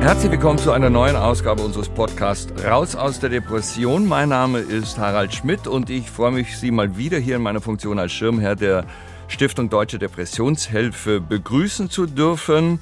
Herzlich 0.00 0.32
willkommen 0.32 0.58
zu 0.58 0.72
einer 0.72 0.88
neuen 0.88 1.14
Ausgabe 1.14 1.62
unseres 1.62 1.90
Podcasts 1.90 2.50
Raus 2.64 2.96
aus 2.96 3.20
der 3.20 3.28
Depression. 3.28 4.08
Mein 4.08 4.30
Name 4.30 4.60
ist 4.60 4.98
Harald 4.98 5.34
Schmidt 5.34 5.66
und 5.66 5.90
ich 5.90 6.10
freue 6.10 6.32
mich, 6.32 6.56
Sie 6.56 6.70
mal 6.70 6.96
wieder 6.96 7.18
hier 7.18 7.36
in 7.36 7.42
meiner 7.42 7.60
Funktion 7.60 7.98
als 7.98 8.10
Schirmherr 8.10 8.56
der 8.56 8.86
Stiftung 9.28 9.68
Deutsche 9.68 9.98
Depressionshilfe 9.98 11.20
begrüßen 11.20 11.90
zu 11.90 12.06
dürfen. 12.06 12.80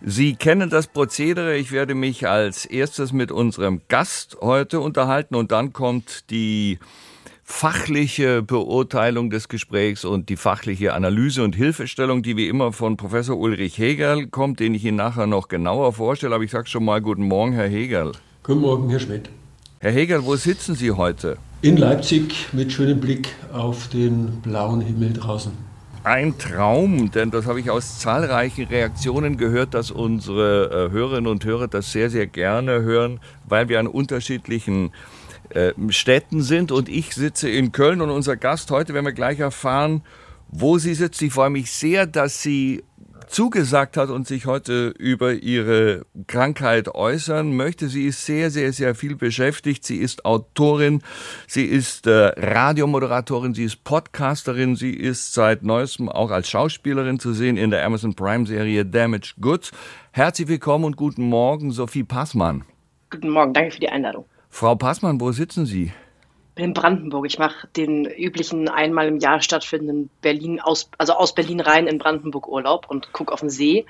Sie 0.00 0.36
kennen 0.36 0.70
das 0.70 0.86
Prozedere. 0.86 1.56
Ich 1.56 1.72
werde 1.72 1.96
mich 1.96 2.28
als 2.28 2.64
erstes 2.64 3.12
mit 3.12 3.32
unserem 3.32 3.82
Gast 3.88 4.38
heute 4.40 4.78
unterhalten 4.78 5.34
und 5.34 5.50
dann 5.50 5.72
kommt 5.72 6.30
die 6.30 6.78
fachliche 7.52 8.42
Beurteilung 8.42 9.30
des 9.30 9.46
Gesprächs 9.46 10.04
und 10.04 10.30
die 10.30 10.36
fachliche 10.36 10.94
Analyse 10.94 11.44
und 11.44 11.54
Hilfestellung, 11.54 12.22
die 12.22 12.36
wie 12.36 12.48
immer 12.48 12.72
von 12.72 12.96
Professor 12.96 13.38
Ulrich 13.38 13.78
Hegel 13.78 14.26
kommt, 14.26 14.58
den 14.58 14.74
ich 14.74 14.84
Ihnen 14.84 14.96
nachher 14.96 15.28
noch 15.28 15.46
genauer 15.46 15.92
vorstelle. 15.92 16.34
Aber 16.34 16.42
ich 16.42 16.50
sage 16.50 16.66
schon 16.66 16.84
mal 16.84 17.00
guten 17.00 17.22
Morgen, 17.28 17.52
Herr 17.52 17.68
Hegel. 17.68 18.12
Guten 18.42 18.62
Morgen, 18.62 18.88
Herr 18.88 18.98
Schmidt. 18.98 19.28
Herr 19.78 19.92
Hegel, 19.92 20.24
wo 20.24 20.34
sitzen 20.34 20.74
Sie 20.74 20.90
heute? 20.90 21.36
In 21.60 21.76
Leipzig 21.76 22.48
mit 22.52 22.72
schönem 22.72 23.00
Blick 23.00 23.28
auf 23.52 23.86
den 23.88 24.40
blauen 24.40 24.80
Himmel 24.80 25.12
draußen. 25.12 25.52
Ein 26.04 26.36
Traum, 26.36 27.12
denn 27.12 27.30
das 27.30 27.46
habe 27.46 27.60
ich 27.60 27.70
aus 27.70 28.00
zahlreichen 28.00 28.64
Reaktionen 28.64 29.36
gehört, 29.36 29.74
dass 29.74 29.92
unsere 29.92 30.88
äh, 30.88 30.90
Hörerinnen 30.90 31.30
und 31.30 31.44
Hörer 31.44 31.68
das 31.68 31.92
sehr, 31.92 32.10
sehr 32.10 32.26
gerne 32.26 32.82
hören, 32.82 33.20
weil 33.46 33.68
wir 33.68 33.78
an 33.78 33.86
unterschiedlichen 33.86 34.90
äh, 35.54 35.72
Städten 35.88 36.42
sind 36.42 36.72
und 36.72 36.88
ich 36.88 37.14
sitze 37.14 37.48
in 37.48 37.72
Köln 37.72 38.00
und 38.00 38.10
unser 38.10 38.36
Gast 38.36 38.70
heute 38.70 38.94
werden 38.94 39.06
wir 39.06 39.12
gleich 39.12 39.40
erfahren, 39.40 40.02
wo 40.48 40.78
sie 40.78 40.94
sitzt. 40.94 41.22
Ich 41.22 41.32
freue 41.32 41.50
mich 41.50 41.70
sehr, 41.70 42.06
dass 42.06 42.42
sie 42.42 42.82
zugesagt 43.32 43.96
hat 43.96 44.10
und 44.10 44.26
sich 44.26 44.46
heute 44.46 44.88
über 44.98 45.32
ihre 45.32 46.04
Krankheit 46.26 46.94
äußern 46.94 47.56
möchte. 47.56 47.88
Sie 47.88 48.04
ist 48.04 48.26
sehr, 48.26 48.50
sehr, 48.50 48.72
sehr 48.72 48.94
viel 48.94 49.16
beschäftigt. 49.16 49.84
Sie 49.84 49.96
ist 49.96 50.24
Autorin, 50.24 51.02
sie 51.46 51.64
ist 51.64 52.06
äh, 52.06 52.32
Radiomoderatorin, 52.36 53.54
sie 53.54 53.64
ist 53.64 53.84
Podcasterin, 53.84 54.76
sie 54.76 54.92
ist 54.92 55.32
seit 55.32 55.62
neuestem 55.62 56.08
auch 56.08 56.30
als 56.30 56.50
Schauspielerin 56.50 57.18
zu 57.18 57.32
sehen 57.32 57.56
in 57.56 57.70
der 57.70 57.84
Amazon 57.84 58.14
Prime 58.14 58.46
Serie 58.46 58.84
Damaged 58.84 59.36
Goods. 59.40 59.72
Herzlich 60.12 60.48
willkommen 60.48 60.84
und 60.84 60.96
guten 60.96 61.22
Morgen, 61.22 61.70
Sophie 61.70 62.04
Passmann. 62.04 62.64
Guten 63.10 63.30
Morgen, 63.30 63.54
danke 63.54 63.72
für 63.72 63.80
die 63.80 63.88
Einladung. 63.88 64.26
Frau 64.54 64.74
Passmann, 64.74 65.18
wo 65.18 65.32
sitzen 65.32 65.64
Sie? 65.64 65.92
in 66.54 66.74
Brandenburg. 66.74 67.24
Ich 67.24 67.38
mache 67.38 67.66
den 67.74 68.04
üblichen 68.04 68.68
einmal 68.68 69.08
im 69.08 69.18
Jahr 69.18 69.40
stattfindenden 69.40 70.10
Berlin 70.20 70.60
aus, 70.60 70.90
also 70.98 71.14
aus 71.14 71.34
Berlin 71.34 71.60
rein 71.60 71.86
in 71.86 71.96
Brandenburg 71.96 72.46
Urlaub 72.46 72.90
und 72.90 73.14
gucke 73.14 73.32
auf 73.32 73.40
den 73.40 73.48
See 73.48 73.86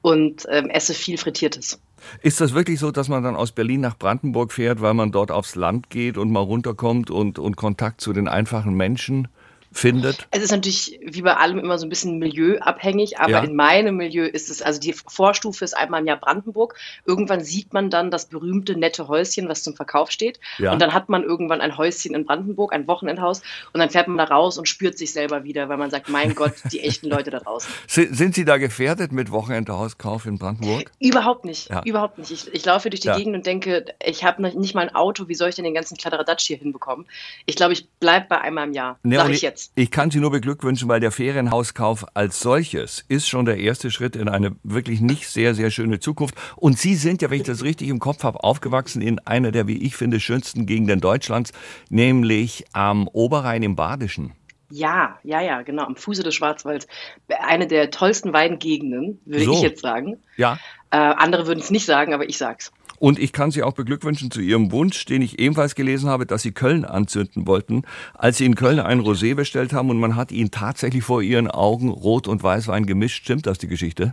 und 0.00 0.46
ähm, 0.50 0.70
esse 0.70 0.94
viel 0.94 1.18
Frittiertes. 1.18 1.78
Ist 2.22 2.40
das 2.40 2.54
wirklich 2.54 2.80
so, 2.80 2.90
dass 2.90 3.10
man 3.10 3.22
dann 3.22 3.36
aus 3.36 3.52
Berlin 3.52 3.82
nach 3.82 3.98
Brandenburg 3.98 4.52
fährt, 4.52 4.80
weil 4.80 4.94
man 4.94 5.12
dort 5.12 5.30
aufs 5.30 5.54
Land 5.54 5.90
geht 5.90 6.16
und 6.16 6.32
mal 6.32 6.40
runterkommt 6.40 7.10
und, 7.10 7.38
und 7.38 7.56
Kontakt 7.56 8.00
zu 8.00 8.14
den 8.14 8.26
einfachen 8.26 8.74
Menschen 8.74 9.28
findet? 9.76 10.26
Es 10.30 10.42
ist 10.42 10.50
natürlich 10.50 10.98
wie 11.04 11.22
bei 11.22 11.36
allem 11.36 11.58
immer 11.58 11.78
so 11.78 11.86
ein 11.86 11.88
bisschen 11.88 12.18
milieuabhängig, 12.18 13.18
aber 13.18 13.30
ja. 13.30 13.40
in 13.40 13.54
meinem 13.54 13.96
Milieu 13.96 14.24
ist 14.24 14.50
es, 14.50 14.62
also 14.62 14.80
die 14.80 14.92
Vorstufe 14.92 15.64
ist 15.64 15.76
einmal 15.76 16.00
im 16.00 16.06
Jahr 16.06 16.18
Brandenburg. 16.18 16.74
Irgendwann 17.04 17.42
sieht 17.42 17.72
man 17.72 17.90
dann 17.90 18.10
das 18.10 18.26
berühmte 18.26 18.76
nette 18.76 19.08
Häuschen, 19.08 19.48
was 19.48 19.62
zum 19.62 19.74
Verkauf 19.74 20.10
steht. 20.10 20.40
Ja. 20.58 20.72
Und 20.72 20.80
dann 20.80 20.94
hat 20.94 21.08
man 21.08 21.22
irgendwann 21.22 21.60
ein 21.60 21.76
Häuschen 21.76 22.14
in 22.14 22.24
Brandenburg, 22.24 22.72
ein 22.72 22.86
Wochenendhaus. 22.86 23.42
Und 23.72 23.80
dann 23.80 23.90
fährt 23.90 24.08
man 24.08 24.18
da 24.18 24.24
raus 24.24 24.58
und 24.58 24.68
spürt 24.68 24.98
sich 24.98 25.12
selber 25.12 25.44
wieder, 25.44 25.68
weil 25.68 25.76
man 25.76 25.90
sagt, 25.90 26.08
mein 26.08 26.34
Gott, 26.34 26.54
die 26.72 26.80
echten 26.80 27.08
Leute 27.08 27.30
da 27.30 27.40
draußen. 27.40 27.70
Sind 27.86 28.34
Sie 28.34 28.44
da 28.44 28.56
gefährdet 28.58 29.12
mit 29.12 29.30
Wochenendhauskauf 29.30 30.26
in 30.26 30.38
Brandenburg? 30.38 30.90
Überhaupt 31.00 31.44
nicht. 31.44 31.70
Ja. 31.70 31.82
Überhaupt 31.84 32.18
nicht. 32.18 32.30
Ich, 32.30 32.52
ich 32.52 32.64
laufe 32.64 32.90
durch 32.90 33.00
die 33.00 33.10
Gegend 33.10 33.34
und 33.34 33.46
denke, 33.46 33.84
ich 34.04 34.24
habe 34.24 34.42
nicht 34.42 34.74
mal 34.74 34.82
ein 34.82 34.94
Auto, 34.94 35.28
wie 35.28 35.34
soll 35.34 35.48
ich 35.48 35.54
denn 35.54 35.64
den 35.64 35.74
ganzen 35.74 35.96
Kladderadatsch 35.96 36.46
hier 36.46 36.56
hinbekommen? 36.56 37.06
Ich 37.44 37.56
glaube, 37.56 37.72
ich 37.72 37.88
bleibe 38.00 38.26
bei 38.28 38.40
einmal 38.40 38.66
im 38.66 38.72
Jahr. 38.72 38.98
Nee, 39.02 39.16
Sag 39.16 39.30
ich 39.30 39.42
jetzt. 39.42 39.65
Ich 39.74 39.90
kann 39.90 40.10
Sie 40.10 40.20
nur 40.20 40.30
beglückwünschen, 40.30 40.88
weil 40.88 41.00
der 41.00 41.12
Ferienhauskauf 41.12 42.06
als 42.14 42.40
solches 42.40 43.04
ist 43.08 43.28
schon 43.28 43.44
der 43.44 43.58
erste 43.58 43.90
Schritt 43.90 44.16
in 44.16 44.28
eine 44.28 44.56
wirklich 44.62 45.00
nicht 45.00 45.28
sehr, 45.28 45.54
sehr 45.54 45.70
schöne 45.70 46.00
Zukunft. 46.00 46.34
Und 46.56 46.78
Sie 46.78 46.94
sind 46.94 47.20
ja, 47.22 47.30
wenn 47.30 47.40
ich 47.40 47.46
das 47.46 47.62
richtig 47.62 47.88
im 47.88 47.98
Kopf 47.98 48.22
habe, 48.22 48.42
aufgewachsen 48.42 49.02
in 49.02 49.18
einer 49.20 49.52
der, 49.52 49.66
wie 49.66 49.78
ich 49.78 49.96
finde, 49.96 50.20
schönsten 50.20 50.66
Gegenden 50.66 51.00
Deutschlands, 51.00 51.52
nämlich 51.90 52.64
am 52.72 53.08
Oberrhein 53.08 53.62
im 53.62 53.76
Badischen. 53.76 54.32
Ja, 54.70 55.18
ja, 55.22 55.40
ja, 55.40 55.62
genau, 55.62 55.84
am 55.84 55.96
Fuße 55.96 56.22
des 56.22 56.34
Schwarzwalds. 56.34 56.86
Eine 57.28 57.66
der 57.66 57.90
tollsten 57.90 58.32
Weidengegenden, 58.32 59.20
würde 59.24 59.44
so. 59.44 59.52
ich 59.52 59.60
jetzt 59.60 59.82
sagen. 59.82 60.18
Ja. 60.36 60.58
Äh, 60.90 60.96
andere 60.96 61.46
würden 61.46 61.60
es 61.60 61.70
nicht 61.70 61.86
sagen, 61.86 62.14
aber 62.14 62.28
ich 62.28 62.38
sag's. 62.38 62.72
Und 62.98 63.18
ich 63.18 63.32
kann 63.32 63.50
Sie 63.50 63.62
auch 63.62 63.74
beglückwünschen 63.74 64.30
zu 64.30 64.40
Ihrem 64.40 64.72
Wunsch, 64.72 65.04
den 65.04 65.22
ich 65.22 65.38
ebenfalls 65.38 65.74
gelesen 65.74 66.08
habe, 66.08 66.26
dass 66.26 66.42
Sie 66.42 66.52
Köln 66.52 66.84
anzünden 66.84 67.46
wollten, 67.46 67.82
als 68.14 68.38
Sie 68.38 68.46
in 68.46 68.54
Köln 68.54 68.80
ein 68.80 69.00
Rosé 69.00 69.34
bestellt 69.34 69.72
haben 69.72 69.90
und 69.90 69.98
man 69.98 70.16
hat 70.16 70.32
Ihnen 70.32 70.50
tatsächlich 70.50 71.04
vor 71.04 71.22
Ihren 71.22 71.50
Augen 71.50 71.90
Rot- 71.90 72.28
und 72.28 72.42
Weißwein 72.42 72.86
gemischt. 72.86 73.22
Stimmt 73.22 73.46
das, 73.46 73.58
die 73.58 73.68
Geschichte? 73.68 74.12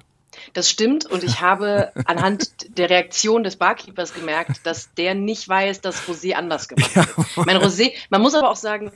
Das 0.53 0.69
stimmt 0.69 1.05
und 1.05 1.23
ich 1.23 1.41
habe 1.41 1.91
anhand 2.05 2.77
der 2.77 2.89
Reaktion 2.89 3.43
des 3.43 3.55
Barkeepers 3.55 4.13
gemerkt, 4.13 4.65
dass 4.65 4.93
der 4.95 5.15
nicht 5.15 5.47
weiß, 5.47 5.81
dass 5.81 6.07
Rosé 6.07 6.33
anders 6.33 6.67
gemacht 6.67 6.95
wird. 6.95 7.07
Ja. 7.35 7.43
Mein 7.45 7.57
Rosé, 7.57 7.91
man 8.09 8.21
muss 8.21 8.35
aber 8.35 8.49
auch 8.49 8.55
sagen, 8.55 8.91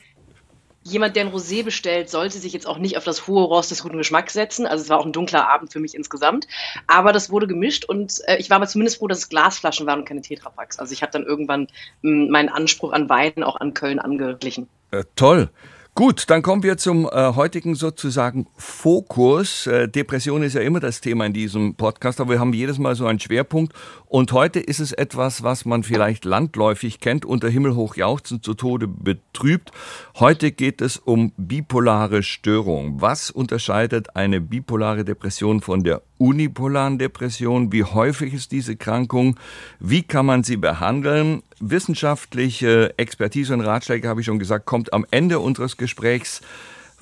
jemand, 0.91 1.15
der 1.15 1.25
ein 1.25 1.31
Rosé 1.31 1.63
bestellt, 1.63 2.09
sollte 2.09 2.37
sich 2.37 2.53
jetzt 2.53 2.67
auch 2.67 2.77
nicht 2.77 2.97
auf 2.97 3.03
das 3.03 3.27
hohe 3.27 3.43
Rost 3.43 3.71
des 3.71 3.83
guten 3.83 3.97
Geschmacks 3.97 4.33
setzen. 4.33 4.65
Also 4.65 4.83
es 4.83 4.89
war 4.89 4.99
auch 4.99 5.05
ein 5.05 5.13
dunkler 5.13 5.47
Abend 5.49 5.71
für 5.71 5.79
mich 5.79 5.95
insgesamt. 5.95 6.47
Aber 6.87 7.13
das 7.13 7.29
wurde 7.29 7.47
gemischt 7.47 7.85
und 7.85 8.21
äh, 8.25 8.37
ich 8.37 8.49
war 8.49 8.57
aber 8.57 8.67
zumindest 8.67 8.97
froh, 8.97 9.07
dass 9.07 9.19
es 9.19 9.29
Glasflaschen 9.29 9.85
waren 9.85 9.99
und 9.99 10.05
keine 10.05 10.21
Tetrapacks. 10.21 10.79
Also 10.79 10.93
ich 10.93 11.01
habe 11.01 11.11
dann 11.11 11.23
irgendwann 11.23 11.67
mh, 12.01 12.23
hm, 12.25 12.29
meinen 12.29 12.49
Anspruch 12.49 12.93
an 12.93 13.09
Wein 13.09 13.43
auch 13.43 13.57
an 13.57 13.73
Köln 13.73 13.99
angeglichen. 13.99 14.67
Äh, 14.91 15.03
toll. 15.15 15.49
Gut, 15.97 16.29
dann 16.29 16.43
kommen 16.43 16.61
wir 16.61 16.77
zum 16.77 17.09
äh, 17.11 17.33
heutigen 17.33 17.73
sozusagen 17.73 18.45
Fokus. 18.55 19.65
Äh, 19.65 19.87
Depression 19.87 20.43
ist 20.43 20.53
ja 20.53 20.61
immer 20.61 20.79
das 20.79 21.01
Thema 21.01 21.25
in 21.25 21.33
diesem 21.33 21.73
Podcast, 21.73 22.21
aber 22.21 22.33
wir 22.33 22.39
haben 22.39 22.53
jedes 22.53 22.77
Mal 22.77 22.93
so 22.93 23.07
einen 23.07 23.19
Schwerpunkt. 23.19 23.73
Und 24.09 24.31
heute 24.31 24.61
ist 24.61 24.79
es 24.79 24.93
etwas, 24.93 25.43
was 25.43 25.65
man 25.65 25.83
vielleicht 25.83 26.23
landläufig 26.23 27.01
kennt, 27.01 27.25
unter 27.25 27.49
Himmelhoch 27.49 27.97
jauchzend 27.97 28.43
zu 28.43 28.53
Tode 28.53 28.87
betrübt. 28.87 29.71
Heute 30.17 30.53
geht 30.53 30.79
es 30.79 30.95
um 30.95 31.33
bipolare 31.35 32.23
Störung. 32.23 33.01
Was 33.01 33.29
unterscheidet 33.31 34.15
eine 34.15 34.39
bipolare 34.39 35.03
Depression 35.03 35.59
von 35.59 35.83
der 35.83 36.03
unipolaren 36.17 36.97
Depression? 36.97 37.73
Wie 37.73 37.83
häufig 37.83 38.33
ist 38.33 38.53
diese 38.53 38.77
Krankung? 38.77 39.37
Wie 39.79 40.03
kann 40.03 40.25
man 40.25 40.43
sie 40.43 40.57
behandeln? 40.57 41.43
Wissenschaftliche 41.59 42.97
Expertise 42.97 43.53
und 43.53 43.61
Ratschläge, 43.61 44.07
habe 44.07 44.21
ich 44.21 44.25
schon 44.25 44.39
gesagt, 44.39 44.65
kommt 44.65 44.93
am 44.93 45.05
Ende 45.11 45.39
unseres 45.39 45.75
Gesprächs 45.75 46.41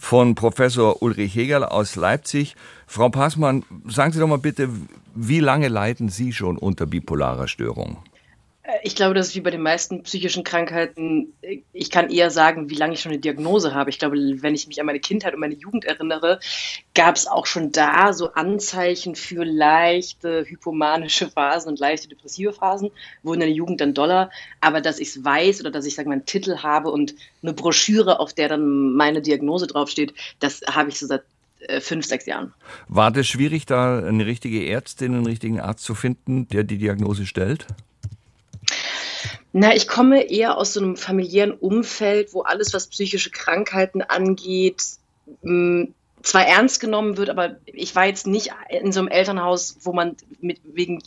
von 0.06 0.36
Professor 0.36 1.02
Ulrich 1.02 1.34
Hegel 1.34 1.64
aus 1.64 1.96
Leipzig. 1.96 2.56
Frau 2.86 3.10
Passmann, 3.10 3.64
sagen 3.88 4.12
Sie 4.12 4.20
doch 4.20 4.28
mal 4.28 4.38
bitte, 4.38 4.70
wie 5.16 5.40
lange 5.40 5.68
leiden 5.68 6.10
Sie 6.10 6.32
schon 6.32 6.60
unter 6.60 6.86
bipolarer 6.86 7.48
Störung? 7.48 7.98
Ich 8.82 8.96
glaube, 8.96 9.14
das 9.14 9.28
ist 9.28 9.36
wie 9.36 9.42
bei 9.42 9.52
den 9.52 9.62
meisten 9.62 10.02
psychischen 10.04 10.44
Krankheiten. 10.44 11.34
Ich 11.72 11.92
kann 11.92 12.10
eher 12.10 12.32
sagen, 12.32 12.70
wie 12.70 12.76
lange 12.76 12.94
ich 12.94 13.02
schon 13.02 13.12
eine 13.12 13.22
Diagnose 13.22 13.76
habe. 13.76 13.92
Ich 13.92 14.00
glaube, 14.00 14.16
wenn 14.18 14.56
ich 14.56 14.68
mich 14.68 14.80
an 14.80 14.88
meine 14.88 15.00
Kindheit 15.00 15.36
und 15.36 15.40
meine 15.40 15.54
Jugend 15.54 15.86
erinnere, 15.86 16.40
gab 16.96 17.16
es 17.16 17.28
auch 17.28 17.46
schon 17.46 17.72
da 17.72 18.14
so 18.14 18.34
Anzeichen 18.34 19.16
für 19.16 19.44
leichte 19.44 20.46
hypomanische 20.48 21.30
Phasen 21.30 21.70
und 21.70 21.80
leichte 21.80 22.08
depressive 22.08 22.54
Phasen, 22.54 22.90
wurden 23.22 23.42
in 23.42 23.48
der 23.48 23.56
Jugend 23.56 23.82
dann 23.82 23.94
doller. 23.94 24.32
Aber 24.62 24.82
dass 24.82 25.00
ich 25.00 25.10
es 25.10 25.24
weiß 25.24 25.62
oder 25.62 25.70
dass 25.70 25.86
ich 25.86 25.94
sage, 25.94 26.10
einen 26.10 26.26
Titel 26.26 26.58
habe 26.58 26.90
und 26.90 27.14
eine 27.44 27.54
Broschüre, 27.54 28.20
auf 28.20 28.34
der 28.34 28.50
dann 28.50 28.94
meine 28.94 29.22
Diagnose 29.22 29.68
draufsteht, 29.68 30.14
das 30.40 30.62
habe 30.68 30.90
ich 30.90 30.98
so 30.98 31.06
seit 31.06 31.24
äh, 31.68 31.82
fünf, 31.82 32.06
sechs 32.06 32.26
Jahren. 32.26 32.54
War 32.88 33.12
das 33.12 33.28
schwierig, 33.28 33.66
da 33.66 34.00
eine 34.00 34.26
richtige 34.26 34.68
Ärztin, 34.68 35.14
einen 35.14 35.26
richtigen 35.26 35.60
Arzt 35.60 35.84
zu 35.84 35.96
finden, 35.96 36.48
der 36.48 36.64
die 36.64 36.78
Diagnose 36.78 37.26
stellt? 37.26 37.68
Na, 39.58 39.74
ich 39.74 39.88
komme 39.88 40.30
eher 40.30 40.58
aus 40.58 40.74
so 40.74 40.82
einem 40.82 40.98
familiären 40.98 41.54
Umfeld, 41.54 42.34
wo 42.34 42.42
alles, 42.42 42.74
was 42.74 42.88
psychische 42.88 43.32
Krankheiten 43.32 44.02
angeht, 44.02 44.84
mh, 45.44 45.88
zwar 46.22 46.46
ernst 46.46 46.82
genommen 46.82 47.16
wird, 47.16 47.30
aber 47.30 47.56
ich 47.66 47.96
war 47.96 48.06
jetzt 48.06 48.28
nicht 48.28 48.52
in 48.70 48.92
so 48.92 49.00
einem 49.00 49.08
Elternhaus, 49.08 49.78
wo 49.84 49.94
man 49.94 50.18
mit, 50.42 50.60
wegen 50.66 51.02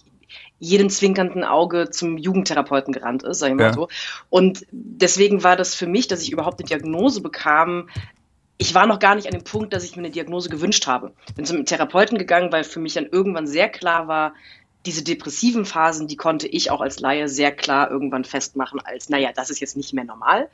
jedem 0.59 0.89
zwinkernden 0.89 1.45
Auge 1.45 1.91
zum 1.91 2.17
Jugendtherapeuten 2.17 2.95
gerannt 2.95 3.23
ist, 3.23 3.41
sag 3.41 3.51
ich 3.51 3.55
mal 3.55 3.65
ja. 3.65 3.75
so. 3.75 3.89
Und 4.31 4.65
deswegen 4.71 5.43
war 5.43 5.57
das 5.57 5.75
für 5.75 5.87
mich, 5.87 6.09
dass 6.09 6.23
ich 6.23 6.33
überhaupt 6.33 6.59
eine 6.59 6.69
Diagnose 6.69 7.21
bekam, 7.21 7.91
ich 8.57 8.75
war 8.75 8.87
noch 8.87 8.99
gar 8.99 9.15
nicht 9.15 9.27
an 9.27 9.35
dem 9.35 9.45
Punkt, 9.45 9.75
dass 9.75 9.85
ich 9.85 9.95
mir 9.95 10.05
eine 10.05 10.11
Diagnose 10.11 10.49
gewünscht 10.49 10.87
habe. 10.87 11.13
Bin 11.37 11.45
zum 11.45 11.67
Therapeuten 11.67 12.17
gegangen, 12.17 12.51
weil 12.51 12.65
für 12.65 12.81
mich 12.81 12.95
dann 12.95 13.07
irgendwann 13.07 13.47
sehr 13.47 13.69
klar 13.69 14.09
war, 14.09 14.33
diese 14.87 15.03
depressiven 15.03 15.65
Phasen, 15.65 16.09
die 16.09 16.17
konnte 16.17 16.47
ich 16.47 16.71
auch 16.71 16.81
als 16.81 17.01
Laie 17.01 17.29
sehr 17.29 17.53
klar 17.53 17.91
irgendwann 17.91 18.25
festmachen 18.25 18.81
als, 18.81 19.09
naja, 19.09 19.31
das 19.35 19.51
ist 19.51 19.61
jetzt 19.61 19.77
nicht 19.77 19.93
mehr 19.93 20.05
normal. 20.05 20.49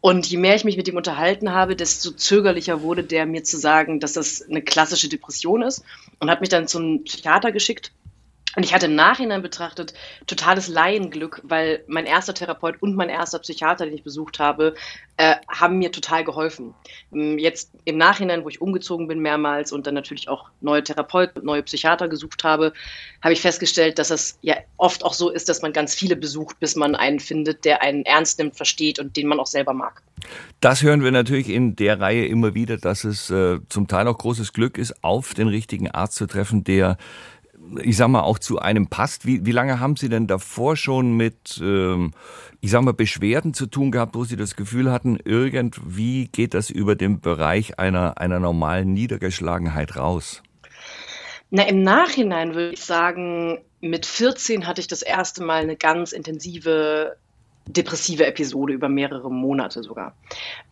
Und 0.00 0.26
je 0.26 0.36
mehr 0.36 0.54
ich 0.54 0.64
mich 0.64 0.76
mit 0.76 0.88
ihm 0.88 0.96
unterhalten 0.96 1.52
habe, 1.52 1.74
desto 1.74 2.10
zögerlicher 2.12 2.82
wurde 2.82 3.02
der 3.02 3.26
mir 3.26 3.44
zu 3.44 3.56
sagen, 3.58 3.98
dass 3.98 4.12
das 4.12 4.42
eine 4.42 4.62
klassische 4.62 5.08
Depression 5.08 5.62
ist 5.62 5.84
und 6.20 6.30
hat 6.30 6.40
mich 6.40 6.50
dann 6.50 6.68
zum 6.68 7.02
Psychiater 7.04 7.50
geschickt, 7.50 7.92
Und 8.56 8.64
ich 8.64 8.72
hatte 8.72 8.86
im 8.86 8.94
Nachhinein 8.94 9.42
betrachtet 9.42 9.92
totales 10.26 10.66
Laienglück, 10.66 11.42
weil 11.44 11.84
mein 11.86 12.06
erster 12.06 12.32
Therapeut 12.32 12.80
und 12.80 12.96
mein 12.96 13.10
erster 13.10 13.38
Psychiater, 13.38 13.84
den 13.84 13.94
ich 13.94 14.02
besucht 14.02 14.38
habe, 14.38 14.74
äh, 15.18 15.36
haben 15.48 15.78
mir 15.78 15.92
total 15.92 16.24
geholfen. 16.24 16.74
Ähm, 17.12 17.38
jetzt 17.38 17.72
im 17.84 17.98
Nachhinein, 17.98 18.44
wo 18.44 18.48
ich 18.48 18.62
umgezogen 18.62 19.08
bin 19.08 19.20
mehrmals 19.20 19.72
und 19.72 19.86
dann 19.86 19.94
natürlich 19.94 20.30
auch 20.30 20.48
neue 20.62 20.82
Therapeuten, 20.82 21.44
neue 21.44 21.62
Psychiater 21.62 22.08
gesucht 22.08 22.44
habe, 22.44 22.72
habe 23.22 23.34
ich 23.34 23.42
festgestellt, 23.42 23.98
dass 23.98 24.10
es 24.10 24.38
ja 24.40 24.56
oft 24.78 25.04
auch 25.04 25.14
so 25.14 25.30
ist, 25.30 25.50
dass 25.50 25.60
man 25.60 25.74
ganz 25.74 25.94
viele 25.94 26.16
besucht, 26.16 26.58
bis 26.58 26.76
man 26.76 26.94
einen 26.94 27.20
findet, 27.20 27.66
der 27.66 27.82
einen 27.82 28.06
ernst 28.06 28.38
nimmt, 28.38 28.56
versteht 28.56 28.98
und 28.98 29.16
den 29.18 29.26
man 29.26 29.38
auch 29.38 29.46
selber 29.46 29.74
mag. 29.74 30.02
Das 30.60 30.82
hören 30.82 31.04
wir 31.04 31.12
natürlich 31.12 31.50
in 31.50 31.76
der 31.76 32.00
Reihe 32.00 32.26
immer 32.26 32.54
wieder, 32.54 32.78
dass 32.78 33.04
es 33.04 33.30
äh, 33.30 33.58
zum 33.68 33.86
Teil 33.86 34.08
auch 34.08 34.16
großes 34.16 34.54
Glück 34.54 34.78
ist, 34.78 35.04
auf 35.04 35.34
den 35.34 35.48
richtigen 35.48 35.90
Arzt 35.90 36.16
zu 36.16 36.26
treffen, 36.26 36.64
der 36.64 36.96
ich 37.82 37.96
sag 37.96 38.08
mal, 38.08 38.22
auch 38.22 38.38
zu 38.38 38.58
einem 38.58 38.88
passt. 38.88 39.26
Wie, 39.26 39.44
wie 39.46 39.52
lange 39.52 39.80
haben 39.80 39.96
Sie 39.96 40.08
denn 40.08 40.26
davor 40.26 40.76
schon 40.76 41.16
mit, 41.16 41.60
ähm, 41.62 42.12
ich 42.60 42.70
sag 42.70 42.82
mal, 42.82 42.94
Beschwerden 42.94 43.54
zu 43.54 43.66
tun 43.66 43.90
gehabt, 43.90 44.14
wo 44.14 44.24
Sie 44.24 44.36
das 44.36 44.56
Gefühl 44.56 44.90
hatten, 44.90 45.18
irgendwie 45.24 46.28
geht 46.28 46.54
das 46.54 46.70
über 46.70 46.94
den 46.94 47.20
Bereich 47.20 47.78
einer, 47.78 48.18
einer 48.18 48.40
normalen 48.40 48.92
Niedergeschlagenheit 48.92 49.96
raus? 49.96 50.42
Na, 51.50 51.62
im 51.68 51.82
Nachhinein 51.82 52.54
würde 52.54 52.74
ich 52.74 52.84
sagen, 52.84 53.58
mit 53.80 54.06
14 54.06 54.66
hatte 54.66 54.80
ich 54.80 54.88
das 54.88 55.02
erste 55.02 55.44
Mal 55.44 55.62
eine 55.62 55.76
ganz 55.76 56.12
intensive 56.12 57.16
depressive 57.68 58.26
Episode 58.26 58.72
über 58.72 58.88
mehrere 58.88 59.30
Monate 59.30 59.82
sogar. 59.82 60.14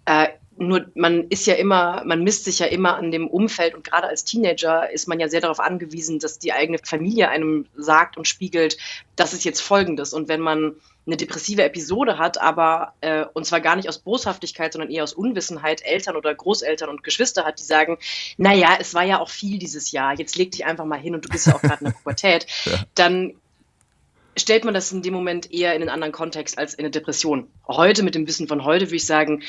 Äh, 0.05 0.29
nur 0.67 0.87
man 0.95 1.29
ist 1.29 1.47
ja 1.47 1.55
immer, 1.55 2.03
man 2.05 2.23
misst 2.23 2.45
sich 2.45 2.59
ja 2.59 2.67
immer 2.67 2.97
an 2.97 3.11
dem 3.11 3.29
Umfeld 3.29 3.75
und 3.75 3.85
gerade 3.85 4.09
als 4.09 4.25
Teenager 4.25 4.91
ist 4.91 5.09
man 5.09 5.21
ja 5.21 5.29
sehr 5.29 5.41
darauf 5.41 5.61
angewiesen, 5.61 6.19
dass 6.19 6.39
die 6.39 6.53
eigene 6.53 6.79
Familie 6.79 7.29
einem 7.29 7.67
sagt 7.77 8.17
und 8.17 8.27
spiegelt, 8.29 8.77
das 9.17 9.33
ist 9.33 9.45
jetzt 9.45 9.61
Folgendes. 9.61 10.13
Und 10.13 10.29
wenn 10.29 10.41
man 10.41 10.77
eine 11.07 11.17
depressive 11.17 11.63
Episode 11.63 12.19
hat, 12.19 12.41
aber 12.41 12.95
äh, 13.01 13.27
und 13.35 13.45
zwar 13.45 13.61
gar 13.61 13.77
nicht 13.77 13.89
aus 13.89 13.99
Boshaftigkeit, 13.99 14.73
sondern 14.73 14.91
eher 14.91 15.03
aus 15.05 15.13
Unwissenheit 15.13 15.83
Eltern 15.85 16.17
oder 16.17 16.35
Großeltern 16.35 16.89
und 16.89 17.05
Geschwister 17.05 17.45
hat, 17.45 17.59
die 17.59 17.65
sagen, 17.65 17.99
naja, 18.39 18.79
es 18.81 18.95
war 18.95 19.05
ja 19.05 19.21
auch 19.21 19.29
viel 19.29 19.59
dieses 19.59 19.93
Jahr, 19.93 20.19
jetzt 20.19 20.37
leg 20.37 20.53
dich 20.53 20.65
einfach 20.65 20.87
mal 20.87 20.99
hin 20.99 21.15
und 21.15 21.25
du 21.25 21.29
bist 21.29 21.47
ja 21.47 21.55
auch 21.55 21.61
gerade 21.61 21.81
in 21.81 21.87
der 21.87 21.93
Pubertät, 21.99 22.47
ja. 22.65 22.85
dann 22.95 23.35
stellt 24.37 24.65
man 24.65 24.75
das 24.75 24.93
in 24.93 25.03
dem 25.03 25.15
Moment 25.15 25.53
eher 25.53 25.75
in 25.75 25.83
einen 25.83 25.91
anderen 25.91 26.13
Kontext 26.13 26.59
als 26.59 26.75
in 26.75 26.81
eine 26.81 26.91
Depression. 26.91 27.49
Heute, 27.67 28.03
mit 28.03 28.15
dem 28.15 28.27
Wissen 28.27 28.49
von 28.49 28.65
heute, 28.65 28.87
würde 28.87 28.97
ich 28.97 29.07
sagen, 29.07 29.43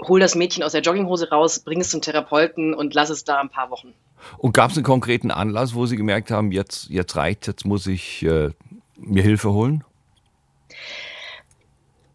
hol 0.00 0.20
das 0.20 0.34
Mädchen 0.34 0.62
aus 0.62 0.72
der 0.72 0.82
Jogginghose 0.82 1.30
raus, 1.30 1.60
bring 1.60 1.80
es 1.80 1.90
zum 1.90 2.02
Therapeuten 2.02 2.74
und 2.74 2.94
lass 2.94 3.10
es 3.10 3.24
da 3.24 3.40
ein 3.40 3.48
paar 3.48 3.70
Wochen. 3.70 3.94
Und 4.38 4.52
gab 4.52 4.70
es 4.70 4.76
einen 4.76 4.84
konkreten 4.84 5.30
Anlass, 5.30 5.74
wo 5.74 5.86
Sie 5.86 5.96
gemerkt 5.96 6.30
haben, 6.30 6.52
jetzt, 6.52 6.88
jetzt 6.90 7.16
reicht, 7.16 7.46
jetzt 7.46 7.64
muss 7.64 7.86
ich 7.86 8.22
äh, 8.24 8.50
mir 8.96 9.22
Hilfe 9.22 9.52
holen? 9.52 9.84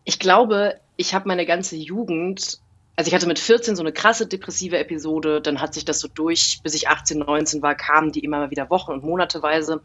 Ich 0.04 0.20
glaube, 0.20 0.80
ich 0.98 1.14
habe 1.14 1.28
meine 1.28 1.46
ganze 1.46 1.76
Jugend 1.76 2.60
also 2.96 3.08
ich 3.08 3.16
hatte 3.16 3.28
mit 3.28 3.40
14 3.40 3.76
so 3.76 3.84
eine 3.84 3.94
krasse 3.94 4.28
depressive 4.28 4.78
Episode, 4.78 5.42
dann 5.42 5.62
hat 5.62 5.74
sich 5.74 5.86
das 5.86 6.00
so 6.00 6.08
durch, 6.08 6.60
bis 6.64 6.74
ich 6.74 6.90
18, 6.90 7.20
19 7.20 7.62
war, 7.62 7.76
kamen 7.76 8.12
die 8.12 8.20
immer 8.20 8.52
wieder 8.52 8.70
Wochen 8.70 8.92
und 8.92 9.04
Monateweise. 9.04 9.82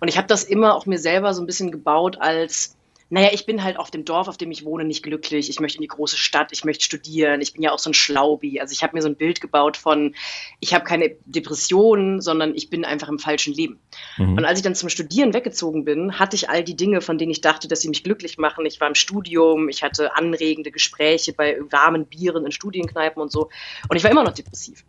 Und 0.00 0.08
ich 0.08 0.16
habe 0.16 0.26
das 0.26 0.44
immer 0.44 0.74
auch 0.74 0.86
mir 0.86 0.98
selber 0.98 1.34
so 1.34 1.42
ein 1.42 1.46
bisschen 1.46 1.70
gebaut 1.70 2.18
als, 2.20 2.76
naja, 3.08 3.28
ich 3.32 3.46
bin 3.46 3.62
halt 3.62 3.78
auf 3.78 3.92
dem 3.92 4.04
Dorf, 4.04 4.26
auf 4.26 4.36
dem 4.36 4.50
ich 4.50 4.64
wohne, 4.64 4.84
nicht 4.84 5.04
glücklich. 5.04 5.48
Ich 5.48 5.60
möchte 5.60 5.78
in 5.78 5.82
die 5.82 5.88
große 5.88 6.16
Stadt, 6.16 6.48
ich 6.50 6.64
möchte 6.64 6.84
studieren. 6.84 7.40
Ich 7.40 7.52
bin 7.52 7.62
ja 7.62 7.70
auch 7.70 7.78
so 7.78 7.90
ein 7.90 7.94
Schlaubi. 7.94 8.58
Also 8.60 8.72
ich 8.72 8.82
habe 8.82 8.96
mir 8.96 9.02
so 9.02 9.08
ein 9.08 9.14
Bild 9.14 9.40
gebaut 9.40 9.76
von, 9.76 10.16
ich 10.58 10.74
habe 10.74 10.84
keine 10.84 11.14
Depressionen, 11.24 12.20
sondern 12.20 12.54
ich 12.56 12.68
bin 12.68 12.84
einfach 12.84 13.08
im 13.08 13.20
falschen 13.20 13.54
Leben. 13.54 13.78
Mhm. 14.18 14.36
Und 14.36 14.44
als 14.44 14.58
ich 14.58 14.64
dann 14.64 14.74
zum 14.74 14.88
Studieren 14.88 15.34
weggezogen 15.34 15.84
bin, 15.84 16.18
hatte 16.18 16.34
ich 16.34 16.50
all 16.50 16.64
die 16.64 16.74
Dinge, 16.74 17.00
von 17.00 17.16
denen 17.16 17.30
ich 17.30 17.40
dachte, 17.40 17.68
dass 17.68 17.80
sie 17.80 17.88
mich 17.88 18.02
glücklich 18.02 18.38
machen. 18.38 18.66
Ich 18.66 18.80
war 18.80 18.88
im 18.88 18.96
Studium, 18.96 19.68
ich 19.68 19.84
hatte 19.84 20.16
anregende 20.16 20.72
Gespräche 20.72 21.32
bei 21.32 21.58
warmen 21.70 22.06
Bieren 22.06 22.44
in 22.44 22.50
Studienkneipen 22.50 23.22
und 23.22 23.30
so. 23.30 23.50
Und 23.88 23.96
ich 23.96 24.02
war 24.02 24.10
immer 24.10 24.24
noch 24.24 24.34
depressiv. 24.34 24.84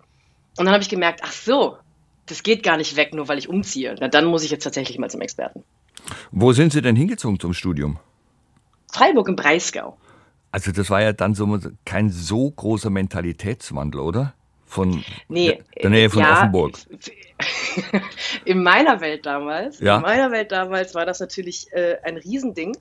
Und 0.57 0.65
dann 0.65 0.73
habe 0.73 0.81
ich 0.81 0.89
gemerkt, 0.89 1.21
ach 1.23 1.31
so, 1.31 1.77
das 2.25 2.41
geht 2.41 2.63
gar 2.63 2.77
nicht 2.77 2.95
weg, 2.95 3.13
nur 3.13 3.27
weil 3.27 3.37
ich 3.37 3.47
umziehe. 3.47 3.95
Na, 3.99 4.07
dann 4.07 4.25
muss 4.25 4.43
ich 4.43 4.49
jetzt 4.49 4.63
tatsächlich 4.63 4.97
mal 4.97 5.09
zum 5.11 5.21
Experten. 5.21 5.63
Wo 6.31 6.51
sind 6.51 6.73
Sie 6.73 6.81
denn 6.81 6.95
hingezogen 6.95 7.39
zum 7.39 7.53
Studium? 7.53 7.99
Freiburg 8.91 9.27
im 9.27 9.35
Breisgau. 9.35 9.97
Also 10.51 10.71
das 10.71 10.89
war 10.89 11.01
ja 11.01 11.13
dann 11.13 11.35
so 11.35 11.59
kein 11.85 12.09
so 12.09 12.49
großer 12.49 12.89
Mentalitätswandel, 12.89 14.01
oder? 14.01 14.33
Von 14.65 15.03
nee, 15.29 15.63
der 15.81 15.89
Nähe 15.89 16.09
von 16.09 16.21
ja, 16.21 16.33
Offenburg. 16.33 16.77
In 18.45 18.63
meiner 18.63 18.99
Welt 18.99 19.25
damals, 19.25 19.79
ja. 19.79 19.97
in 19.97 20.01
meiner 20.01 20.31
Welt 20.31 20.51
damals 20.51 20.95
war 20.95 21.05
das 21.05 21.19
natürlich 21.19 21.71
äh, 21.71 21.97
ein 22.03 22.17
Riesending. 22.17 22.75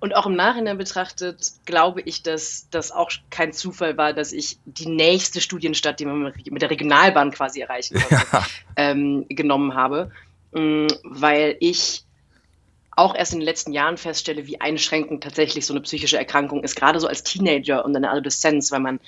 Und 0.00 0.14
auch 0.14 0.26
im 0.26 0.36
Nachhinein 0.36 0.78
betrachtet 0.78 1.52
glaube 1.66 2.00
ich, 2.02 2.22
dass 2.22 2.68
das 2.70 2.92
auch 2.92 3.10
kein 3.30 3.52
Zufall 3.52 3.96
war, 3.96 4.12
dass 4.12 4.32
ich 4.32 4.58
die 4.64 4.88
nächste 4.88 5.40
Studienstadt, 5.40 5.98
die 6.00 6.06
man 6.06 6.32
mit 6.48 6.62
der 6.62 6.70
Regionalbahn 6.70 7.32
quasi 7.32 7.60
erreichen 7.60 7.98
konnte, 7.98 8.24
ja. 8.32 8.46
ähm, 8.76 9.26
genommen 9.28 9.74
habe. 9.74 10.12
Mm, 10.52 10.86
weil 11.02 11.56
ich 11.60 12.04
auch 12.98 13.14
erst 13.14 13.32
in 13.32 13.40
den 13.40 13.46
letzten 13.46 13.72
Jahren 13.72 13.96
feststelle, 13.96 14.46
wie 14.46 14.60
einschränkend 14.60 15.22
tatsächlich 15.22 15.64
so 15.64 15.72
eine 15.72 15.82
psychische 15.82 16.18
Erkrankung 16.18 16.64
ist, 16.64 16.74
gerade 16.74 16.98
so 17.00 17.06
als 17.06 17.22
Teenager 17.22 17.84
und 17.84 17.94
in 17.94 18.02
der 18.02 18.10
Adoleszenz, 18.10 18.72
weil 18.72 18.80
man, 18.80 19.00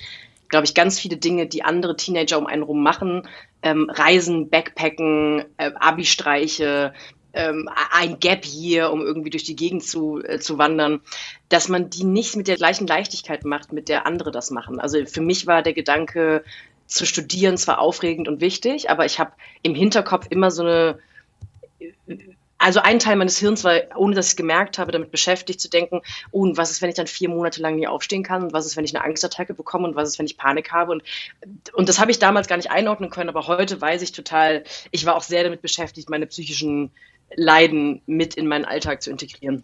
glaube 0.47 0.65
ich, 0.65 0.73
ganz 0.73 0.99
viele 0.99 1.17
Dinge, 1.17 1.45
die 1.45 1.63
andere 1.63 1.97
Teenager 1.97 2.37
um 2.37 2.47
einen 2.47 2.63
rum 2.63 2.81
machen, 2.81 3.27
ähm, 3.61 3.89
Reisen, 3.89 4.49
Backpacken, 4.49 5.43
äh, 5.57 5.71
Abi-Streiche, 5.75 6.93
ähm, 7.33 7.69
ein 7.91 8.19
Gap 8.19 8.45
hier, 8.45 8.91
um 8.91 9.01
irgendwie 9.01 9.29
durch 9.29 9.43
die 9.43 9.55
Gegend 9.55 9.83
zu, 9.83 10.21
äh, 10.23 10.39
zu 10.39 10.57
wandern, 10.57 11.01
dass 11.49 11.67
man 11.67 11.89
die 11.89 12.03
nicht 12.03 12.35
mit 12.35 12.47
der 12.47 12.57
gleichen 12.57 12.87
Leichtigkeit 12.87 13.45
macht, 13.45 13.73
mit 13.73 13.89
der 13.89 14.05
andere 14.05 14.31
das 14.31 14.51
machen. 14.51 14.79
Also 14.79 15.05
für 15.05 15.21
mich 15.21 15.47
war 15.47 15.63
der 15.63 15.73
Gedanke 15.73 16.43
zu 16.87 17.05
studieren 17.05 17.57
zwar 17.57 17.79
aufregend 17.79 18.27
und 18.27 18.41
wichtig, 18.41 18.89
aber 18.89 19.05
ich 19.05 19.19
habe 19.19 19.31
im 19.61 19.75
Hinterkopf 19.75 20.27
immer 20.29 20.51
so 20.51 20.63
eine 20.63 20.99
also 22.61 22.79
ein 22.79 22.99
Teil 22.99 23.15
meines 23.15 23.39
Hirns 23.39 23.63
war, 23.63 23.81
ohne 23.95 24.15
dass 24.15 24.27
ich 24.27 24.33
es 24.33 24.35
gemerkt 24.35 24.77
habe, 24.77 24.91
damit 24.91 25.11
beschäftigt 25.11 25.59
zu 25.59 25.69
denken, 25.69 26.01
oh, 26.31 26.41
und 26.41 26.57
was 26.57 26.69
ist, 26.69 26.81
wenn 26.81 26.89
ich 26.89 26.95
dann 26.95 27.07
vier 27.07 27.29
Monate 27.29 27.61
lang 27.61 27.75
nie 27.75 27.87
aufstehen 27.87 28.23
kann? 28.23 28.43
Und 28.43 28.53
was 28.53 28.65
ist, 28.65 28.77
wenn 28.77 28.85
ich 28.85 28.95
eine 28.95 29.03
Angstattacke 29.03 29.53
bekomme? 29.53 29.87
Und 29.87 29.95
was 29.95 30.09
ist, 30.09 30.19
wenn 30.19 30.27
ich 30.27 30.37
Panik 30.37 30.71
habe? 30.71 30.91
Und, 30.91 31.03
und 31.73 31.89
das 31.89 31.99
habe 31.99 32.11
ich 32.11 32.19
damals 32.19 32.47
gar 32.47 32.57
nicht 32.57 32.71
einordnen 32.71 33.09
können, 33.09 33.29
aber 33.29 33.47
heute 33.47 33.81
weiß 33.81 34.01
ich 34.03 34.11
total, 34.11 34.63
ich 34.91 35.05
war 35.05 35.15
auch 35.15 35.23
sehr 35.23 35.43
damit 35.43 35.61
beschäftigt, 35.61 36.09
meine 36.09 36.27
psychischen 36.27 36.91
Leiden 37.35 38.01
mit 38.05 38.35
in 38.35 38.47
meinen 38.47 38.65
Alltag 38.65 39.01
zu 39.01 39.09
integrieren. 39.09 39.63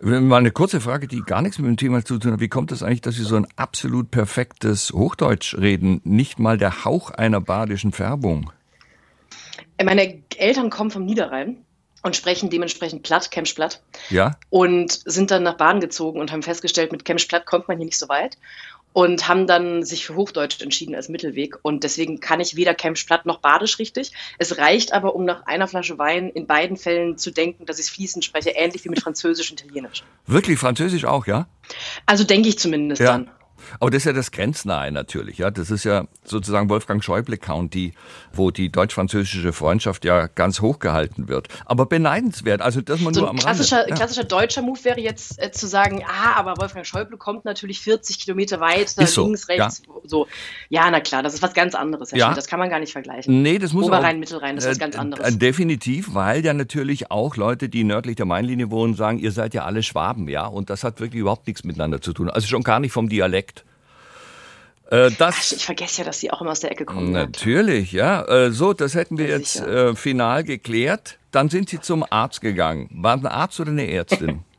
Mal 0.00 0.38
eine 0.38 0.52
kurze 0.52 0.80
Frage, 0.80 1.08
die 1.08 1.20
gar 1.20 1.42
nichts 1.42 1.58
mit 1.58 1.68
dem 1.68 1.76
Thema 1.76 2.04
zu 2.04 2.18
tun 2.18 2.32
hat. 2.32 2.40
Wie 2.40 2.48
kommt 2.48 2.72
es 2.72 2.78
das 2.78 2.86
eigentlich, 2.86 3.02
dass 3.02 3.16
Sie 3.16 3.24
so 3.24 3.36
ein 3.36 3.46
absolut 3.56 4.10
perfektes 4.10 4.92
Hochdeutsch 4.92 5.56
reden? 5.56 6.00
Nicht 6.04 6.38
mal 6.38 6.56
der 6.58 6.84
Hauch 6.84 7.10
einer 7.10 7.40
badischen 7.40 7.92
Färbung. 7.92 8.52
Meine 9.82 10.22
Eltern 10.36 10.70
kommen 10.70 10.90
vom 10.90 11.04
Niederrhein 11.04 11.64
und 12.02 12.16
sprechen 12.16 12.50
dementsprechend 12.50 13.02
platt, 13.02 13.30
Kemsch 13.30 13.54
platt. 13.54 13.80
Ja. 14.08 14.36
Und 14.48 14.92
sind 15.04 15.30
dann 15.30 15.42
nach 15.42 15.56
Baden 15.56 15.80
gezogen 15.80 16.20
und 16.20 16.32
haben 16.32 16.42
festgestellt, 16.42 16.92
mit 16.92 17.04
Kemsch 17.04 17.26
platt 17.26 17.46
kommt 17.46 17.68
man 17.68 17.76
hier 17.76 17.86
nicht 17.86 17.98
so 17.98 18.08
weit. 18.08 18.38
Und 18.92 19.28
haben 19.28 19.46
dann 19.46 19.84
sich 19.84 20.04
für 20.04 20.16
Hochdeutsch 20.16 20.60
entschieden 20.60 20.96
als 20.96 21.08
Mittelweg. 21.08 21.56
Und 21.62 21.84
deswegen 21.84 22.18
kann 22.18 22.40
ich 22.40 22.56
weder 22.56 22.74
Kemsch 22.74 23.04
platt 23.04 23.24
noch 23.24 23.38
Badisch 23.38 23.78
richtig. 23.78 24.10
Es 24.38 24.58
reicht 24.58 24.92
aber, 24.92 25.14
um 25.14 25.24
nach 25.24 25.46
einer 25.46 25.68
Flasche 25.68 25.96
Wein 25.96 26.28
in 26.28 26.48
beiden 26.48 26.76
Fällen 26.76 27.16
zu 27.16 27.30
denken, 27.30 27.66
dass 27.66 27.78
ich 27.78 27.86
fließend 27.86 28.24
spreche, 28.24 28.50
ähnlich 28.50 28.84
wie 28.84 28.88
mit 28.88 29.00
Französisch 29.00 29.52
und 29.52 29.62
Italienisch. 29.62 30.02
Wirklich 30.26 30.58
Französisch 30.58 31.04
auch, 31.04 31.28
ja? 31.28 31.46
Also 32.04 32.24
denke 32.24 32.48
ich 32.48 32.58
zumindest 32.58 33.00
ja. 33.00 33.12
dann. 33.12 33.30
Aber 33.78 33.90
das 33.90 33.98
ist 33.98 34.04
ja 34.06 34.12
das 34.12 34.30
Grenznahe 34.30 34.92
natürlich. 34.92 35.38
Ja, 35.38 35.50
das 35.50 35.70
ist 35.70 35.84
ja 35.84 36.06
sozusagen 36.24 36.68
Wolfgang 36.68 37.02
Schäuble 37.02 37.36
County, 37.36 37.92
wo 38.32 38.50
die 38.50 38.70
deutsch-französische 38.70 39.52
Freundschaft 39.52 40.04
ja 40.04 40.26
ganz 40.26 40.60
hoch 40.60 40.78
gehalten 40.78 41.28
wird. 41.28 41.48
Aber 41.66 41.86
beneidenswert. 41.86 42.62
Also 42.62 42.80
dass 42.80 43.00
man 43.00 43.14
so 43.14 43.20
nur 43.20 43.30
am 43.30 43.36
klassischer, 43.36 43.78
Rande. 43.78 43.90
Ja. 43.90 43.96
klassischer 43.96 44.24
deutscher 44.24 44.62
Move 44.62 44.82
wäre 44.84 45.00
jetzt 45.00 45.42
äh, 45.42 45.50
zu 45.50 45.66
sagen, 45.66 46.04
ah, 46.06 46.34
aber 46.36 46.56
Wolfgang 46.58 46.86
Schäuble 46.86 47.16
kommt 47.16 47.44
natürlich 47.44 47.80
40 47.80 48.18
Kilometer 48.18 48.60
weit, 48.60 48.98
da 48.98 49.06
so, 49.06 49.24
links, 49.24 49.48
rechts, 49.48 49.82
ja. 49.86 49.94
so. 50.04 50.26
Ja, 50.68 50.90
na 50.90 51.00
klar, 51.00 51.22
das 51.22 51.34
ist 51.34 51.42
was 51.42 51.54
ganz 51.54 51.74
anderes. 51.74 52.10
ja. 52.12 52.34
Das 52.34 52.46
kann 52.46 52.58
man 52.58 52.70
gar 52.70 52.80
nicht 52.80 52.92
vergleichen. 52.92 53.42
Nee, 53.42 53.58
das 53.58 53.72
muss 53.72 53.86
Oberrhein, 53.86 54.16
auch, 54.16 54.20
Mittelrhein, 54.20 54.56
das 54.56 54.64
ist 54.64 54.70
was 54.72 54.78
ganz 54.78 54.96
anderes. 54.96 55.34
Äh, 55.34 55.36
definitiv, 55.36 56.14
weil 56.14 56.44
ja 56.44 56.54
natürlich 56.54 57.10
auch 57.10 57.36
Leute, 57.36 57.68
die 57.68 57.84
nördlich 57.84 58.16
der 58.16 58.26
Mainlinie 58.26 58.70
wohnen, 58.70 58.94
sagen, 58.94 59.18
ihr 59.18 59.32
seid 59.32 59.54
ja 59.54 59.64
alle 59.64 59.82
Schwaben, 59.82 60.28
ja, 60.28 60.46
und 60.46 60.70
das 60.70 60.84
hat 60.84 61.00
wirklich 61.00 61.20
überhaupt 61.20 61.46
nichts 61.46 61.64
miteinander 61.64 62.00
zu 62.00 62.12
tun. 62.12 62.30
Also 62.30 62.46
schon 62.46 62.62
gar 62.62 62.80
nicht 62.80 62.92
vom 62.92 63.08
Dialekt. 63.08 63.59
Äh, 64.90 65.10
das, 65.18 65.52
ich 65.52 65.64
vergesse 65.64 65.98
ja, 65.98 66.04
dass 66.04 66.18
sie 66.18 66.30
auch 66.32 66.40
immer 66.40 66.50
aus 66.50 66.60
der 66.60 66.72
Ecke 66.72 66.84
kommen. 66.84 67.12
Natürlich, 67.12 67.92
ja. 67.92 68.24
Äh, 68.24 68.50
so, 68.50 68.72
das 68.72 68.94
hätten 68.94 69.18
wir 69.18 69.28
ja, 69.28 69.36
jetzt 69.36 69.60
äh, 69.60 69.94
final 69.94 70.44
geklärt. 70.44 71.18
Dann 71.30 71.48
sind 71.48 71.68
Sie 71.68 71.80
zum 71.80 72.04
Arzt 72.10 72.40
gegangen. 72.40 72.90
War 72.92 73.16
ein 73.16 73.24
Arzt 73.26 73.60
oder 73.60 73.70
eine 73.70 73.90
Ärztin? 73.90 74.44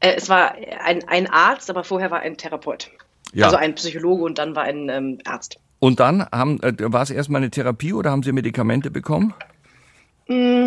Äh, 0.00 0.16
es 0.16 0.28
war 0.28 0.54
ein, 0.84 1.02
ein 1.08 1.30
Arzt, 1.30 1.70
aber 1.70 1.82
vorher 1.82 2.10
war 2.10 2.20
ein 2.20 2.36
Therapeut. 2.36 2.90
Ja. 3.32 3.46
Also 3.46 3.56
ein 3.56 3.74
Psychologe 3.74 4.22
und 4.22 4.36
dann 4.36 4.54
war 4.54 4.64
ein 4.64 4.90
ähm, 4.90 5.18
Arzt. 5.24 5.58
Und 5.78 5.98
dann 5.98 6.26
haben, 6.30 6.62
äh, 6.62 6.74
war 6.78 7.00
es 7.00 7.08
erstmal 7.08 7.40
eine 7.40 7.50
Therapie 7.50 7.94
oder 7.94 8.10
haben 8.10 8.22
Sie 8.22 8.32
Medikamente 8.32 8.90
bekommen? 8.90 9.32
Mm, 10.28 10.66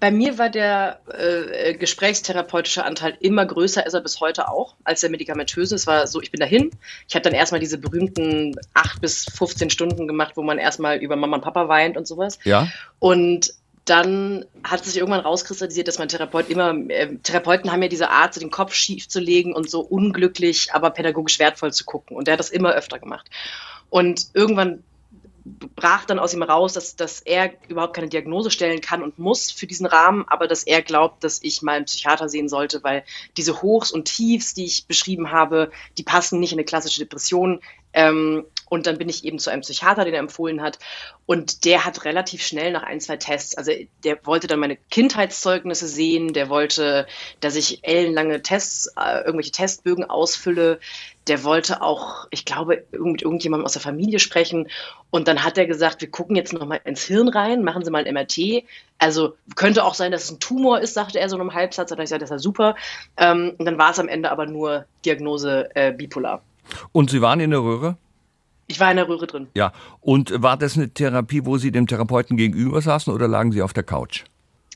bei 0.00 0.10
mir 0.10 0.38
war 0.38 0.50
der 0.50 1.00
äh, 1.08 1.74
gesprächstherapeutische 1.74 2.84
Anteil 2.84 3.16
immer 3.20 3.46
größer, 3.46 3.86
ist 3.86 3.94
er 3.94 4.00
bis 4.00 4.20
heute 4.20 4.48
auch, 4.48 4.74
als 4.84 5.00
der 5.00 5.10
medikamentöse. 5.10 5.74
Es 5.74 5.86
war 5.86 6.06
so, 6.06 6.20
ich 6.20 6.30
bin 6.30 6.40
dahin. 6.40 6.70
Ich 7.08 7.14
habe 7.14 7.22
dann 7.22 7.34
erstmal 7.34 7.60
diese 7.60 7.78
berühmten 7.78 8.56
8 8.74 9.00
bis 9.00 9.26
15 9.26 9.70
Stunden 9.70 10.06
gemacht, 10.06 10.36
wo 10.36 10.42
man 10.42 10.58
erstmal 10.58 10.98
über 10.98 11.16
Mama 11.16 11.36
und 11.36 11.42
Papa 11.42 11.68
weint 11.68 11.96
und 11.96 12.06
sowas. 12.06 12.38
Ja. 12.44 12.68
Und 12.98 13.54
dann 13.86 14.44
hat 14.64 14.84
sich 14.84 14.96
irgendwann 14.96 15.20
rauskristallisiert, 15.20 15.86
dass 15.86 15.98
mein 15.98 16.08
Therapeut 16.08 16.50
immer, 16.50 16.74
äh, 16.88 17.16
Therapeuten 17.22 17.70
haben 17.70 17.82
ja 17.82 17.88
diese 17.88 18.10
Art, 18.10 18.34
so 18.34 18.40
den 18.40 18.50
Kopf 18.50 18.74
schief 18.74 19.08
zu 19.08 19.20
legen 19.20 19.54
und 19.54 19.70
so 19.70 19.80
unglücklich, 19.80 20.70
aber 20.72 20.90
pädagogisch 20.90 21.38
wertvoll 21.38 21.72
zu 21.72 21.84
gucken. 21.84 22.16
Und 22.16 22.26
der 22.26 22.32
hat 22.32 22.40
das 22.40 22.50
immer 22.50 22.72
öfter 22.72 22.98
gemacht. 22.98 23.30
Und 23.88 24.26
irgendwann 24.34 24.82
brach 25.76 26.04
dann 26.04 26.18
aus 26.18 26.34
ihm 26.34 26.42
raus, 26.42 26.72
dass, 26.72 26.96
dass 26.96 27.20
er 27.20 27.52
überhaupt 27.68 27.94
keine 27.94 28.08
Diagnose 28.08 28.50
stellen 28.50 28.80
kann 28.80 29.02
und 29.02 29.18
muss 29.18 29.50
für 29.50 29.66
diesen 29.66 29.86
Rahmen, 29.86 30.24
aber 30.28 30.48
dass 30.48 30.64
er 30.64 30.82
glaubt, 30.82 31.22
dass 31.22 31.42
ich 31.42 31.62
mal 31.62 31.76
einen 31.76 31.84
Psychiater 31.84 32.28
sehen 32.28 32.48
sollte, 32.48 32.82
weil 32.82 33.04
diese 33.36 33.62
Hochs 33.62 33.92
und 33.92 34.06
Tiefs, 34.06 34.54
die 34.54 34.64
ich 34.64 34.86
beschrieben 34.86 35.30
habe, 35.30 35.70
die 35.98 36.02
passen 36.02 36.40
nicht 36.40 36.52
in 36.52 36.58
eine 36.58 36.64
klassische 36.64 37.00
Depression. 37.00 37.60
Ähm, 37.92 38.44
und 38.68 38.86
dann 38.86 38.98
bin 38.98 39.08
ich 39.08 39.24
eben 39.24 39.38
zu 39.38 39.50
einem 39.50 39.62
Psychiater, 39.62 40.04
den 40.04 40.14
er 40.14 40.20
empfohlen 40.20 40.60
hat. 40.60 40.78
Und 41.24 41.64
der 41.64 41.84
hat 41.84 42.04
relativ 42.04 42.42
schnell 42.42 42.72
nach 42.72 42.82
ein, 42.82 43.00
zwei 43.00 43.16
Tests, 43.16 43.56
also 43.56 43.72
der 44.04 44.18
wollte 44.24 44.46
dann 44.46 44.60
meine 44.60 44.76
Kindheitszeugnisse 44.76 45.86
sehen, 45.86 46.32
der 46.32 46.48
wollte, 46.48 47.06
dass 47.40 47.56
ich 47.56 47.80
ellenlange 47.82 48.42
Tests, 48.42 48.92
äh, 48.96 49.18
irgendwelche 49.20 49.52
Testbögen 49.52 50.04
ausfülle. 50.04 50.80
Der 51.28 51.42
wollte 51.42 51.82
auch, 51.82 52.26
ich 52.30 52.44
glaube, 52.44 52.84
mit 52.92 53.22
irgendjemandem 53.22 53.64
aus 53.64 53.72
der 53.72 53.82
Familie 53.82 54.18
sprechen. 54.18 54.68
Und 55.10 55.28
dann 55.28 55.42
hat 55.42 55.58
er 55.58 55.66
gesagt, 55.66 56.00
wir 56.00 56.10
gucken 56.10 56.36
jetzt 56.36 56.52
nochmal 56.52 56.80
ins 56.84 57.02
Hirn 57.02 57.28
rein, 57.28 57.64
machen 57.64 57.84
Sie 57.84 57.90
mal 57.90 58.04
ein 58.04 58.14
MRT. 58.14 58.64
Also 58.98 59.36
könnte 59.54 59.84
auch 59.84 59.94
sein, 59.94 60.12
dass 60.12 60.24
es 60.24 60.30
ein 60.32 60.40
Tumor 60.40 60.80
ist, 60.80 60.94
sagte 60.94 61.18
er 61.18 61.28
so 61.28 61.36
in 61.36 61.42
einem 61.42 61.54
Halbsatz. 61.54 61.88
Da 61.88 61.94
habe 61.94 62.02
ich 62.02 62.06
gesagt, 62.06 62.22
das 62.22 62.30
ist 62.30 62.34
ja 62.34 62.38
super. 62.38 62.76
Ähm, 63.16 63.54
und 63.58 63.64
dann 63.64 63.78
war 63.78 63.90
es 63.90 63.98
am 63.98 64.08
Ende 64.08 64.30
aber 64.30 64.46
nur 64.46 64.86
Diagnose 65.04 65.68
äh, 65.74 65.92
bipolar. 65.92 66.42
Und 66.92 67.10
Sie 67.10 67.20
waren 67.20 67.40
in 67.40 67.50
der 67.50 67.60
Röhre? 67.60 67.96
Ich 68.68 68.80
war 68.80 68.90
in 68.90 68.96
der 68.96 69.08
Röhre 69.08 69.26
drin. 69.26 69.48
Ja. 69.54 69.72
Und 70.00 70.42
war 70.42 70.56
das 70.56 70.76
eine 70.76 70.90
Therapie, 70.90 71.44
wo 71.44 71.56
Sie 71.56 71.70
dem 71.70 71.86
Therapeuten 71.86 72.36
gegenüber 72.36 72.82
saßen 72.82 73.12
oder 73.12 73.28
lagen 73.28 73.52
Sie 73.52 73.62
auf 73.62 73.72
der 73.72 73.84
Couch? 73.84 74.24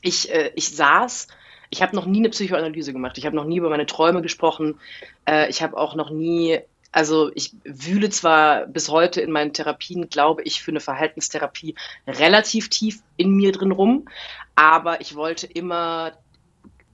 Ich, 0.01 0.33
äh, 0.33 0.51
ich 0.55 0.75
saß. 0.75 1.27
Ich 1.69 1.81
habe 1.81 1.95
noch 1.95 2.05
nie 2.05 2.19
eine 2.19 2.29
Psychoanalyse 2.29 2.93
gemacht. 2.93 3.17
Ich 3.17 3.25
habe 3.25 3.35
noch 3.35 3.45
nie 3.45 3.57
über 3.57 3.69
meine 3.69 3.85
Träume 3.85 4.21
gesprochen. 4.21 4.79
Äh, 5.25 5.49
ich 5.49 5.61
habe 5.61 5.77
auch 5.77 5.95
noch 5.95 6.09
nie, 6.09 6.59
also 6.91 7.31
ich 7.35 7.53
wühle 7.63 8.09
zwar 8.09 8.65
bis 8.65 8.89
heute 8.89 9.21
in 9.21 9.31
meinen 9.31 9.53
Therapien, 9.53 10.09
glaube 10.09 10.43
ich, 10.43 10.61
für 10.61 10.71
eine 10.71 10.79
Verhaltenstherapie 10.79 11.75
relativ 12.07 12.69
tief 12.69 13.01
in 13.17 13.31
mir 13.31 13.51
drin 13.51 13.71
rum, 13.71 14.07
aber 14.55 15.01
ich 15.01 15.15
wollte 15.15 15.47
immer 15.47 16.13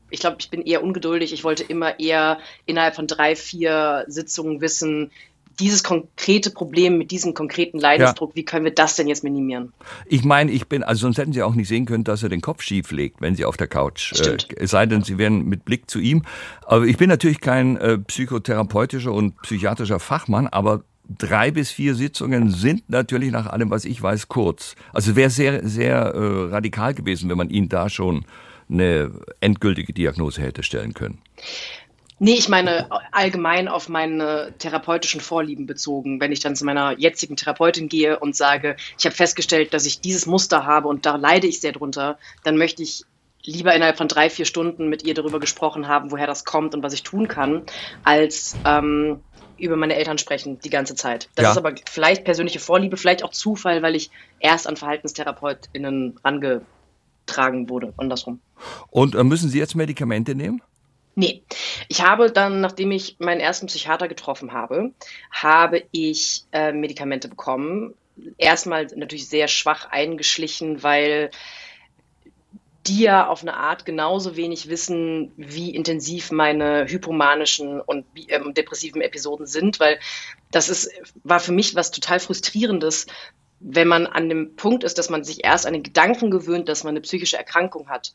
ich 0.09 0.21
glaube, 0.21 0.37
ich 0.39 0.49
bin 0.49 0.61
eher 0.61 0.83
ungeduldig. 0.83 1.33
Ich 1.33 1.43
wollte 1.43 1.63
immer 1.63 1.99
eher 1.99 2.39
innerhalb 2.65 2.95
von 2.95 3.07
drei, 3.07 3.35
vier 3.35 4.05
Sitzungen 4.07 4.61
wissen, 4.61 5.11
dieses 5.59 5.83
konkrete 5.83 6.51
Problem 6.51 6.97
mit 6.97 7.11
diesem 7.11 7.33
konkreten 7.33 7.79
Leidensdruck, 7.79 8.31
ja. 8.31 8.35
wie 8.35 8.45
können 8.45 8.65
wir 8.65 8.73
das 8.73 8.95
denn 8.95 9.07
jetzt 9.07 9.23
minimieren? 9.23 9.73
Ich 10.05 10.23
meine, 10.23 10.51
ich 10.51 10.67
bin, 10.67 10.83
also 10.83 11.01
sonst 11.01 11.17
hätten 11.17 11.33
Sie 11.33 11.41
auch 11.41 11.55
nicht 11.55 11.67
sehen 11.67 11.85
können, 11.85 12.03
dass 12.03 12.23
er 12.23 12.29
den 12.29 12.41
Kopf 12.41 12.61
schief 12.61 12.91
legt, 12.91 13.21
wenn 13.21 13.35
Sie 13.35 13.45
auf 13.45 13.57
der 13.57 13.67
Couch. 13.67 14.13
Äh, 14.19 14.37
es 14.55 14.71
sei 14.71 14.85
denn, 14.85 15.03
Sie 15.03 15.17
wären 15.17 15.45
mit 15.45 15.65
Blick 15.65 15.89
zu 15.89 15.99
ihm. 15.99 16.23
Aber 16.65 16.85
ich 16.85 16.97
bin 16.97 17.09
natürlich 17.09 17.41
kein 17.41 17.77
äh, 17.77 17.97
psychotherapeutischer 17.97 19.11
und 19.11 19.41
psychiatrischer 19.41 19.99
Fachmann, 19.99 20.47
aber 20.47 20.83
drei 21.17 21.51
bis 21.51 21.71
vier 21.71 21.95
Sitzungen 21.95 22.51
sind 22.51 22.89
natürlich 22.89 23.31
nach 23.31 23.47
allem, 23.47 23.69
was 23.69 23.85
ich 23.85 24.01
weiß, 24.01 24.27
kurz. 24.27 24.75
Also 24.93 25.15
wäre 25.15 25.29
sehr, 25.29 25.67
sehr 25.67 25.97
äh, 25.97 26.49
radikal 26.51 26.93
gewesen, 26.93 27.29
wenn 27.29 27.37
man 27.37 27.49
ihn 27.49 27.69
da 27.69 27.89
schon 27.89 28.25
eine 28.69 29.11
endgültige 29.39 29.93
Diagnose 29.93 30.41
hätte 30.41 30.63
stellen 30.63 30.93
können. 30.93 31.19
Nee, 32.19 32.33
ich 32.33 32.49
meine 32.49 32.89
allgemein 33.11 33.67
auf 33.67 33.89
meine 33.89 34.53
therapeutischen 34.57 35.21
Vorlieben 35.21 35.67
bezogen. 35.67 36.19
Wenn 36.19 36.31
ich 36.31 36.39
dann 36.39 36.55
zu 36.55 36.65
meiner 36.65 36.97
jetzigen 36.97 37.35
Therapeutin 37.35 37.89
gehe 37.89 38.19
und 38.19 38.35
sage, 38.35 38.75
ich 38.97 39.05
habe 39.05 39.15
festgestellt, 39.15 39.73
dass 39.73 39.85
ich 39.85 40.01
dieses 40.01 40.25
Muster 40.25 40.65
habe 40.65 40.87
und 40.87 41.05
da 41.05 41.15
leide 41.15 41.45
ich 41.45 41.61
sehr 41.61 41.73
drunter, 41.73 42.17
dann 42.43 42.57
möchte 42.57 42.81
ich 42.81 43.03
lieber 43.43 43.73
innerhalb 43.73 43.97
von 43.97 44.07
drei, 44.07 44.29
vier 44.29 44.45
Stunden 44.45 44.89
mit 44.89 45.03
ihr 45.03 45.13
darüber 45.13 45.39
gesprochen 45.39 45.87
haben, 45.87 46.11
woher 46.11 46.27
das 46.27 46.43
kommt 46.43 46.73
und 46.75 46.83
was 46.83 46.93
ich 46.93 47.03
tun 47.03 47.27
kann, 47.27 47.63
als 48.03 48.55
ähm, 48.65 49.21
über 49.57 49.75
meine 49.75 49.95
Eltern 49.95 50.17
sprechen 50.17 50.59
die 50.59 50.69
ganze 50.69 50.95
Zeit. 50.95 51.29
Das 51.35 51.43
ja. 51.43 51.51
ist 51.51 51.57
aber 51.57 51.75
vielleicht 51.89 52.25
persönliche 52.25 52.59
Vorliebe, 52.59 52.97
vielleicht 52.97 53.23
auch 53.23 53.31
Zufall, 53.31 53.81
weil 53.81 53.95
ich 53.95 54.11
erst 54.39 54.67
an 54.67 54.75
VerhaltenstherapeutInnen 54.75 56.19
angetragen 56.23 57.69
wurde, 57.69 57.93
andersrum. 57.97 58.39
Und 58.89 59.15
äh, 59.15 59.23
müssen 59.23 59.49
Sie 59.49 59.59
jetzt 59.59 59.75
Medikamente 59.75 60.35
nehmen? 60.35 60.61
Nee, 61.19 61.41
ich 61.87 62.03
habe 62.03 62.31
dann, 62.31 62.61
nachdem 62.61 62.91
ich 62.91 63.15
meinen 63.17 63.41
ersten 63.41 63.65
Psychiater 63.65 64.07
getroffen 64.07 64.53
habe, 64.53 64.91
habe 65.31 65.81
ich 65.91 66.43
äh, 66.51 66.71
Medikamente 66.71 67.27
bekommen. 67.27 67.95
Erstmal 68.37 68.85
natürlich 68.95 69.27
sehr 69.27 69.47
schwach 69.47 69.89
eingeschlichen, 69.89 70.83
weil 70.83 71.31
die 72.85 72.99
ja 72.99 73.27
auf 73.27 73.41
eine 73.41 73.55
Art 73.55 73.83
genauso 73.83 74.35
wenig 74.35 74.69
wissen, 74.69 75.31
wie 75.37 75.73
intensiv 75.73 76.29
meine 76.29 76.85
hypomanischen 76.87 77.81
und 77.81 78.05
ähm, 78.27 78.53
depressiven 78.53 79.01
Episoden 79.01 79.47
sind, 79.47 79.79
weil 79.79 79.97
das 80.51 80.69
ist, 80.69 80.91
war 81.23 81.39
für 81.39 81.51
mich 81.51 81.73
was 81.73 81.89
total 81.89 82.19
frustrierendes, 82.19 83.07
wenn 83.59 83.87
man 83.87 84.05
an 84.05 84.29
dem 84.29 84.55
Punkt 84.55 84.83
ist, 84.83 84.99
dass 84.99 85.09
man 85.09 85.23
sich 85.23 85.43
erst 85.43 85.65
an 85.65 85.73
den 85.73 85.81
Gedanken 85.81 86.29
gewöhnt, 86.29 86.69
dass 86.69 86.83
man 86.83 86.91
eine 86.91 87.01
psychische 87.01 87.37
Erkrankung 87.37 87.89
hat 87.89 88.13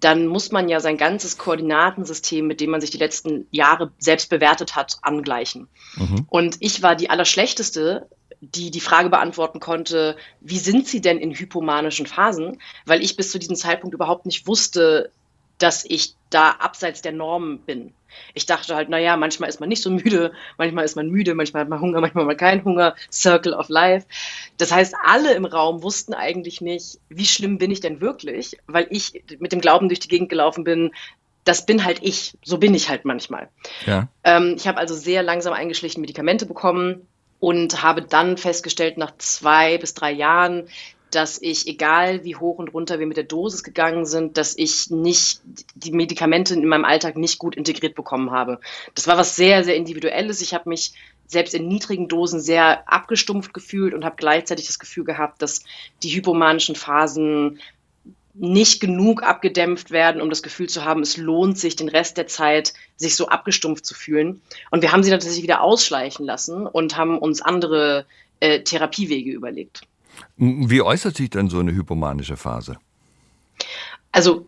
dann 0.00 0.26
muss 0.26 0.50
man 0.50 0.68
ja 0.68 0.80
sein 0.80 0.96
ganzes 0.96 1.38
Koordinatensystem, 1.38 2.46
mit 2.46 2.60
dem 2.60 2.70
man 2.70 2.80
sich 2.80 2.90
die 2.90 2.98
letzten 2.98 3.46
Jahre 3.50 3.92
selbst 3.98 4.28
bewertet 4.28 4.74
hat, 4.74 4.98
angleichen. 5.02 5.68
Mhm. 5.96 6.26
Und 6.28 6.56
ich 6.60 6.82
war 6.82 6.96
die 6.96 7.10
Allerschlechteste, 7.10 8.08
die 8.40 8.70
die 8.70 8.80
Frage 8.80 9.08
beantworten 9.08 9.60
konnte, 9.60 10.16
wie 10.40 10.58
sind 10.58 10.86
Sie 10.86 11.00
denn 11.00 11.18
in 11.18 11.32
hypomanischen 11.32 12.06
Phasen? 12.06 12.60
Weil 12.84 13.02
ich 13.02 13.16
bis 13.16 13.30
zu 13.30 13.38
diesem 13.38 13.56
Zeitpunkt 13.56 13.94
überhaupt 13.94 14.26
nicht 14.26 14.46
wusste, 14.46 15.10
dass 15.58 15.84
ich 15.84 16.14
da 16.30 16.50
abseits 16.50 17.02
der 17.02 17.12
Norm 17.12 17.58
bin. 17.58 17.92
Ich 18.32 18.46
dachte 18.46 18.74
halt, 18.74 18.88
naja, 18.88 19.16
manchmal 19.16 19.48
ist 19.48 19.60
man 19.60 19.68
nicht 19.68 19.82
so 19.82 19.90
müde, 19.90 20.32
manchmal 20.56 20.84
ist 20.84 20.96
man 20.96 21.08
müde, 21.08 21.34
manchmal 21.34 21.62
hat 21.62 21.68
man 21.68 21.80
Hunger, 21.80 22.00
manchmal 22.00 22.22
hat 22.22 22.28
man 22.28 22.36
keinen 22.36 22.64
Hunger, 22.64 22.94
Circle 23.10 23.54
of 23.54 23.68
Life. 23.68 24.06
Das 24.56 24.72
heißt, 24.72 24.94
alle 25.04 25.34
im 25.34 25.44
Raum 25.44 25.82
wussten 25.82 26.14
eigentlich 26.14 26.60
nicht, 26.60 26.98
wie 27.08 27.26
schlimm 27.26 27.58
bin 27.58 27.70
ich 27.70 27.80
denn 27.80 28.00
wirklich, 28.00 28.56
weil 28.66 28.86
ich 28.90 29.24
mit 29.38 29.52
dem 29.52 29.60
Glauben 29.60 29.88
durch 29.88 30.00
die 30.00 30.08
Gegend 30.08 30.28
gelaufen 30.28 30.64
bin, 30.64 30.92
das 31.44 31.66
bin 31.66 31.84
halt 31.84 31.98
ich, 32.02 32.36
so 32.42 32.58
bin 32.58 32.74
ich 32.74 32.88
halt 32.88 33.04
manchmal. 33.04 33.48
Ja. 33.86 34.08
Ähm, 34.24 34.54
ich 34.56 34.66
habe 34.66 34.78
also 34.78 34.94
sehr 34.94 35.22
langsam 35.22 35.52
eingeschlichen 35.52 36.00
Medikamente 36.00 36.46
bekommen 36.46 37.06
und 37.38 37.82
habe 37.82 38.00
dann 38.00 38.38
festgestellt, 38.38 38.96
nach 38.96 39.12
zwei 39.18 39.76
bis 39.76 39.92
drei 39.92 40.10
Jahren, 40.10 40.66
dass 41.14 41.40
ich, 41.40 41.66
egal 41.66 42.24
wie 42.24 42.36
hoch 42.36 42.58
und 42.58 42.74
runter 42.74 42.98
wir 42.98 43.06
mit 43.06 43.16
der 43.16 43.24
Dosis 43.24 43.62
gegangen 43.62 44.06
sind, 44.06 44.36
dass 44.36 44.56
ich 44.56 44.90
nicht 44.90 45.40
die 45.74 45.92
Medikamente 45.92 46.54
in 46.54 46.66
meinem 46.66 46.84
Alltag 46.84 47.16
nicht 47.16 47.38
gut 47.38 47.54
integriert 47.54 47.94
bekommen 47.94 48.30
habe. 48.30 48.60
Das 48.94 49.06
war 49.06 49.16
was 49.16 49.36
sehr, 49.36 49.64
sehr 49.64 49.76
Individuelles. 49.76 50.40
Ich 50.40 50.54
habe 50.54 50.68
mich 50.68 50.92
selbst 51.26 51.54
in 51.54 51.68
niedrigen 51.68 52.08
Dosen 52.08 52.40
sehr 52.40 52.90
abgestumpft 52.90 53.54
gefühlt 53.54 53.94
und 53.94 54.04
habe 54.04 54.16
gleichzeitig 54.16 54.66
das 54.66 54.78
Gefühl 54.78 55.04
gehabt, 55.04 55.42
dass 55.42 55.64
die 56.02 56.14
hypomanischen 56.14 56.76
Phasen 56.76 57.60
nicht 58.34 58.80
genug 58.80 59.22
abgedämpft 59.22 59.92
werden, 59.92 60.20
um 60.20 60.28
das 60.28 60.42
Gefühl 60.42 60.68
zu 60.68 60.84
haben, 60.84 61.02
es 61.02 61.16
lohnt 61.16 61.56
sich 61.56 61.76
den 61.76 61.88
Rest 61.88 62.16
der 62.16 62.26
Zeit, 62.26 62.74
sich 62.96 63.14
so 63.14 63.28
abgestumpft 63.28 63.86
zu 63.86 63.94
fühlen. 63.94 64.42
Und 64.72 64.82
wir 64.82 64.90
haben 64.90 65.04
sie 65.04 65.10
natürlich 65.10 65.42
wieder 65.42 65.60
ausschleichen 65.60 66.26
lassen 66.26 66.66
und 66.66 66.96
haben 66.96 67.18
uns 67.18 67.40
andere 67.40 68.06
äh, 68.40 68.60
Therapiewege 68.62 69.30
überlegt. 69.30 69.82
Wie 70.36 70.82
äußert 70.82 71.16
sich 71.16 71.30
denn 71.30 71.48
so 71.48 71.60
eine 71.60 71.72
hypomanische 71.72 72.36
Phase? 72.36 72.78
Also 74.12 74.46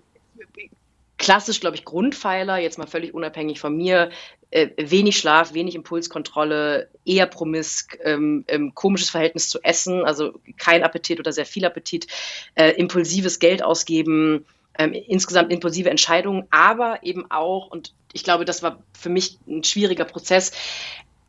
klassisch, 1.18 1.60
glaube 1.60 1.76
ich, 1.76 1.84
Grundpfeiler, 1.84 2.58
jetzt 2.58 2.78
mal 2.78 2.86
völlig 2.86 3.14
unabhängig 3.14 3.58
von 3.60 3.76
mir, 3.76 4.10
äh, 4.50 4.68
wenig 4.76 5.18
Schlaf, 5.18 5.54
wenig 5.54 5.74
Impulskontrolle, 5.74 6.88
eher 7.04 7.26
promisk, 7.26 7.98
ähm, 8.04 8.44
ähm, 8.48 8.74
komisches 8.74 9.10
Verhältnis 9.10 9.48
zu 9.48 9.62
Essen, 9.62 10.04
also 10.04 10.38
kein 10.56 10.82
Appetit 10.82 11.18
oder 11.18 11.32
sehr 11.32 11.46
viel 11.46 11.64
Appetit, 11.64 12.06
äh, 12.54 12.70
impulsives 12.72 13.38
Geld 13.38 13.62
ausgeben, 13.62 14.44
ähm, 14.78 14.92
insgesamt 14.92 15.52
impulsive 15.52 15.90
Entscheidungen, 15.90 16.46
aber 16.50 17.02
eben 17.02 17.30
auch, 17.30 17.70
und 17.70 17.94
ich 18.12 18.22
glaube, 18.24 18.44
das 18.44 18.62
war 18.62 18.82
für 18.98 19.08
mich 19.08 19.38
ein 19.48 19.64
schwieriger 19.64 20.04
Prozess, 20.04 20.52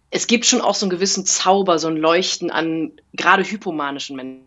es 0.09 0.27
gibt 0.27 0.45
schon 0.45 0.61
auch 0.61 0.75
so 0.75 0.85
einen 0.85 0.91
gewissen 0.91 1.25
Zauber, 1.25 1.79
so 1.79 1.87
ein 1.87 1.97
Leuchten 1.97 2.51
an 2.51 2.91
gerade 3.13 3.43
hypomanischen 3.43 4.15
Menschen. 4.15 4.43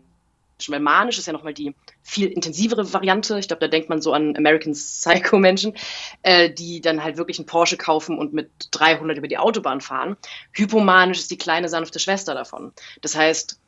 Weil 0.67 0.79
manisch 0.79 1.17
ist 1.17 1.25
ja 1.25 1.33
nochmal 1.33 1.55
die 1.55 1.73
viel 2.03 2.27
intensivere 2.27 2.93
Variante. 2.93 3.39
Ich 3.39 3.47
glaube, 3.47 3.61
da 3.61 3.67
denkt 3.67 3.89
man 3.89 4.01
so 4.01 4.13
an 4.13 4.35
American 4.37 4.73
Psycho-Menschen, 4.73 5.73
äh, 6.21 6.51
die 6.51 6.81
dann 6.81 7.03
halt 7.03 7.17
wirklich 7.17 7.39
einen 7.39 7.47
Porsche 7.47 7.77
kaufen 7.77 8.19
und 8.19 8.33
mit 8.33 8.49
300 8.69 9.17
über 9.17 9.27
die 9.27 9.39
Autobahn 9.39 9.81
fahren. 9.81 10.17
Hypomanisch 10.51 11.19
ist 11.19 11.31
die 11.31 11.37
kleine 11.37 11.67
sanfte 11.67 11.99
Schwester 11.99 12.35
davon. 12.35 12.73
Das 13.01 13.15
heißt, 13.15 13.59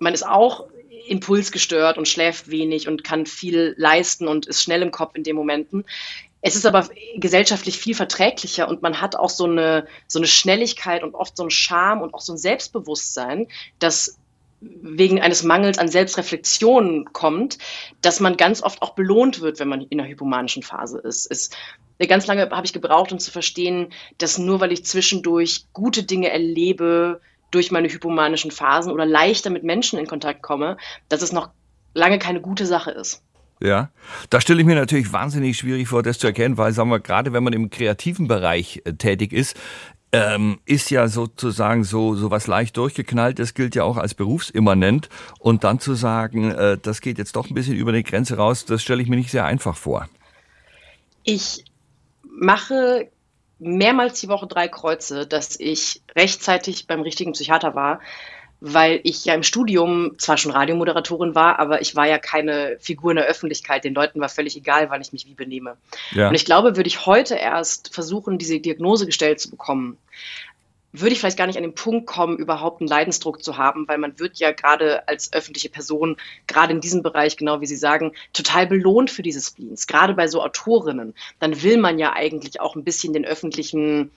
man 0.00 0.14
ist 0.14 0.26
auch 0.26 0.66
impulsgestört 1.06 1.98
und 1.98 2.08
schläft 2.08 2.50
wenig 2.50 2.88
und 2.88 3.04
kann 3.04 3.26
viel 3.26 3.74
leisten 3.76 4.28
und 4.28 4.46
ist 4.46 4.62
schnell 4.62 4.82
im 4.82 4.90
Kopf 4.90 5.14
in 5.14 5.24
den 5.24 5.36
Momenten. 5.36 5.84
Es 6.42 6.56
ist 6.56 6.66
aber 6.66 6.88
gesellschaftlich 7.16 7.78
viel 7.78 7.94
verträglicher 7.94 8.68
und 8.68 8.82
man 8.82 9.00
hat 9.00 9.16
auch 9.16 9.28
so 9.28 9.44
eine, 9.44 9.86
so 10.06 10.18
eine 10.18 10.26
Schnelligkeit 10.26 11.02
und 11.02 11.14
oft 11.14 11.36
so 11.36 11.42
einen 11.42 11.50
Charme 11.50 12.00
und 12.02 12.14
auch 12.14 12.20
so 12.20 12.32
ein 12.32 12.38
Selbstbewusstsein, 12.38 13.48
das 13.78 14.18
wegen 14.60 15.20
eines 15.20 15.42
Mangels 15.42 15.78
an 15.78 15.88
Selbstreflexion 15.88 17.12
kommt, 17.12 17.58
dass 18.02 18.20
man 18.20 18.36
ganz 18.36 18.62
oft 18.62 18.82
auch 18.82 18.94
belohnt 18.94 19.40
wird, 19.40 19.58
wenn 19.58 19.68
man 19.68 19.82
in 19.82 20.00
einer 20.00 20.08
hypomanischen 20.08 20.62
Phase 20.62 20.98
ist. 20.98 21.30
Es, 21.30 21.50
ganz 22.08 22.26
lange 22.26 22.48
habe 22.50 22.66
ich 22.66 22.72
gebraucht, 22.72 23.12
um 23.12 23.18
zu 23.18 23.30
verstehen, 23.30 23.92
dass 24.18 24.38
nur 24.38 24.60
weil 24.60 24.72
ich 24.72 24.84
zwischendurch 24.84 25.66
gute 25.72 26.02
Dinge 26.02 26.30
erlebe 26.30 27.20
durch 27.50 27.70
meine 27.70 27.88
hypomanischen 27.88 28.50
Phasen 28.50 28.92
oder 28.92 29.06
leichter 29.06 29.50
mit 29.50 29.64
Menschen 29.64 29.98
in 29.98 30.06
Kontakt 30.06 30.42
komme, 30.42 30.76
dass 31.08 31.22
es 31.22 31.32
noch 31.32 31.50
lange 31.94 32.18
keine 32.18 32.40
gute 32.40 32.66
Sache 32.66 32.90
ist. 32.90 33.22
Ja, 33.62 33.90
da 34.30 34.40
stelle 34.40 34.60
ich 34.60 34.66
mir 34.66 34.74
natürlich 34.74 35.12
wahnsinnig 35.12 35.58
schwierig 35.58 35.86
vor, 35.88 36.02
das 36.02 36.18
zu 36.18 36.26
erkennen, 36.26 36.56
weil, 36.56 36.72
sagen 36.72 36.88
wir, 36.90 36.98
gerade 36.98 37.34
wenn 37.34 37.44
man 37.44 37.52
im 37.52 37.68
kreativen 37.68 38.26
Bereich 38.26 38.80
äh, 38.84 38.94
tätig 38.94 39.34
ist, 39.34 39.54
ähm, 40.12 40.58
ist 40.64 40.90
ja 40.90 41.08
sozusagen 41.08 41.84
so, 41.84 42.14
so 42.14 42.30
was 42.30 42.46
leicht 42.46 42.76
durchgeknallt. 42.76 43.38
Das 43.38 43.54
gilt 43.54 43.74
ja 43.74 43.84
auch 43.84 43.96
als 43.96 44.14
berufsimmanent. 44.14 45.08
Und 45.38 45.62
dann 45.62 45.78
zu 45.78 45.94
sagen, 45.94 46.50
äh, 46.50 46.78
das 46.80 47.00
geht 47.00 47.18
jetzt 47.18 47.36
doch 47.36 47.48
ein 47.48 47.54
bisschen 47.54 47.76
über 47.76 47.92
die 47.92 48.02
Grenze 48.02 48.36
raus, 48.36 48.64
das 48.64 48.82
stelle 48.82 49.02
ich 49.02 49.08
mir 49.08 49.16
nicht 49.16 49.30
sehr 49.30 49.44
einfach 49.44 49.76
vor. 49.76 50.08
Ich 51.22 51.64
mache 52.24 53.08
mehrmals 53.58 54.20
die 54.20 54.28
Woche 54.28 54.46
drei 54.46 54.68
Kreuze, 54.68 55.26
dass 55.26 55.60
ich 55.60 56.02
rechtzeitig 56.16 56.86
beim 56.86 57.02
richtigen 57.02 57.32
Psychiater 57.32 57.74
war, 57.74 58.00
weil 58.60 59.00
ich 59.04 59.24
ja 59.24 59.34
im 59.34 59.42
Studium 59.42 60.18
zwar 60.18 60.36
schon 60.36 60.52
Radiomoderatorin 60.52 61.34
war, 61.34 61.58
aber 61.58 61.80
ich 61.80 61.96
war 61.96 62.06
ja 62.06 62.18
keine 62.18 62.76
Figur 62.78 63.12
in 63.12 63.16
der 63.16 63.26
Öffentlichkeit. 63.26 63.84
Den 63.84 63.94
Leuten 63.94 64.20
war 64.20 64.28
völlig 64.28 64.56
egal, 64.56 64.90
wann 64.90 65.00
ich 65.00 65.12
mich 65.12 65.26
wie 65.26 65.34
benehme. 65.34 65.76
Ja. 66.12 66.28
Und 66.28 66.34
ich 66.34 66.44
glaube, 66.44 66.76
würde 66.76 66.88
ich 66.88 67.06
heute 67.06 67.34
erst 67.34 67.92
versuchen, 67.94 68.38
diese 68.38 68.60
Diagnose 68.60 69.06
gestellt 69.06 69.40
zu 69.40 69.50
bekommen, 69.50 69.96
würde 70.92 71.12
ich 71.12 71.20
vielleicht 71.20 71.38
gar 71.38 71.46
nicht 71.46 71.56
an 71.56 71.62
den 71.62 71.74
Punkt 71.74 72.06
kommen, 72.06 72.38
überhaupt 72.38 72.80
einen 72.80 72.88
Leidensdruck 72.88 73.42
zu 73.42 73.56
haben, 73.56 73.86
weil 73.86 73.98
man 73.98 74.18
wird 74.18 74.38
ja 74.38 74.50
gerade 74.50 75.06
als 75.08 75.32
öffentliche 75.32 75.68
Person, 75.68 76.16
gerade 76.46 76.72
in 76.72 76.80
diesem 76.80 77.02
Bereich, 77.02 77.36
genau 77.36 77.60
wie 77.60 77.66
Sie 77.66 77.76
sagen, 77.76 78.12
total 78.32 78.66
belohnt 78.66 79.10
für 79.10 79.22
diese 79.22 79.40
Spleens. 79.40 79.86
Gerade 79.86 80.14
bei 80.14 80.26
so 80.26 80.42
Autorinnen. 80.42 81.14
Dann 81.38 81.62
will 81.62 81.78
man 81.78 81.98
ja 81.98 82.12
eigentlich 82.12 82.60
auch 82.60 82.74
ein 82.74 82.84
bisschen 82.84 83.12
den 83.12 83.24
öffentlichen 83.24 84.10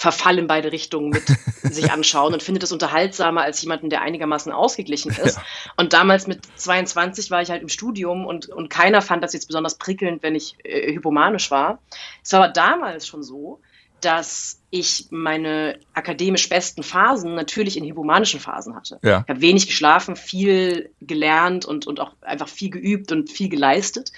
Verfall 0.00 0.38
in 0.38 0.46
beide 0.46 0.72
Richtungen 0.72 1.10
mit 1.10 1.24
sich 1.62 1.92
anschauen 1.92 2.32
und 2.32 2.42
findet 2.42 2.62
es 2.62 2.72
unterhaltsamer 2.72 3.42
als 3.42 3.60
jemanden, 3.60 3.90
der 3.90 4.00
einigermaßen 4.00 4.50
ausgeglichen 4.50 5.10
ist. 5.10 5.36
Ja. 5.36 5.42
Und 5.76 5.92
damals 5.92 6.26
mit 6.26 6.40
22 6.56 7.30
war 7.30 7.42
ich 7.42 7.50
halt 7.50 7.60
im 7.60 7.68
Studium 7.68 8.24
und, 8.24 8.48
und 8.48 8.70
keiner 8.70 9.02
fand 9.02 9.22
das 9.22 9.34
jetzt 9.34 9.46
besonders 9.46 9.74
prickelnd, 9.74 10.22
wenn 10.22 10.34
ich 10.34 10.56
äh, 10.64 10.94
hypomanisch 10.94 11.50
war. 11.50 11.80
Es 12.24 12.32
war 12.32 12.44
aber 12.44 12.52
damals 12.54 13.06
schon 13.06 13.22
so, 13.22 13.60
dass 14.00 14.62
ich 14.70 15.08
meine 15.10 15.78
akademisch 15.92 16.48
besten 16.48 16.82
Phasen 16.82 17.34
natürlich 17.34 17.76
in 17.76 17.84
hypomanischen 17.84 18.40
Phasen 18.40 18.74
hatte. 18.74 19.00
Ja. 19.02 19.24
Ich 19.26 19.28
habe 19.28 19.42
wenig 19.42 19.66
geschlafen, 19.66 20.16
viel 20.16 20.92
gelernt 21.02 21.66
und, 21.66 21.86
und 21.86 22.00
auch 22.00 22.12
einfach 22.22 22.48
viel 22.48 22.70
geübt 22.70 23.12
und 23.12 23.28
viel 23.28 23.50
geleistet. 23.50 24.12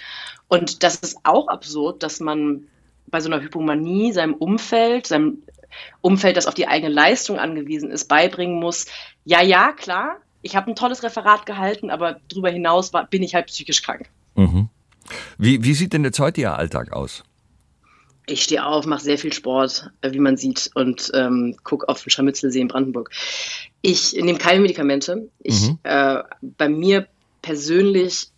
Und 0.47 0.81
das 0.83 0.95
ist 0.95 1.17
auch 1.23 1.49
absurd, 1.49 2.03
dass 2.03 2.21
man 2.21 2.69
bei 3.07 3.19
so 3.19 3.29
einer 3.29 3.43
Hypomanie 3.43 4.13
seinem 4.13 4.33
Umfeld, 4.33 5.07
seinem 5.07 5.43
Umfeld, 6.01 6.37
das 6.37 6.47
auf 6.47 6.53
die 6.53 6.67
eigene 6.67 6.91
Leistung 6.91 7.39
angewiesen 7.39 7.91
ist, 7.91 8.05
beibringen 8.05 8.59
muss, 8.59 8.85
ja, 9.25 9.41
ja, 9.41 9.71
klar, 9.71 10.17
ich 10.41 10.55
habe 10.55 10.71
ein 10.71 10.75
tolles 10.75 11.03
Referat 11.03 11.45
gehalten, 11.45 11.89
aber 11.89 12.19
darüber 12.29 12.49
hinaus 12.49 12.93
war, 12.93 13.07
bin 13.07 13.23
ich 13.23 13.33
halt 13.33 13.47
psychisch 13.47 13.81
krank. 13.81 14.09
Mhm. 14.35 14.69
Wie, 15.37 15.63
wie 15.63 15.73
sieht 15.73 15.93
denn 15.93 16.03
jetzt 16.03 16.19
heute 16.19 16.41
Ihr 16.41 16.57
Alltag 16.57 16.91
aus? 16.91 17.23
Ich 18.25 18.43
stehe 18.43 18.65
auf, 18.65 18.85
mache 18.85 19.03
sehr 19.03 19.17
viel 19.17 19.33
Sport, 19.33 19.91
äh, 20.01 20.11
wie 20.13 20.19
man 20.19 20.37
sieht, 20.37 20.69
und 20.75 21.11
ähm, 21.13 21.57
gucke 21.63 21.89
auf 21.89 22.03
den 22.03 22.09
Scharmützelsee 22.09 22.61
in 22.61 22.69
Brandenburg. 22.69 23.09
Ich 23.81 24.13
nehme 24.13 24.37
keine 24.37 24.61
Medikamente. 24.61 25.29
Ich, 25.39 25.61
mhm. 25.61 25.79
äh, 25.83 26.23
bei 26.41 26.69
mir 26.69 27.07
persönlich 27.41 28.29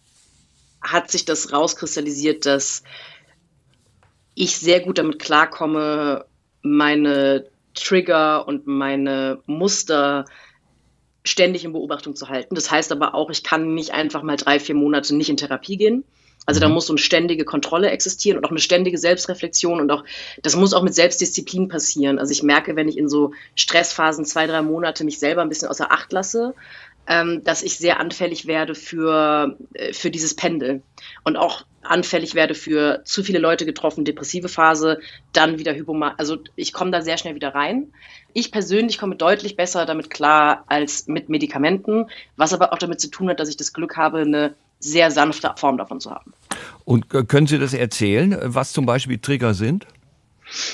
hat 0.81 1.11
sich 1.11 1.25
das 1.25 1.51
rauskristallisiert, 1.51 2.45
dass 2.45 2.83
ich 4.33 4.57
sehr 4.57 4.81
gut 4.81 4.97
damit 4.97 5.19
klarkomme, 5.19 6.25
meine 6.65 7.45
Trigger 7.73 8.47
und 8.47 8.67
meine 8.67 9.39
Muster 9.45 10.25
ständig 11.23 11.65
in 11.65 11.73
Beobachtung 11.73 12.15
zu 12.15 12.29
halten. 12.29 12.55
Das 12.55 12.69
heißt 12.71 12.91
aber 12.91 13.15
auch, 13.15 13.29
ich 13.29 13.43
kann 13.43 13.73
nicht 13.73 13.91
einfach 13.91 14.23
mal 14.23 14.37
drei, 14.37 14.59
vier 14.59 14.75
Monate 14.75 15.15
nicht 15.15 15.29
in 15.29 15.37
Therapie 15.37 15.77
gehen. 15.77 16.03
Also 16.45 16.59
da 16.59 16.67
mhm. 16.67 16.75
muss 16.75 16.87
so 16.87 16.93
eine 16.93 16.99
ständige 16.99 17.43
Kontrolle 17.43 17.89
existieren 17.89 18.37
und 18.37 18.45
auch 18.45 18.51
eine 18.51 18.59
ständige 18.59 18.97
Selbstreflexion 18.97 19.79
und 19.79 19.91
auch, 19.91 20.03
das 20.43 20.55
muss 20.55 20.73
auch 20.73 20.83
mit 20.83 20.93
Selbstdisziplin 20.93 21.67
passieren. 21.67 22.19
Also 22.19 22.31
ich 22.31 22.43
merke, 22.43 22.75
wenn 22.75 22.87
ich 22.87 22.97
in 22.97 23.09
so 23.09 23.31
Stressphasen 23.55 24.25
zwei, 24.25 24.45
drei 24.45 24.61
Monate 24.61 25.03
mich 25.03 25.17
selber 25.17 25.41
ein 25.41 25.49
bisschen 25.49 25.69
außer 25.69 25.91
Acht 25.91 26.11
lasse, 26.11 26.53
ähm, 27.07 27.43
dass 27.43 27.63
ich 27.63 27.77
sehr 27.77 27.99
anfällig 27.99 28.47
werde 28.47 28.75
für, 28.75 29.57
äh, 29.73 29.93
für 29.93 30.11
dieses 30.11 30.35
Pendel 30.35 30.81
und 31.23 31.37
auch 31.37 31.65
anfällig 31.83 32.35
werde 32.35 32.55
für 32.55 33.01
zu 33.05 33.23
viele 33.23 33.39
Leute 33.39 33.65
getroffen, 33.65 34.05
depressive 34.05 34.49
Phase, 34.49 34.99
dann 35.33 35.59
wieder 35.59 35.75
Hypoman. 35.75 36.13
Also 36.17 36.37
ich 36.55 36.73
komme 36.73 36.91
da 36.91 37.01
sehr 37.01 37.17
schnell 37.17 37.35
wieder 37.35 37.53
rein. 37.53 37.91
Ich 38.33 38.51
persönlich 38.51 38.97
komme 38.97 39.15
deutlich 39.15 39.55
besser 39.55 39.85
damit 39.85 40.09
klar 40.09 40.63
als 40.67 41.07
mit 41.07 41.29
Medikamenten, 41.29 42.07
was 42.37 42.53
aber 42.53 42.73
auch 42.73 42.79
damit 42.79 42.99
zu 42.99 43.09
tun 43.09 43.29
hat, 43.29 43.39
dass 43.39 43.49
ich 43.49 43.57
das 43.57 43.71
Glück 43.71 43.97
habe, 43.97 44.19
eine 44.19 44.55
sehr 44.79 45.11
sanfte 45.11 45.53
Form 45.57 45.77
davon 45.77 45.99
zu 45.99 46.11
haben. 46.11 46.33
Und 46.83 47.09
können 47.09 47.47
Sie 47.47 47.57
das 47.57 47.73
erzählen, 47.73 48.37
was 48.41 48.73
zum 48.73 48.85
Beispiel 48.85 49.17
Trigger 49.17 49.53
sind? 49.53 49.87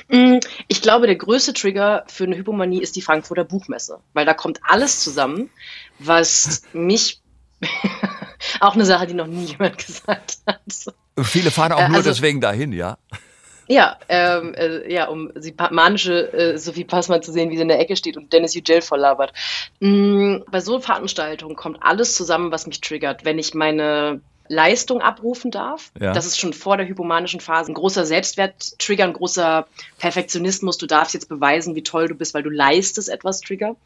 Mm, 0.09 0.39
ich 0.67 0.81
glaube, 0.81 1.07
der 1.07 1.15
größte 1.15 1.53
Trigger 1.53 2.03
für 2.07 2.25
eine 2.25 2.37
Hypomanie 2.37 2.81
ist 2.81 2.95
die 2.95 3.01
Frankfurter 3.01 3.43
Buchmesse, 3.43 3.99
weil 4.13 4.25
da 4.25 4.33
kommt 4.33 4.59
alles 4.63 4.99
zusammen, 4.99 5.49
was 5.99 6.63
mich 6.73 7.21
auch 8.59 8.75
eine 8.75 8.85
Sache, 8.85 9.07
die 9.07 9.13
noch 9.13 9.27
nie 9.27 9.45
jemand 9.45 9.77
gesagt 9.85 10.37
hat. 10.47 10.95
Viele 11.23 11.51
fahren 11.51 11.73
auch 11.73 11.79
äh, 11.79 11.87
nur 11.87 11.97
also, 11.97 12.09
deswegen 12.09 12.41
dahin, 12.41 12.73
ja. 12.73 12.97
Ja, 13.67 13.97
ähm, 14.09 14.53
äh, 14.53 14.91
ja, 14.91 15.07
um 15.07 15.31
die 15.33 15.55
manische 15.69 16.33
äh, 16.33 16.57
Sophie 16.57 16.83
Passmann 16.83 17.21
zu 17.21 17.31
sehen, 17.31 17.51
wie 17.51 17.55
sie 17.55 17.61
in 17.61 17.69
der 17.69 17.79
Ecke 17.79 17.95
steht 17.95 18.17
und 18.17 18.33
Dennis 18.33 18.53
Yücel 18.53 18.81
voll 18.81 18.99
labert. 18.99 19.31
Mhm, 19.79 20.43
bei 20.51 20.59
so 20.59 20.79
Veranstaltungen 20.79 21.55
kommt 21.55 21.77
alles 21.81 22.15
zusammen, 22.15 22.51
was 22.51 22.67
mich 22.67 22.81
triggert. 22.81 23.23
Wenn 23.23 23.39
ich 23.39 23.53
meine 23.53 24.19
Leistung 24.51 25.01
abrufen 25.01 25.49
darf. 25.49 25.91
Ja. 25.99 26.11
Das 26.11 26.25
ist 26.25 26.37
schon 26.37 26.51
vor 26.51 26.75
der 26.75 26.85
hypomanischen 26.87 27.39
Phase 27.39 27.71
ein 27.71 27.75
großer 27.75 28.05
Selbstwert-Trigger, 28.05 29.05
ein 29.05 29.13
großer 29.13 29.65
Perfektionismus. 29.97 30.77
Du 30.77 30.87
darfst 30.87 31.13
jetzt 31.13 31.29
beweisen, 31.29 31.73
wie 31.75 31.83
toll 31.83 32.09
du 32.09 32.15
bist, 32.15 32.33
weil 32.33 32.43
du 32.43 32.49
leistest 32.49 33.07
etwas 33.07 33.39
Trigger. 33.39 33.77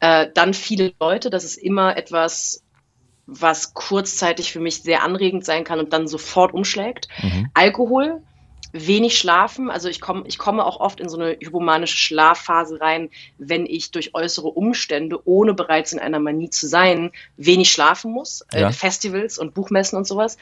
Äh, 0.00 0.28
dann 0.34 0.52
viele 0.52 0.92
Leute, 1.00 1.30
das 1.30 1.44
ist 1.44 1.56
immer 1.56 1.96
etwas, 1.96 2.62
was 3.26 3.72
kurzzeitig 3.72 4.52
für 4.52 4.60
mich 4.60 4.82
sehr 4.82 5.02
anregend 5.02 5.46
sein 5.46 5.64
kann 5.64 5.78
und 5.78 5.94
dann 5.94 6.06
sofort 6.06 6.52
umschlägt. 6.52 7.08
Mhm. 7.22 7.48
Alkohol, 7.54 8.20
wenig 8.72 9.18
schlafen. 9.18 9.70
Also 9.70 9.88
ich 9.88 10.00
komme, 10.00 10.24
ich 10.26 10.38
komme 10.38 10.64
auch 10.64 10.80
oft 10.80 11.00
in 11.00 11.08
so 11.08 11.18
eine 11.18 11.36
hypomanische 11.40 11.96
Schlafphase 11.96 12.80
rein, 12.80 13.10
wenn 13.38 13.66
ich 13.66 13.90
durch 13.90 14.14
äußere 14.14 14.48
Umstände, 14.48 15.20
ohne 15.26 15.54
bereits 15.54 15.92
in 15.92 15.98
einer 15.98 16.18
Manie 16.18 16.50
zu 16.50 16.66
sein, 16.66 17.12
wenig 17.36 17.70
schlafen 17.70 18.12
muss. 18.12 18.44
Äh, 18.52 18.62
ja. 18.62 18.68
Äh, 18.68 18.72
Festivals 18.72 19.38
und 19.38 19.54
Buchmessen 19.54 19.96
und 19.96 20.06
sowas. 20.06 20.38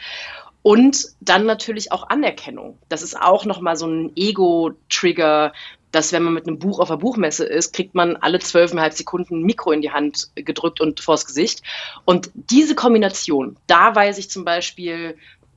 Und 0.62 1.08
dann 1.20 1.46
natürlich 1.46 1.90
auch 1.90 2.08
Anerkennung. 2.08 2.78
Das 2.88 3.02
ist 3.02 3.18
auch 3.20 3.44
nochmal 3.46 3.76
so 3.76 3.86
ein 3.86 4.12
Ego-Trigger, 4.14 5.52
dass 5.90 6.12
wenn 6.12 6.22
man 6.22 6.34
mit 6.34 6.46
einem 6.46 6.58
Buch 6.58 6.78
auf 6.78 6.88
der 6.88 6.96
Buchmesse 6.96 7.44
ist, 7.44 7.72
kriegt 7.72 7.94
man 7.94 8.16
alle 8.16 8.38
zwölfeinhalb 8.38 8.92
Sekunden 8.92 9.40
ein 9.40 9.42
Mikro 9.42 9.72
in 9.72 9.80
die 9.80 9.90
Hand 9.90 10.30
gedrückt 10.34 10.80
und 10.80 11.00
vors 11.00 11.26
Gesicht. 11.26 11.62
Und 12.04 12.30
diese 12.34 12.74
Kombination, 12.74 13.56
da 13.66 13.94
weiß 13.94 14.18
ich 14.18 14.30
zum 14.30 14.44
Beispiel, 14.44 15.16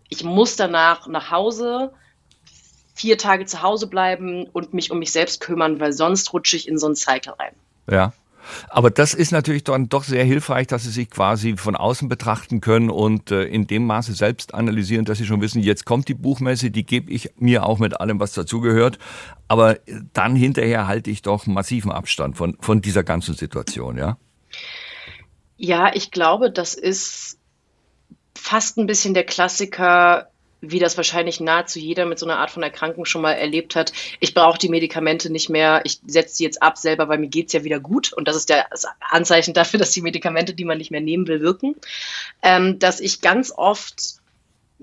ich 0.09 0.23
muss 0.23 0.55
danach 0.55 1.07
nach 1.07 1.29
Hause, 1.31 1.91
vier 2.93 3.17
Tage 3.17 3.45
zu 3.45 3.61
Hause 3.61 3.87
bleiben 3.87 4.45
und 4.53 4.73
mich 4.73 4.91
um 4.91 4.99
mich 4.99 5.11
selbst 5.11 5.41
kümmern, 5.41 5.79
weil 5.79 5.93
sonst 5.93 6.31
rutsche 6.33 6.55
ich 6.55 6.67
in 6.67 6.77
so 6.77 6.85
einen 6.85 6.95
Cycle 6.95 7.33
rein. 7.39 7.53
Ja. 7.89 8.13
Aber 8.69 8.91
das 8.91 9.13
ist 9.13 9.31
natürlich 9.31 9.63
dann 9.63 9.89
doch 9.89 10.03
sehr 10.03 10.23
hilfreich, 10.25 10.67
dass 10.67 10.83
Sie 10.83 10.89
sich 10.89 11.09
quasi 11.09 11.55
von 11.55 11.75
außen 11.75 12.09
betrachten 12.09 12.59
können 12.61 12.89
und 12.89 13.31
äh, 13.31 13.43
in 13.43 13.67
dem 13.67 13.85
Maße 13.85 14.13
selbst 14.13 14.53
analysieren, 14.53 15.05
dass 15.05 15.17
Sie 15.17 15.25
schon 15.25 15.41
wissen, 15.41 15.61
jetzt 15.61 15.85
kommt 15.85 16.07
die 16.09 16.13
Buchmesse, 16.13 16.69
die 16.69 16.85
gebe 16.85 17.11
ich 17.11 17.31
mir 17.37 17.65
auch 17.65 17.79
mit 17.79 17.99
allem, 17.99 18.19
was 18.19 18.33
dazugehört. 18.33 18.99
Aber 19.47 19.77
dann 20.13 20.35
hinterher 20.35 20.87
halte 20.87 21.09
ich 21.09 21.21
doch 21.21 21.47
massiven 21.47 21.91
Abstand 21.91 22.37
von, 22.37 22.57
von 22.59 22.81
dieser 22.81 23.03
ganzen 23.03 23.33
Situation, 23.33 23.97
ja? 23.97 24.17
Ja, 25.57 25.91
ich 25.93 26.11
glaube, 26.11 26.51
das 26.51 26.73
ist 26.73 27.37
fast 28.35 28.77
ein 28.77 28.87
bisschen 28.87 29.13
der 29.13 29.23
Klassiker, 29.23 30.27
wie 30.63 30.79
das 30.79 30.95
wahrscheinlich 30.95 31.41
nahezu 31.41 31.77
jeder 31.77 32.05
mit 32.05 32.17
so 32.17 32.25
einer 32.25 32.37
Art 32.37 32.49
von 32.49 32.63
Erkrankung 32.63 33.03
schon 33.05 33.21
mal 33.21 33.33
erlebt 33.33 33.75
hat. 33.75 33.91
Ich 34.21 34.33
brauche 34.33 34.57
die 34.57 34.69
Medikamente 34.69 35.29
nicht 35.29 35.49
mehr, 35.49 35.81
ich 35.83 35.99
setze 36.07 36.37
sie 36.37 36.45
jetzt 36.45 36.63
ab 36.63 36.77
selber, 36.77 37.09
weil 37.09 37.17
mir 37.17 37.27
geht 37.27 37.47
es 37.47 37.53
ja 37.53 37.65
wieder 37.65 37.81
gut. 37.81 38.13
Und 38.13 38.29
das 38.29 38.37
ist 38.37 38.49
das 38.49 38.85
Anzeichen 39.01 39.53
dafür, 39.53 39.77
dass 39.77 39.91
die 39.91 40.01
Medikamente, 40.01 40.53
die 40.53 40.65
man 40.65 40.77
nicht 40.77 40.89
mehr 40.89 41.01
nehmen 41.01 41.27
will, 41.27 41.41
wirken. 41.41 41.75
Ähm, 42.41 42.79
dass 42.79 43.01
ich 43.01 43.19
ganz 43.19 43.51
oft 43.51 44.22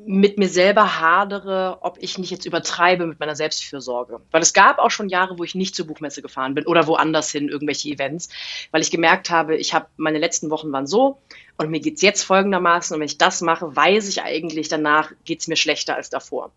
mit 0.06 0.38
mir 0.38 0.48
selber 0.48 1.00
hadere, 1.00 1.78
ob 1.82 1.98
ich 2.00 2.18
nicht 2.18 2.30
jetzt 2.30 2.46
übertreibe 2.46 3.06
mit 3.06 3.20
meiner 3.20 3.36
Selbstfürsorge. 3.36 4.20
Weil 4.30 4.42
es 4.42 4.52
gab 4.52 4.78
auch 4.78 4.90
schon 4.90 5.08
Jahre, 5.08 5.38
wo 5.38 5.44
ich 5.44 5.54
nicht 5.54 5.74
zur 5.74 5.86
Buchmesse 5.86 6.22
gefahren 6.22 6.54
bin 6.54 6.66
oder 6.66 6.86
woanders 6.86 7.30
hin, 7.30 7.48
irgendwelche 7.48 7.88
Events, 7.88 8.28
weil 8.70 8.82
ich 8.82 8.90
gemerkt 8.90 9.30
habe, 9.30 9.56
ich 9.56 9.74
habe 9.74 9.86
meine 9.96 10.18
letzten 10.18 10.50
Wochen 10.50 10.72
waren 10.72 10.86
so 10.86 11.20
und 11.56 11.70
mir 11.70 11.80
geht's 11.80 12.02
jetzt 12.02 12.22
folgendermaßen 12.22 12.94
und 12.94 13.00
wenn 13.00 13.06
ich 13.06 13.18
das 13.18 13.40
mache, 13.40 13.74
weiß 13.74 14.08
ich 14.08 14.22
eigentlich, 14.22 14.68
danach 14.68 15.12
geht's 15.24 15.48
mir 15.48 15.56
schlechter 15.56 15.96
als 15.96 16.10
davor. 16.10 16.52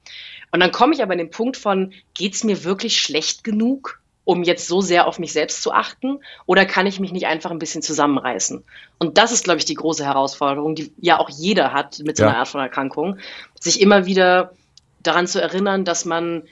Und 0.51 0.59
dann 0.59 0.71
komme 0.71 0.93
ich 0.93 1.01
aber 1.01 1.13
an 1.13 1.17
den 1.17 1.31
Punkt 1.31 1.57
von, 1.57 1.93
geht's 2.13 2.43
mir 2.43 2.63
wirklich 2.63 2.99
schlecht 2.99 3.43
genug? 3.43 4.02
Um 4.25 4.43
jetzt 4.43 4.67
so 4.67 4.81
sehr 4.81 5.07
auf 5.07 5.19
mich 5.19 5.33
selbst 5.33 5.61
zu 5.61 5.73
achten? 5.73 6.19
Oder 6.45 6.65
kann 6.65 6.87
ich 6.87 6.99
mich 6.99 7.11
nicht 7.11 7.27
einfach 7.27 7.51
ein 7.51 7.59
bisschen 7.59 7.81
zusammenreißen? 7.81 8.63
Und 8.99 9.17
das 9.17 9.31
ist, 9.31 9.43
glaube 9.43 9.59
ich, 9.59 9.65
die 9.65 9.73
große 9.75 10.05
Herausforderung, 10.05 10.75
die 10.75 10.93
ja 10.99 11.19
auch 11.19 11.29
jeder 11.29 11.73
hat 11.73 11.99
mit 11.99 12.17
so 12.17 12.23
einer 12.23 12.33
ja. 12.33 12.39
Art 12.39 12.47
von 12.47 12.61
Erkrankung, 12.61 13.17
sich 13.59 13.81
immer 13.81 14.05
wieder 14.05 14.53
daran 15.01 15.27
zu 15.27 15.41
erinnern, 15.41 15.85
dass 15.85 16.05
man 16.05 16.43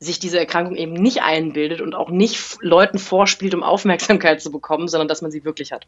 sich 0.00 0.18
diese 0.18 0.38
Erkrankung 0.38 0.76
eben 0.76 0.94
nicht 0.94 1.22
einbildet 1.22 1.80
und 1.80 1.94
auch 1.94 2.10
nicht 2.10 2.56
Leuten 2.62 2.98
vorspielt, 2.98 3.54
um 3.54 3.62
Aufmerksamkeit 3.62 4.40
zu 4.40 4.50
bekommen, 4.50 4.88
sondern 4.88 5.08
dass 5.08 5.22
man 5.22 5.30
sie 5.30 5.44
wirklich 5.44 5.72
hat. 5.72 5.86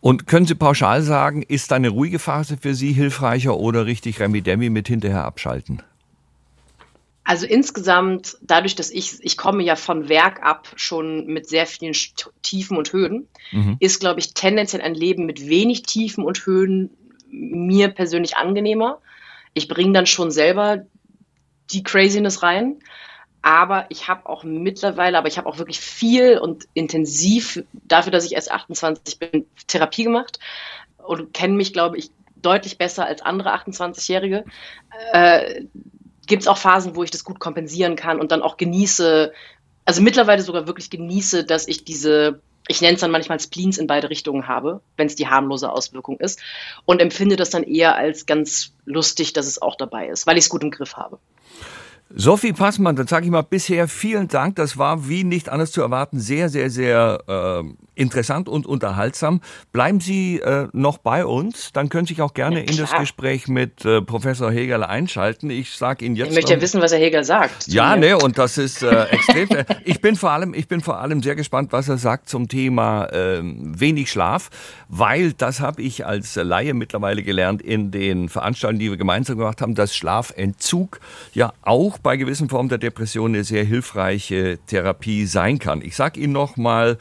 Und 0.00 0.26
können 0.26 0.46
Sie 0.46 0.56
pauschal 0.56 1.02
sagen, 1.02 1.42
ist 1.42 1.72
eine 1.72 1.90
ruhige 1.90 2.18
Phase 2.18 2.56
für 2.56 2.74
Sie 2.74 2.92
hilfreicher 2.92 3.56
oder 3.56 3.86
richtig 3.86 4.18
Remi-Demi 4.18 4.68
mit 4.68 4.88
hinterher 4.88 5.24
abschalten? 5.24 5.82
Also 7.24 7.46
insgesamt, 7.46 8.36
dadurch, 8.40 8.74
dass 8.74 8.90
ich, 8.90 9.22
ich 9.22 9.36
komme 9.36 9.62
ja 9.62 9.76
von 9.76 10.08
Werk 10.08 10.42
ab 10.42 10.72
schon 10.76 11.26
mit 11.26 11.48
sehr 11.48 11.66
vielen 11.66 11.94
Tiefen 12.42 12.76
und 12.76 12.92
Höhen, 12.92 13.28
mhm. 13.52 13.76
ist, 13.78 14.00
glaube 14.00 14.18
ich, 14.18 14.34
tendenziell 14.34 14.82
ein 14.82 14.94
Leben 14.94 15.24
mit 15.24 15.46
wenig 15.48 15.82
Tiefen 15.82 16.24
und 16.24 16.44
Höhen 16.46 16.90
mir 17.30 17.88
persönlich 17.88 18.36
angenehmer. 18.36 19.00
Ich 19.54 19.68
bringe 19.68 19.92
dann 19.92 20.06
schon 20.06 20.30
selber 20.30 20.84
die 21.70 21.82
Craziness 21.82 22.42
rein. 22.42 22.80
Aber 23.42 23.86
ich 23.88 24.06
habe 24.06 24.28
auch 24.28 24.44
mittlerweile, 24.44 25.18
aber 25.18 25.26
ich 25.26 25.36
habe 25.36 25.48
auch 25.48 25.58
wirklich 25.58 25.80
viel 25.80 26.38
und 26.38 26.68
intensiv 26.74 27.64
dafür, 27.72 28.12
dass 28.12 28.24
ich 28.24 28.34
erst 28.34 28.52
28 28.52 29.18
bin, 29.18 29.46
Therapie 29.66 30.04
gemacht 30.04 30.38
und 30.96 31.34
kenne 31.34 31.54
mich, 31.54 31.72
glaube 31.72 31.98
ich, 31.98 32.10
deutlich 32.36 32.78
besser 32.78 33.04
als 33.04 33.22
andere 33.22 33.52
28-Jährige. 33.54 34.44
Äh, 35.12 35.64
gibt 36.32 36.44
es 36.44 36.48
auch 36.48 36.56
Phasen, 36.56 36.96
wo 36.96 37.02
ich 37.02 37.10
das 37.10 37.24
gut 37.24 37.40
kompensieren 37.40 37.94
kann 37.94 38.18
und 38.18 38.32
dann 38.32 38.40
auch 38.40 38.56
genieße, 38.56 39.34
also 39.84 40.00
mittlerweile 40.00 40.40
sogar 40.40 40.66
wirklich 40.66 40.88
genieße, 40.88 41.44
dass 41.44 41.68
ich 41.68 41.84
diese, 41.84 42.40
ich 42.68 42.80
nenne 42.80 42.94
es 42.94 43.02
dann 43.02 43.10
manchmal 43.10 43.38
Spleens 43.38 43.76
in 43.76 43.86
beide 43.86 44.08
Richtungen 44.08 44.48
habe, 44.48 44.80
wenn 44.96 45.08
es 45.08 45.14
die 45.14 45.28
harmlose 45.28 45.70
Auswirkung 45.70 46.18
ist 46.20 46.40
und 46.86 47.02
empfinde 47.02 47.36
das 47.36 47.50
dann 47.50 47.64
eher 47.64 47.96
als 47.96 48.24
ganz 48.24 48.72
lustig, 48.86 49.34
dass 49.34 49.46
es 49.46 49.60
auch 49.60 49.76
dabei 49.76 50.08
ist, 50.08 50.26
weil 50.26 50.38
ich 50.38 50.44
es 50.44 50.48
gut 50.48 50.62
im 50.62 50.70
Griff 50.70 50.96
habe. 50.96 51.18
Sophie 52.14 52.52
Passmann, 52.52 52.96
dann 52.96 53.06
sage 53.06 53.24
ich 53.24 53.30
mal 53.30 53.42
bisher 53.42 53.88
vielen 53.88 54.28
Dank. 54.28 54.56
Das 54.56 54.76
war 54.76 55.08
wie 55.08 55.24
nicht 55.24 55.48
anders 55.48 55.72
zu 55.72 55.80
erwarten 55.80 56.20
sehr, 56.20 56.48
sehr, 56.48 56.68
sehr 56.68 57.20
äh, 57.26 57.62
interessant 57.94 58.48
und 58.48 58.66
unterhaltsam. 58.66 59.40
Bleiben 59.72 60.00
Sie 60.00 60.40
äh, 60.40 60.68
noch 60.72 60.98
bei 60.98 61.24
uns, 61.24 61.72
dann 61.72 61.88
können 61.88 62.06
Sie 62.06 62.14
sich 62.14 62.22
auch 62.22 62.34
gerne 62.34 62.60
ja, 62.60 62.70
in 62.70 62.76
das 62.76 62.92
Gespräch 62.92 63.48
mit 63.48 63.84
äh, 63.84 64.02
Professor 64.02 64.50
Hegel 64.50 64.82
einschalten. 64.84 65.50
Ich 65.50 65.72
sage 65.72 66.04
Ihnen 66.04 66.16
jetzt. 66.16 66.28
Ich 66.28 66.34
möchte 66.34 66.52
ja 66.52 66.60
wissen, 66.60 66.80
was 66.82 66.92
Herr 66.92 66.98
Hegel 66.98 67.24
sagt. 67.24 67.68
Ja, 67.68 67.96
ne, 67.96 68.18
und 68.18 68.38
das 68.38 68.58
ist 68.58 68.82
äh, 68.82 69.04
extrem. 69.04 69.48
ich 69.84 70.00
bin 70.00 70.16
vor 70.16 70.30
allem, 70.30 70.54
ich 70.54 70.68
bin 70.68 70.80
vor 70.80 70.98
allem 70.98 71.22
sehr 71.22 71.34
gespannt, 71.34 71.72
was 71.72 71.88
er 71.88 71.98
sagt 71.98 72.28
zum 72.28 72.48
Thema 72.48 73.06
äh, 73.06 73.40
wenig 73.42 74.10
Schlaf, 74.10 74.50
weil 74.88 75.32
das 75.32 75.60
habe 75.60 75.82
ich 75.82 76.04
als 76.04 76.34
Laie 76.36 76.74
mittlerweile 76.74 77.22
gelernt 77.22 77.62
in 77.62 77.90
den 77.90 78.28
Veranstaltungen, 78.28 78.80
die 78.80 78.90
wir 78.90 78.98
gemeinsam 78.98 79.38
gemacht 79.38 79.62
haben, 79.62 79.74
dass 79.74 79.94
Schlafentzug 79.94 81.00
ja 81.32 81.52
auch 81.62 81.98
bei 82.02 82.16
gewissen 82.16 82.48
Formen 82.48 82.68
der 82.68 82.78
Depression 82.78 83.34
eine 83.34 83.44
sehr 83.44 83.64
hilfreiche 83.64 84.58
Therapie 84.66 85.26
sein 85.26 85.58
kann. 85.58 85.82
Ich 85.82 85.96
sage 85.96 86.20
Ihnen 86.20 86.32
noch 86.32 86.56
mal 86.56 86.98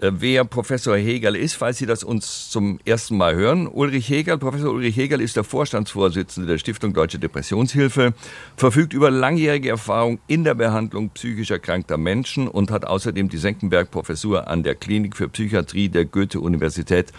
äh, 0.00 0.12
wer 0.12 0.44
Professor 0.44 0.96
Hegel 0.96 1.36
ist, 1.36 1.54
falls 1.54 1.78
Sie 1.78 1.86
das 1.86 2.04
uns 2.04 2.50
zum 2.50 2.78
ersten 2.84 3.16
Mal 3.16 3.34
hören. 3.34 3.66
Ulrich 3.66 4.08
Hegel, 4.08 4.38
Professor 4.38 4.72
Ulrich 4.72 4.96
Hegel 4.96 5.20
ist 5.20 5.36
der 5.36 5.44
Vorstandsvorsitzende 5.44 6.46
der 6.46 6.58
Stiftung 6.58 6.92
Deutsche 6.92 7.18
Depressionshilfe, 7.18 8.12
verfügt 8.56 8.92
über 8.92 9.10
langjährige 9.10 9.70
Erfahrung 9.70 10.18
in 10.26 10.44
der 10.44 10.54
Behandlung 10.54 11.10
psychisch 11.10 11.50
erkrankter 11.50 11.96
Menschen 11.96 12.46
und 12.46 12.70
hat 12.70 12.84
außerdem 12.84 13.28
die 13.28 13.38
Senckenberg-Professur 13.38 14.48
an 14.48 14.62
der 14.62 14.74
Klinik 14.74 15.16
für 15.16 15.28
Psychiatrie 15.28 15.88
der 15.88 16.04
Goethe-Universität 16.04 17.12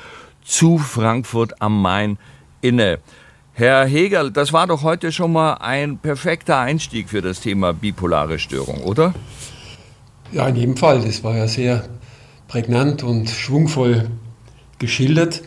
zu 0.44 0.78
Frankfurt 0.78 1.62
am 1.62 1.82
Main 1.82 2.18
inne. 2.62 3.00
Herr 3.60 3.88
Hegel, 3.88 4.30
das 4.30 4.54
war 4.54 4.68
doch 4.68 4.84
heute 4.84 5.12
schon 5.12 5.34
mal 5.34 5.56
ein 5.56 5.98
perfekter 5.98 6.60
Einstieg 6.60 7.10
für 7.10 7.24
das 7.24 7.40
Thema 7.40 7.74
bipolare 7.74 8.38
Störung, 8.38 8.84
oder? 8.84 9.16
Ja, 10.32 10.48
in 10.48 10.58
jedem 10.58 10.78
Fall. 10.78 11.02
Das 11.02 11.24
war 11.24 11.36
ja 11.36 11.48
sehr 11.48 11.90
prägnant 12.48 13.02
und 13.02 13.32
schwungvoll 13.32 14.12
geschildert. 14.78 15.42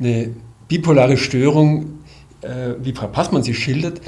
Eine 0.00 0.34
bipolare 0.66 1.16
Störung, 1.16 2.00
äh, 2.40 2.74
wie 2.82 2.92
Frau 2.92 3.06
Passmann 3.06 3.44
sie 3.44 3.54
schildert, 3.54 4.00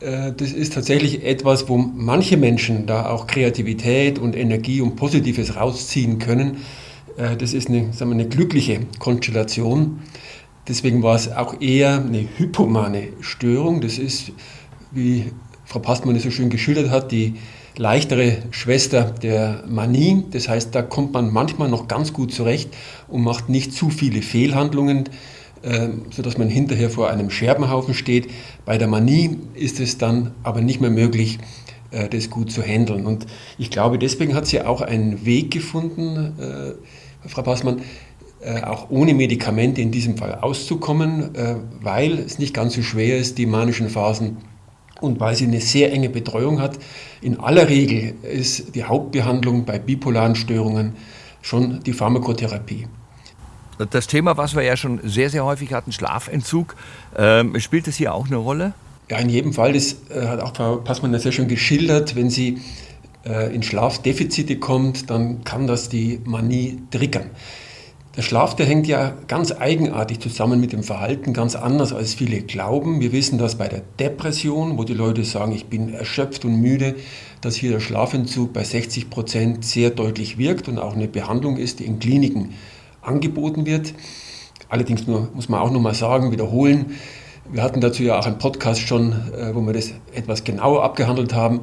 äh, 0.00 0.32
das 0.32 0.52
ist 0.52 0.74
tatsächlich 0.74 1.24
etwas, 1.24 1.70
wo 1.70 1.78
manche 1.78 2.36
Menschen 2.36 2.86
da 2.86 3.06
auch 3.08 3.26
Kreativität 3.26 4.18
und 4.18 4.36
Energie 4.36 4.82
und 4.82 4.96
Positives 4.96 5.56
rausziehen 5.56 6.18
können. 6.18 6.58
Äh, 7.16 7.38
das 7.38 7.54
ist 7.54 7.70
eine, 7.70 7.90
sagen 7.94 8.10
wir, 8.10 8.16
eine 8.16 8.28
glückliche 8.28 8.80
Konstellation. 8.98 10.00
Deswegen 10.68 11.02
war 11.02 11.16
es 11.16 11.30
auch 11.30 11.60
eher 11.60 11.94
eine 11.96 12.26
hypomane 12.36 13.08
Störung. 13.20 13.80
Das 13.80 13.98
ist, 13.98 14.32
wie 14.92 15.32
Frau 15.64 15.80
Passmann 15.80 16.14
es 16.16 16.22
so 16.22 16.30
schön 16.30 16.50
geschildert 16.50 16.90
hat, 16.90 17.10
die 17.10 17.34
leichtere 17.76 18.38
Schwester 18.50 19.04
der 19.04 19.64
Manie. 19.68 20.24
Das 20.30 20.48
heißt, 20.48 20.74
da 20.74 20.82
kommt 20.82 21.12
man 21.12 21.32
manchmal 21.32 21.68
noch 21.68 21.88
ganz 21.88 22.12
gut 22.12 22.32
zurecht 22.32 22.70
und 23.08 23.22
macht 23.22 23.48
nicht 23.48 23.72
zu 23.72 23.90
viele 23.90 24.22
Fehlhandlungen, 24.22 25.08
äh, 25.62 25.88
sodass 26.10 26.38
man 26.38 26.48
hinterher 26.48 26.90
vor 26.90 27.10
einem 27.10 27.30
Scherbenhaufen 27.30 27.94
steht. 27.94 28.30
Bei 28.64 28.78
der 28.78 28.88
Manie 28.88 29.38
ist 29.54 29.80
es 29.80 29.98
dann 29.98 30.32
aber 30.42 30.60
nicht 30.60 30.80
mehr 30.80 30.90
möglich, 30.90 31.38
äh, 31.90 32.08
das 32.08 32.30
gut 32.30 32.52
zu 32.52 32.62
handeln. 32.62 33.06
Und 33.06 33.26
ich 33.58 33.70
glaube, 33.70 33.98
deswegen 33.98 34.34
hat 34.34 34.46
sie 34.46 34.62
auch 34.62 34.80
einen 34.80 35.24
Weg 35.24 35.50
gefunden, 35.50 36.34
äh, 36.38 37.28
Frau 37.28 37.42
Passmann, 37.42 37.82
auch 38.64 38.90
ohne 38.90 39.14
Medikamente 39.14 39.80
in 39.80 39.92
diesem 39.92 40.16
Fall 40.16 40.34
auszukommen, 40.34 41.30
weil 41.80 42.18
es 42.18 42.38
nicht 42.38 42.52
ganz 42.52 42.74
so 42.74 42.82
schwer 42.82 43.18
ist, 43.18 43.38
die 43.38 43.46
manischen 43.46 43.88
Phasen 43.88 44.38
und 45.02 45.20
weil 45.20 45.34
sie 45.34 45.44
eine 45.44 45.60
sehr 45.60 45.92
enge 45.92 46.08
Betreuung 46.08 46.60
hat. 46.60 46.78
In 47.20 47.38
aller 47.38 47.68
Regel 47.68 48.14
ist 48.22 48.74
die 48.74 48.84
Hauptbehandlung 48.84 49.64
bei 49.64 49.78
bipolaren 49.78 50.34
Störungen 50.34 50.94
schon 51.42 51.80
die 51.82 51.92
Pharmakotherapie. 51.92 52.86
Das 53.90 54.06
Thema, 54.06 54.36
was 54.36 54.54
wir 54.54 54.62
ja 54.62 54.76
schon 54.76 55.00
sehr, 55.02 55.28
sehr 55.28 55.44
häufig 55.44 55.72
hatten, 55.72 55.92
Schlafentzug, 55.92 56.76
ähm, 57.16 57.58
spielt 57.58 57.86
das 57.86 57.96
hier 57.96 58.14
auch 58.14 58.26
eine 58.26 58.36
Rolle? 58.36 58.74
Ja, 59.10 59.18
in 59.18 59.28
jedem 59.28 59.52
Fall. 59.52 59.72
Das 59.72 59.96
äh, 60.10 60.26
hat 60.26 60.40
auch 60.40 60.54
Frau 60.54 60.76
Passmann 60.76 61.12
ja 61.12 61.18
sehr 61.18 61.32
schön 61.32 61.48
geschildert. 61.48 62.14
Wenn 62.14 62.30
sie 62.30 62.58
äh, 63.24 63.52
in 63.52 63.62
Schlafdefizite 63.62 64.58
kommt, 64.58 65.10
dann 65.10 65.42
kann 65.42 65.66
das 65.66 65.88
die 65.88 66.20
Manie 66.24 66.78
triggern. 66.90 67.30
Der 68.14 68.20
Schlaf, 68.20 68.54
der 68.54 68.66
hängt 68.66 68.86
ja 68.86 69.14
ganz 69.26 69.52
eigenartig 69.52 70.20
zusammen 70.20 70.60
mit 70.60 70.72
dem 70.74 70.82
Verhalten, 70.82 71.32
ganz 71.32 71.56
anders 71.56 71.94
als 71.94 72.12
viele 72.12 72.42
glauben. 72.42 73.00
Wir 73.00 73.10
wissen 73.10 73.38
das 73.38 73.54
bei 73.54 73.68
der 73.68 73.80
Depression, 73.98 74.76
wo 74.76 74.84
die 74.84 74.92
Leute 74.92 75.24
sagen, 75.24 75.52
ich 75.52 75.64
bin 75.64 75.94
erschöpft 75.94 76.44
und 76.44 76.60
müde, 76.60 76.94
dass 77.40 77.56
hier 77.56 77.70
der 77.70 77.80
Schlafentzug 77.80 78.52
bei 78.52 78.64
60 78.64 79.08
Prozent 79.08 79.64
sehr 79.64 79.88
deutlich 79.88 80.36
wirkt 80.36 80.68
und 80.68 80.78
auch 80.78 80.94
eine 80.94 81.08
Behandlung 81.08 81.56
ist, 81.56 81.80
die 81.80 81.86
in 81.86 82.00
Kliniken 82.00 82.50
angeboten 83.00 83.64
wird. 83.64 83.94
Allerdings 84.68 85.06
nur, 85.06 85.30
muss 85.32 85.48
man 85.48 85.60
auch 85.60 85.70
nochmal 85.70 85.94
sagen, 85.94 86.32
wiederholen, 86.32 86.96
wir 87.50 87.62
hatten 87.62 87.80
dazu 87.80 88.02
ja 88.02 88.18
auch 88.18 88.26
einen 88.26 88.38
Podcast 88.38 88.80
schon, 88.80 89.12
äh, 89.12 89.54
wo 89.54 89.60
wir 89.62 89.72
das 89.72 89.92
etwas 90.14 90.44
genauer 90.44 90.84
abgehandelt 90.84 91.34
haben. 91.34 91.60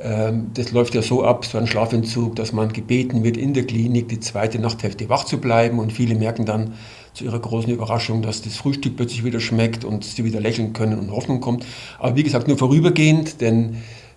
Ähm, 0.00 0.50
das 0.54 0.72
läuft 0.72 0.94
ja 0.94 1.02
so 1.02 1.24
ab, 1.24 1.44
so 1.44 1.58
ein 1.58 1.66
Schlafentzug, 1.66 2.36
dass 2.36 2.52
man 2.52 2.72
gebeten 2.72 3.22
wird, 3.22 3.36
in 3.36 3.54
der 3.54 3.64
Klinik 3.64 4.08
die 4.08 4.20
zweite 4.20 4.58
Nachthälfte 4.58 5.08
wach 5.08 5.24
zu 5.24 5.38
bleiben 5.38 5.78
und 5.78 5.92
viele 5.92 6.14
merken 6.14 6.44
dann 6.44 6.74
zu 7.12 7.24
ihrer 7.24 7.38
großen 7.38 7.72
Überraschung, 7.72 8.22
dass 8.22 8.42
das 8.42 8.56
Frühstück 8.56 8.96
plötzlich 8.96 9.24
wieder 9.24 9.40
schmeckt 9.40 9.84
und 9.84 10.04
sie 10.04 10.24
wieder 10.24 10.40
lächeln 10.40 10.72
können 10.72 10.98
und 10.98 11.12
Hoffnung 11.12 11.40
kommt. 11.40 11.64
Aber 11.98 12.16
wie 12.16 12.24
gesagt, 12.24 12.48
nur 12.48 12.58
vorübergehend, 12.58 13.40
denn 13.40 13.76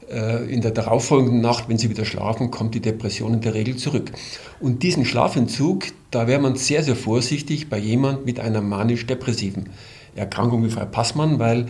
äh, 0.10 0.52
in 0.52 0.62
der 0.62 0.72
darauffolgenden 0.72 1.42
Nacht, 1.42 1.70
wenn 1.70 1.78
sie 1.78 1.90
wieder 1.90 2.06
schlafen, 2.06 2.50
kommt 2.50 2.74
die 2.74 2.80
Depression 2.80 3.36
in 3.36 3.42
der 3.42 3.54
Regel 3.54 3.76
zurück. 3.76 4.12
Und 4.60 4.82
diesen 4.82 5.06
Schlafentzug, 5.06 5.86
da 6.10 6.28
wäre 6.28 6.42
man 6.42 6.56
sehr, 6.56 6.84
sehr 6.84 6.96
vorsichtig 6.96 7.70
bei 7.70 7.78
jemand 7.78 8.26
mit 8.26 8.40
einer 8.40 8.62
manisch-depressiven 8.62 9.70
Erkrankung 10.16 10.66
wie 10.66 10.70
Frau 10.70 10.86
Passmann, 10.86 11.38
weil 11.38 11.68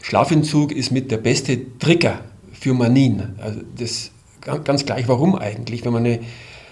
Schlafentzug 0.00 0.72
ist 0.72 0.90
mit 0.90 1.10
der 1.10 1.18
beste 1.18 1.78
Trigger 1.78 2.20
für 2.60 2.74
Manien. 2.74 3.36
Also 3.40 3.60
das 3.76 4.10
ganz 4.64 4.84
gleich 4.86 5.08
warum 5.08 5.34
eigentlich, 5.34 5.84
wenn 5.84 5.92
man 5.92 6.04
eine 6.04 6.20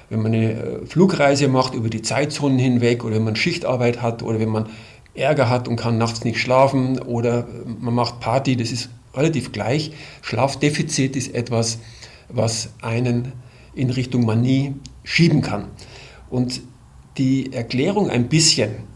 wenn 0.08 0.22
man 0.22 0.34
eine 0.34 0.52
äh, 0.52 0.86
Flugreise 0.86 1.48
macht 1.48 1.74
über 1.74 1.90
die 1.90 2.02
Zeitzonen 2.02 2.58
hinweg 2.58 3.04
oder 3.04 3.16
wenn 3.16 3.24
man 3.24 3.36
Schichtarbeit 3.36 4.02
hat 4.02 4.22
oder 4.22 4.38
wenn 4.38 4.50
man 4.50 4.68
Ärger 5.14 5.48
hat 5.48 5.66
und 5.66 5.76
kann 5.76 5.98
nachts 5.98 6.24
nicht 6.24 6.38
schlafen 6.38 7.00
oder 7.00 7.48
man 7.80 7.94
macht 7.94 8.20
Party, 8.20 8.56
das 8.56 8.70
ist 8.70 8.90
relativ 9.14 9.52
gleich. 9.52 9.92
Schlafdefizit 10.22 11.16
ist 11.16 11.34
etwas, 11.34 11.78
was 12.28 12.70
einen 12.82 13.32
in 13.74 13.90
Richtung 13.90 14.24
Manie 14.26 14.74
schieben 15.04 15.40
kann. 15.40 15.68
Und 16.28 16.60
die 17.18 17.52
Erklärung 17.52 18.10
ein 18.10 18.28
bisschen, 18.28 18.70
äh, 18.70 18.95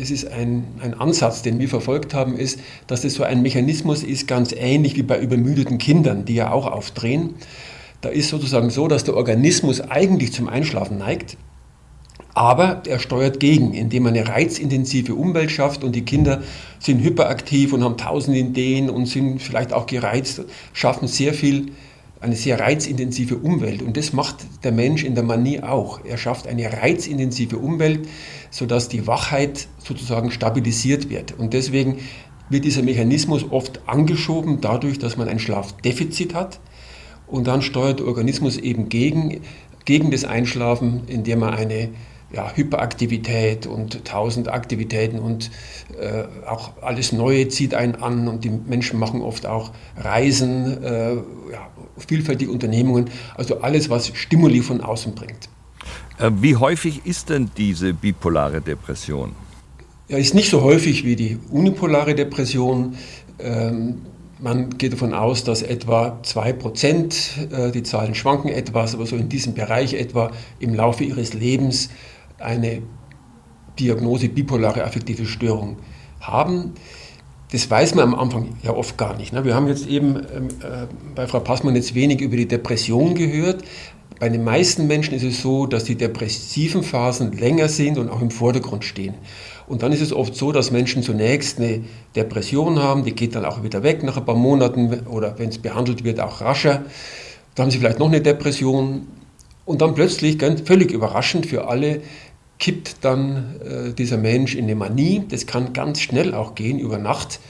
es 0.00 0.10
ist 0.10 0.30
ein, 0.30 0.64
ein 0.80 0.94
Ansatz, 0.94 1.42
den 1.42 1.58
wir 1.58 1.68
verfolgt 1.68 2.14
haben, 2.14 2.36
ist, 2.36 2.60
dass 2.86 3.02
das 3.02 3.14
so 3.14 3.22
ein 3.22 3.42
Mechanismus 3.42 4.02
ist, 4.02 4.26
ganz 4.26 4.52
ähnlich 4.52 4.96
wie 4.96 5.02
bei 5.02 5.18
übermüdeten 5.18 5.78
Kindern, 5.78 6.24
die 6.24 6.34
ja 6.34 6.52
auch 6.52 6.66
aufdrehen. 6.66 7.34
Da 8.00 8.08
ist 8.08 8.28
sozusagen 8.28 8.70
so, 8.70 8.88
dass 8.88 9.04
der 9.04 9.16
Organismus 9.16 9.80
eigentlich 9.80 10.32
zum 10.32 10.48
Einschlafen 10.48 10.98
neigt, 10.98 11.36
aber 12.34 12.82
er 12.86 12.98
steuert 12.98 13.40
gegen, 13.40 13.74
indem 13.74 14.06
er 14.06 14.12
eine 14.12 14.28
reizintensive 14.28 15.14
Umwelt 15.14 15.50
schafft 15.50 15.84
und 15.84 15.94
die 15.94 16.04
Kinder 16.04 16.42
sind 16.78 17.02
hyperaktiv 17.02 17.72
und 17.72 17.84
haben 17.84 17.96
tausend 17.96 18.36
Ideen 18.36 18.88
und 18.88 19.06
sind 19.06 19.42
vielleicht 19.42 19.72
auch 19.72 19.86
gereizt, 19.86 20.42
schaffen 20.72 21.08
sehr 21.08 21.34
viel 21.34 21.72
eine 22.20 22.36
sehr 22.36 22.60
reizintensive 22.60 23.36
Umwelt. 23.36 23.82
Und 23.82 23.96
das 23.96 24.12
macht 24.12 24.36
der 24.62 24.72
Mensch 24.72 25.04
in 25.04 25.14
der 25.14 25.24
Manie 25.24 25.62
auch. 25.62 26.04
Er 26.04 26.18
schafft 26.18 26.46
eine 26.46 26.70
reizintensive 26.70 27.56
Umwelt, 27.56 28.06
sodass 28.50 28.88
die 28.88 29.06
Wachheit 29.06 29.68
sozusagen 29.78 30.30
stabilisiert 30.30 31.08
wird. 31.08 31.38
Und 31.38 31.52
deswegen 31.52 31.98
wird 32.48 32.64
dieser 32.64 32.82
Mechanismus 32.82 33.50
oft 33.50 33.80
angeschoben 33.86 34.60
dadurch, 34.60 34.98
dass 34.98 35.16
man 35.16 35.28
ein 35.28 35.38
Schlafdefizit 35.38 36.34
hat. 36.34 36.60
Und 37.26 37.46
dann 37.46 37.62
steuert 37.62 38.00
der 38.00 38.06
Organismus 38.06 38.56
eben 38.56 38.88
gegen, 38.88 39.42
gegen 39.84 40.10
das 40.10 40.24
Einschlafen, 40.24 41.02
indem 41.06 41.40
man 41.40 41.54
eine 41.54 41.90
ja, 42.32 42.52
Hyperaktivität 42.54 43.66
und 43.66 44.04
tausend 44.04 44.48
Aktivitäten 44.48 45.18
und 45.18 45.50
äh, 45.98 46.24
auch 46.46 46.72
alles 46.80 47.12
Neue 47.12 47.48
zieht 47.48 47.74
einen 47.74 47.96
an 47.96 48.28
und 48.28 48.44
die 48.44 48.50
Menschen 48.50 49.00
machen 49.00 49.20
oft 49.20 49.46
auch 49.46 49.72
Reisen, 49.96 50.82
äh, 50.82 51.14
ja, 51.14 51.70
vielfältige 51.96 52.50
Unternehmungen, 52.50 53.10
also 53.36 53.60
alles, 53.60 53.90
was 53.90 54.08
Stimuli 54.14 54.60
von 54.60 54.80
außen 54.80 55.14
bringt. 55.14 55.48
Äh, 56.20 56.30
wie 56.40 56.56
häufig 56.56 57.02
ist 57.04 57.30
denn 57.30 57.50
diese 57.56 57.94
bipolare 57.94 58.60
Depression? 58.60 59.32
Ja, 60.08 60.18
ist 60.18 60.34
nicht 60.34 60.50
so 60.50 60.62
häufig 60.62 61.04
wie 61.04 61.16
die 61.16 61.38
unipolare 61.50 62.14
Depression. 62.14 62.96
Ähm, 63.38 64.02
man 64.38 64.70
geht 64.70 64.92
davon 64.92 65.14
aus, 65.14 65.44
dass 65.44 65.62
etwa 65.62 66.18
2%, 66.22 67.52
äh, 67.52 67.72
die 67.72 67.82
Zahlen 67.82 68.14
schwanken 68.14 68.48
etwas, 68.48 68.94
aber 68.94 69.06
so 69.06 69.16
in 69.16 69.28
diesem 69.28 69.54
Bereich 69.54 69.94
etwa 69.94 70.30
im 70.58 70.74
Laufe 70.74 71.04
ihres 71.04 71.32
Lebens 71.34 71.90
eine 72.38 72.82
Diagnose 73.78 74.28
bipolare 74.28 74.84
affektive 74.84 75.26
Störung 75.26 75.76
haben. 76.20 76.72
Das 77.52 77.70
weiß 77.70 77.94
man 77.94 78.12
am 78.12 78.14
Anfang 78.14 78.56
ja 78.62 78.72
oft 78.72 78.96
gar 78.96 79.16
nicht. 79.16 79.32
Ne? 79.32 79.44
Wir 79.44 79.54
haben 79.54 79.66
jetzt 79.66 79.86
eben 79.86 80.16
ähm, 80.16 80.48
äh, 80.60 80.86
bei 81.14 81.26
Frau 81.26 81.40
Passmann 81.40 81.74
jetzt 81.74 81.94
wenig 81.94 82.20
über 82.20 82.36
die 82.36 82.46
Depression 82.46 83.14
gehört. 83.14 83.64
Bei 84.20 84.28
den 84.28 84.44
meisten 84.44 84.86
Menschen 84.86 85.14
ist 85.14 85.22
es 85.22 85.40
so, 85.40 85.66
dass 85.66 85.84
die 85.84 85.94
depressiven 85.94 86.82
Phasen 86.82 87.32
länger 87.32 87.70
sind 87.70 87.96
und 87.96 88.10
auch 88.10 88.20
im 88.20 88.30
Vordergrund 88.30 88.84
stehen. 88.84 89.14
Und 89.66 89.82
dann 89.82 89.92
ist 89.92 90.02
es 90.02 90.12
oft 90.12 90.36
so, 90.36 90.52
dass 90.52 90.70
Menschen 90.70 91.02
zunächst 91.02 91.58
eine 91.58 91.80
Depression 92.14 92.80
haben, 92.80 93.02
die 93.02 93.14
geht 93.14 93.34
dann 93.34 93.46
auch 93.46 93.62
wieder 93.62 93.82
weg 93.82 94.02
nach 94.02 94.18
ein 94.18 94.24
paar 94.26 94.34
Monaten 94.34 95.06
oder 95.06 95.38
wenn 95.38 95.48
es 95.48 95.56
behandelt 95.56 96.04
wird, 96.04 96.20
auch 96.20 96.42
rascher. 96.42 96.84
Dann 97.54 97.64
haben 97.64 97.70
sie 97.70 97.78
vielleicht 97.78 97.98
noch 97.98 98.08
eine 98.08 98.20
Depression 98.20 99.06
und 99.64 99.80
dann 99.80 99.94
plötzlich, 99.94 100.38
ganz, 100.38 100.60
völlig 100.60 100.90
überraschend 100.90 101.46
für 101.46 101.68
alle, 101.68 102.02
kippt 102.58 102.96
dann 103.00 103.56
äh, 103.64 103.94
dieser 103.94 104.18
Mensch 104.18 104.54
in 104.54 104.64
eine 104.64 104.74
Manie. 104.74 105.22
Das 105.30 105.46
kann 105.46 105.72
ganz 105.72 105.98
schnell 105.98 106.34
auch 106.34 106.54
gehen, 106.54 106.78
über 106.78 106.98
Nacht. 106.98 107.40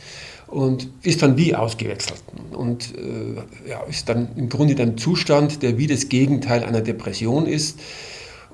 Und 0.50 0.88
ist 1.02 1.22
dann 1.22 1.36
wie 1.36 1.54
ausgewechselt. 1.54 2.22
Und 2.50 2.92
äh, 2.96 3.68
ja, 3.70 3.82
ist 3.84 4.08
dann 4.08 4.28
im 4.36 4.48
Grunde 4.48 4.74
in 4.74 4.80
einem 4.80 4.98
Zustand, 4.98 5.62
der 5.62 5.78
wie 5.78 5.86
das 5.86 6.08
Gegenteil 6.08 6.64
einer 6.64 6.80
Depression 6.80 7.46
ist. 7.46 7.78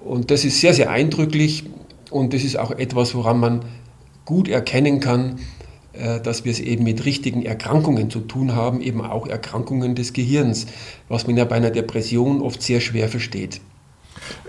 Und 0.04 0.30
das 0.30 0.44
ist 0.44 0.61
sehr, 0.61 0.74
sehr 0.74 0.90
eindrücklich. 0.90 1.64
Und 2.11 2.35
das 2.35 2.44
ist 2.44 2.59
auch 2.59 2.70
etwas, 2.70 3.14
woran 3.14 3.40
man 3.40 3.64
gut 4.26 4.48
erkennen 4.48 5.00
kann, 5.00 5.38
äh, 5.94 6.20
dass 6.20 6.44
wir 6.44 6.52
es 6.52 6.61
eben 6.61 6.85
mit 6.85 7.04
richtigen 7.06 7.42
Erkrankungen 7.42 8.11
zu 8.11 8.20
tun 8.20 8.54
haben, 8.54 8.82
eben 8.82 9.00
auch 9.00 9.26
Erkrankungen 9.26 9.94
des 9.94 10.12
Gehirns, 10.12 10.66
was 11.09 11.26
man 11.26 11.37
ja 11.37 11.44
bei 11.46 11.56
einer 11.56 11.70
Depression 11.70 12.42
oft 12.42 12.62
sehr 12.62 12.80
schwer 12.80 13.09
versteht. 13.09 13.61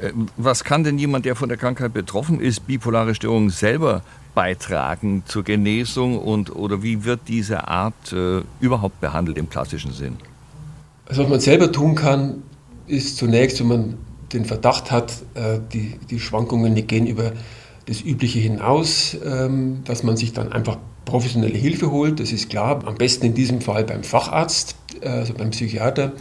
Äh, 0.01 0.11
was 0.37 0.63
kann 0.63 0.83
denn 0.83 0.97
jemand, 0.97 1.25
der 1.25 1.35
von 1.35 1.49
der 1.49 1.57
Krankheit 1.57 1.93
betroffen 1.93 2.39
ist, 2.39 2.67
bipolare 2.67 3.15
Störung 3.15 3.49
selber 3.49 4.03
beitragen 4.35 5.23
zur 5.25 5.43
Genesung 5.43 6.19
und 6.19 6.55
oder 6.55 6.83
wie 6.83 7.03
wird 7.03 7.21
diese 7.27 7.67
Art 7.67 8.13
äh, 8.13 8.41
überhaupt 8.59 9.01
behandelt 9.01 9.37
im 9.37 9.49
klassischen 9.49 9.91
Sinn? 9.91 10.17
Also 11.07 11.23
was 11.23 11.29
man 11.29 11.39
selber 11.39 11.71
tun 11.71 11.95
kann, 11.95 12.43
ist 12.85 13.17
zunächst, 13.17 13.59
wenn 13.59 13.67
man 13.67 13.97
den 14.33 14.45
Verdacht 14.45 14.91
hat, 14.91 15.13
äh, 15.33 15.59
die, 15.73 15.99
die 16.09 16.19
Schwankungen 16.19 16.75
die 16.75 16.83
gehen 16.83 17.07
über 17.07 17.31
das 17.87 18.01
Übliche 18.01 18.39
hinaus, 18.39 19.17
ähm, 19.25 19.79
dass 19.85 20.03
man 20.03 20.17
sich 20.17 20.33
dann 20.33 20.51
einfach 20.51 20.77
professionelle 21.05 21.57
Hilfe 21.57 21.89
holt. 21.89 22.19
Das 22.19 22.31
ist 22.31 22.49
klar, 22.49 22.81
am 22.85 22.95
besten 22.95 23.27
in 23.27 23.33
diesem 23.33 23.61
Fall 23.61 23.85
beim 23.85 24.03
Facharzt, 24.03 24.75
äh, 25.01 25.07
also 25.07 25.33
beim 25.33 25.51
Psychiater. 25.51 26.11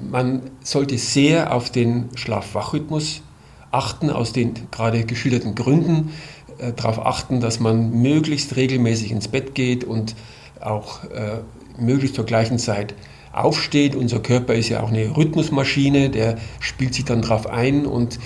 Man 0.00 0.42
sollte 0.62 0.98
sehr 0.98 1.54
auf 1.54 1.70
den 1.70 2.10
Schlaf-Wach-Rhythmus 2.14 3.22
achten, 3.70 4.10
aus 4.10 4.32
den 4.32 4.54
gerade 4.70 5.04
geschilderten 5.04 5.54
Gründen. 5.54 6.12
Äh, 6.58 6.72
darauf 6.72 7.04
achten, 7.04 7.40
dass 7.40 7.60
man 7.60 7.90
möglichst 7.90 8.56
regelmäßig 8.56 9.12
ins 9.12 9.28
Bett 9.28 9.54
geht 9.54 9.84
und 9.84 10.14
auch 10.60 11.04
äh, 11.04 11.40
möglichst 11.78 12.16
zur 12.16 12.24
gleichen 12.24 12.58
Zeit 12.58 12.94
aufsteht. 13.32 13.94
Unser 13.94 14.20
Körper 14.20 14.54
ist 14.54 14.70
ja 14.70 14.82
auch 14.82 14.88
eine 14.88 15.16
Rhythmusmaschine, 15.16 16.10
der 16.10 16.36
spielt 16.60 16.94
sich 16.94 17.04
dann 17.04 17.22
darauf 17.22 17.46
ein 17.46 17.84
und 17.86 18.18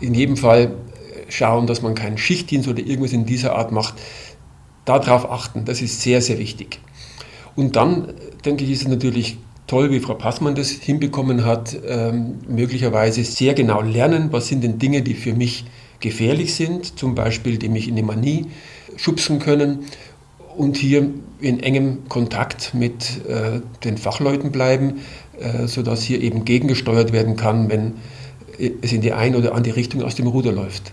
in 0.00 0.14
jedem 0.14 0.36
Fall 0.36 0.64
äh, 0.64 1.30
schauen, 1.30 1.66
dass 1.66 1.82
man 1.82 1.94
keinen 1.94 2.18
Schichtdienst 2.18 2.68
oder 2.68 2.80
irgendwas 2.80 3.12
in 3.12 3.24
dieser 3.24 3.56
Art 3.56 3.72
macht. 3.72 3.94
Darauf 4.84 5.30
achten, 5.30 5.64
das 5.64 5.80
ist 5.80 6.02
sehr, 6.02 6.20
sehr 6.20 6.38
wichtig. 6.38 6.80
Und 7.54 7.76
dann, 7.76 8.12
denke 8.44 8.64
ich, 8.64 8.70
ist 8.70 8.82
es 8.82 8.88
natürlich 8.88 9.38
toll, 9.66 9.90
wie 9.90 10.00
Frau 10.00 10.14
Passmann 10.14 10.54
das 10.54 10.70
hinbekommen 10.70 11.44
hat, 11.44 11.76
ähm, 11.86 12.38
möglicherweise 12.48 13.24
sehr 13.24 13.54
genau 13.54 13.80
lernen, 13.80 14.28
was 14.30 14.48
sind 14.48 14.62
denn 14.62 14.78
Dinge, 14.78 15.02
die 15.02 15.14
für 15.14 15.34
mich 15.34 15.64
gefährlich 16.00 16.54
sind, 16.54 16.98
zum 16.98 17.14
Beispiel, 17.14 17.58
die 17.58 17.68
mich 17.68 17.88
in 17.88 17.96
die 17.96 18.02
Manie 18.02 18.46
schubsen 18.96 19.38
können 19.38 19.84
und 20.56 20.76
hier 20.76 21.08
in 21.40 21.60
engem 21.60 22.08
Kontakt 22.08 22.74
mit 22.74 23.26
äh, 23.26 23.60
den 23.84 23.96
Fachleuten 23.96 24.52
bleiben, 24.52 25.00
äh, 25.40 25.66
sodass 25.66 26.02
hier 26.02 26.20
eben 26.20 26.44
gegengesteuert 26.44 27.12
werden 27.12 27.36
kann, 27.36 27.70
wenn 27.70 27.94
es 28.58 28.92
in 28.92 29.00
die 29.00 29.12
eine 29.12 29.38
oder 29.38 29.54
andere 29.54 29.76
Richtung 29.76 30.02
aus 30.02 30.14
dem 30.14 30.26
Ruder 30.26 30.52
läuft. 30.52 30.92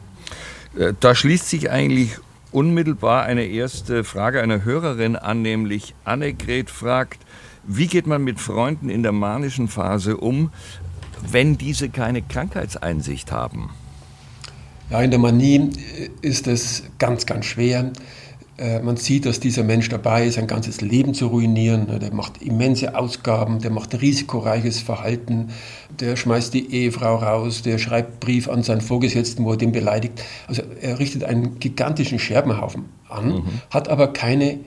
Äh, 0.78 0.94
da 1.00 1.14
schließt 1.14 1.50
sich 1.50 1.70
eigentlich 1.70 2.18
unmittelbar 2.52 3.24
eine 3.24 3.46
erste 3.46 4.04
Frage 4.04 4.42
einer 4.42 4.64
Hörerin 4.64 5.16
an, 5.16 5.42
nämlich 5.42 5.94
Annegret 6.04 6.70
fragt, 6.70 7.20
wie 7.70 7.86
geht 7.86 8.08
man 8.08 8.24
mit 8.24 8.40
Freunden 8.40 8.90
in 8.90 9.04
der 9.04 9.12
manischen 9.12 9.68
Phase 9.68 10.18
um, 10.18 10.52
wenn 11.32 11.58
diese 11.58 11.90
keine 11.90 12.24
Krankheitseinsicht 12.24 13.32
haben? 13.32 13.70
Ja, 14.90 15.02
in 15.02 15.12
der 15.12 15.20
Manie 15.20 15.70
ist 16.24 16.48
es 16.48 16.84
ganz, 16.98 17.28
ganz 17.28 17.46
schwer. 17.46 17.92
Äh, 18.58 18.80
man 18.80 18.98
sieht, 18.98 19.28
dass 19.28 19.40
dieser 19.40 19.64
Mensch 19.64 19.88
dabei 19.88 20.26
ist, 20.26 20.40
ein 20.40 20.48
ganzes 20.48 20.82
Leben 20.82 21.14
zu 21.14 21.28
ruinieren. 21.28 22.00
Der 22.00 22.12
macht 22.12 22.42
immense 22.42 22.96
Ausgaben, 22.96 23.60
der 23.60 23.70
macht 23.70 24.02
risikoreiches 24.02 24.82
Verhalten, 24.82 25.50
der 26.00 26.16
schmeißt 26.16 26.52
die 26.56 26.74
Ehefrau 26.74 27.18
raus, 27.18 27.62
der 27.62 27.78
schreibt 27.78 28.20
Brief 28.20 28.50
an 28.50 28.64
seinen 28.64 28.82
Vorgesetzten, 28.82 29.46
wo 29.46 29.52
er 29.52 29.58
den 29.58 29.72
beleidigt. 29.72 30.24
Also 30.48 30.64
er 30.82 30.98
richtet 30.98 31.24
einen 31.24 31.60
gigantischen 31.60 32.18
Scherbenhaufen 32.18 32.86
an, 33.08 33.28
mhm. 33.28 33.44
hat 33.70 33.90
aber 33.90 34.12
keine 34.12 34.60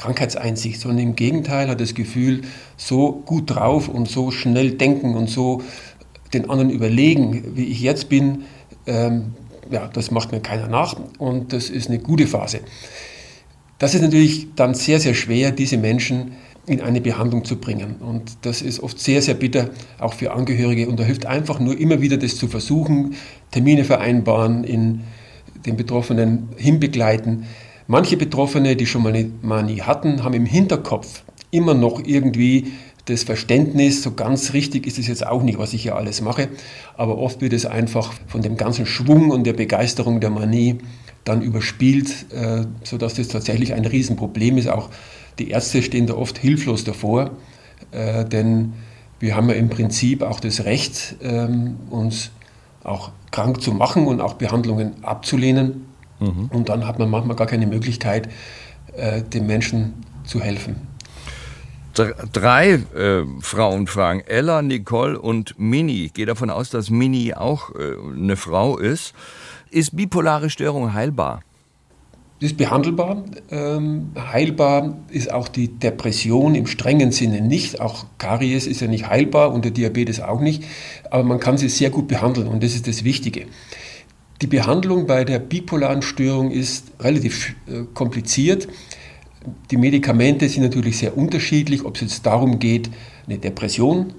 Krankheitseinsicht, 0.00 0.80
sondern 0.80 1.00
im 1.00 1.16
Gegenteil 1.16 1.68
hat 1.68 1.80
das 1.80 1.94
Gefühl, 1.94 2.42
so 2.76 3.22
gut 3.26 3.50
drauf 3.50 3.88
und 3.88 4.08
so 4.08 4.30
schnell 4.30 4.72
denken 4.72 5.14
und 5.14 5.28
so 5.28 5.62
den 6.32 6.48
anderen 6.48 6.70
überlegen, 6.70 7.54
wie 7.54 7.66
ich 7.66 7.80
jetzt 7.80 8.08
bin, 8.08 8.44
ähm, 8.86 9.34
ja, 9.70 9.88
das 9.88 10.10
macht 10.10 10.32
mir 10.32 10.40
keiner 10.40 10.68
nach 10.68 10.96
und 11.18 11.52
das 11.52 11.68
ist 11.68 11.88
eine 11.88 11.98
gute 11.98 12.26
Phase. 12.26 12.60
Das 13.78 13.94
ist 13.94 14.00
natürlich 14.00 14.48
dann 14.56 14.74
sehr, 14.74 15.00
sehr 15.00 15.14
schwer, 15.14 15.52
diese 15.52 15.76
Menschen 15.76 16.32
in 16.66 16.80
eine 16.80 17.00
Behandlung 17.00 17.44
zu 17.44 17.56
bringen. 17.56 17.96
Und 18.00 18.38
das 18.42 18.62
ist 18.62 18.80
oft 18.80 18.98
sehr, 18.98 19.22
sehr 19.22 19.34
bitter, 19.34 19.70
auch 19.98 20.14
für 20.14 20.32
Angehörige. 20.32 20.88
Und 20.88 21.00
da 21.00 21.04
hilft 21.04 21.26
einfach 21.26 21.60
nur 21.60 21.78
immer 21.78 22.00
wieder 22.00 22.16
das 22.16 22.36
zu 22.36 22.48
versuchen, 22.48 23.14
Termine 23.50 23.84
vereinbaren, 23.84 24.64
in 24.64 25.00
den 25.66 25.76
Betroffenen 25.76 26.48
hinbegleiten. 26.56 27.44
Manche 27.90 28.16
Betroffene, 28.16 28.76
die 28.76 28.86
schon 28.86 29.02
mal 29.02 29.12
eine 29.12 29.32
Manie 29.42 29.82
hatten, 29.82 30.22
haben 30.22 30.34
im 30.34 30.46
Hinterkopf 30.46 31.24
immer 31.50 31.74
noch 31.74 32.00
irgendwie 32.04 32.70
das 33.06 33.24
Verständnis, 33.24 34.04
so 34.04 34.12
ganz 34.12 34.52
richtig 34.52 34.86
ist 34.86 35.00
es 35.00 35.08
jetzt 35.08 35.26
auch 35.26 35.42
nicht, 35.42 35.58
was 35.58 35.72
ich 35.72 35.82
hier 35.82 35.96
alles 35.96 36.20
mache, 36.20 36.50
aber 36.96 37.18
oft 37.18 37.40
wird 37.40 37.52
es 37.52 37.66
einfach 37.66 38.12
von 38.28 38.42
dem 38.42 38.56
ganzen 38.56 38.86
Schwung 38.86 39.32
und 39.32 39.42
der 39.42 39.54
Begeisterung 39.54 40.20
der 40.20 40.30
Manie 40.30 40.78
dann 41.24 41.42
überspielt, 41.42 42.26
äh, 42.32 42.64
sodass 42.84 43.14
das 43.14 43.26
tatsächlich 43.26 43.74
ein 43.74 43.84
Riesenproblem 43.84 44.58
ist. 44.58 44.68
Auch 44.68 44.88
die 45.40 45.50
Ärzte 45.50 45.82
stehen 45.82 46.06
da 46.06 46.14
oft 46.14 46.38
hilflos 46.38 46.84
davor, 46.84 47.32
äh, 47.90 48.24
denn 48.24 48.74
wir 49.18 49.34
haben 49.34 49.48
ja 49.48 49.56
im 49.56 49.68
Prinzip 49.68 50.22
auch 50.22 50.38
das 50.38 50.64
Recht, 50.64 51.16
ähm, 51.24 51.74
uns 51.90 52.30
auch 52.84 53.10
krank 53.32 53.60
zu 53.60 53.72
machen 53.72 54.06
und 54.06 54.20
auch 54.20 54.34
Behandlungen 54.34 55.02
abzulehnen. 55.02 55.89
Mhm. 56.20 56.50
Und 56.52 56.68
dann 56.68 56.86
hat 56.86 56.98
man 56.98 57.10
manchmal 57.10 57.36
gar 57.36 57.46
keine 57.46 57.66
Möglichkeit, 57.66 58.28
äh, 58.96 59.22
dem 59.22 59.46
Menschen 59.46 59.94
zu 60.24 60.40
helfen. 60.40 60.76
Drei 62.32 62.74
äh, 62.74 63.24
Frauen 63.40 63.86
fragen, 63.86 64.20
Ella, 64.26 64.62
Nicole 64.62 65.18
und 65.18 65.58
Mini. 65.58 66.04
Ich 66.04 66.14
gehe 66.14 66.24
davon 66.24 66.48
aus, 66.48 66.70
dass 66.70 66.88
Mini 66.88 67.34
auch 67.34 67.70
äh, 67.74 67.96
eine 68.16 68.36
Frau 68.36 68.78
ist. 68.78 69.12
Ist 69.70 69.96
bipolare 69.96 70.50
Störung 70.50 70.94
heilbar? 70.94 71.42
ist 72.40 72.56
behandelbar. 72.56 73.22
Ähm, 73.50 74.12
heilbar 74.16 74.96
ist 75.10 75.30
auch 75.30 75.48
die 75.48 75.68
Depression 75.68 76.54
im 76.54 76.66
strengen 76.66 77.12
Sinne 77.12 77.42
nicht. 77.42 77.80
Auch 77.80 78.06
Karies 78.16 78.66
ist 78.66 78.80
ja 78.80 78.86
nicht 78.86 79.08
heilbar 79.08 79.52
und 79.52 79.64
der 79.64 79.72
Diabetes 79.72 80.20
auch 80.20 80.40
nicht. 80.40 80.64
Aber 81.10 81.22
man 81.22 81.38
kann 81.38 81.58
sie 81.58 81.68
sehr 81.68 81.90
gut 81.90 82.08
behandeln 82.08 82.48
und 82.48 82.62
das 82.62 82.74
ist 82.74 82.88
das 82.88 83.04
Wichtige. 83.04 83.46
Die 84.42 84.46
Behandlung 84.46 85.06
bei 85.06 85.24
der 85.24 85.38
bipolaren 85.38 86.00
Störung 86.00 86.50
ist 86.50 86.92
relativ 87.00 87.54
äh, 87.66 87.84
kompliziert. 87.92 88.68
Die 89.70 89.76
Medikamente 89.76 90.48
sind 90.48 90.62
natürlich 90.62 90.98
sehr 90.98 91.16
unterschiedlich, 91.16 91.84
ob 91.84 91.96
es 91.96 92.00
jetzt 92.02 92.26
darum 92.26 92.58
geht, 92.58 92.90
eine 93.26 93.38
Depression 93.38 94.14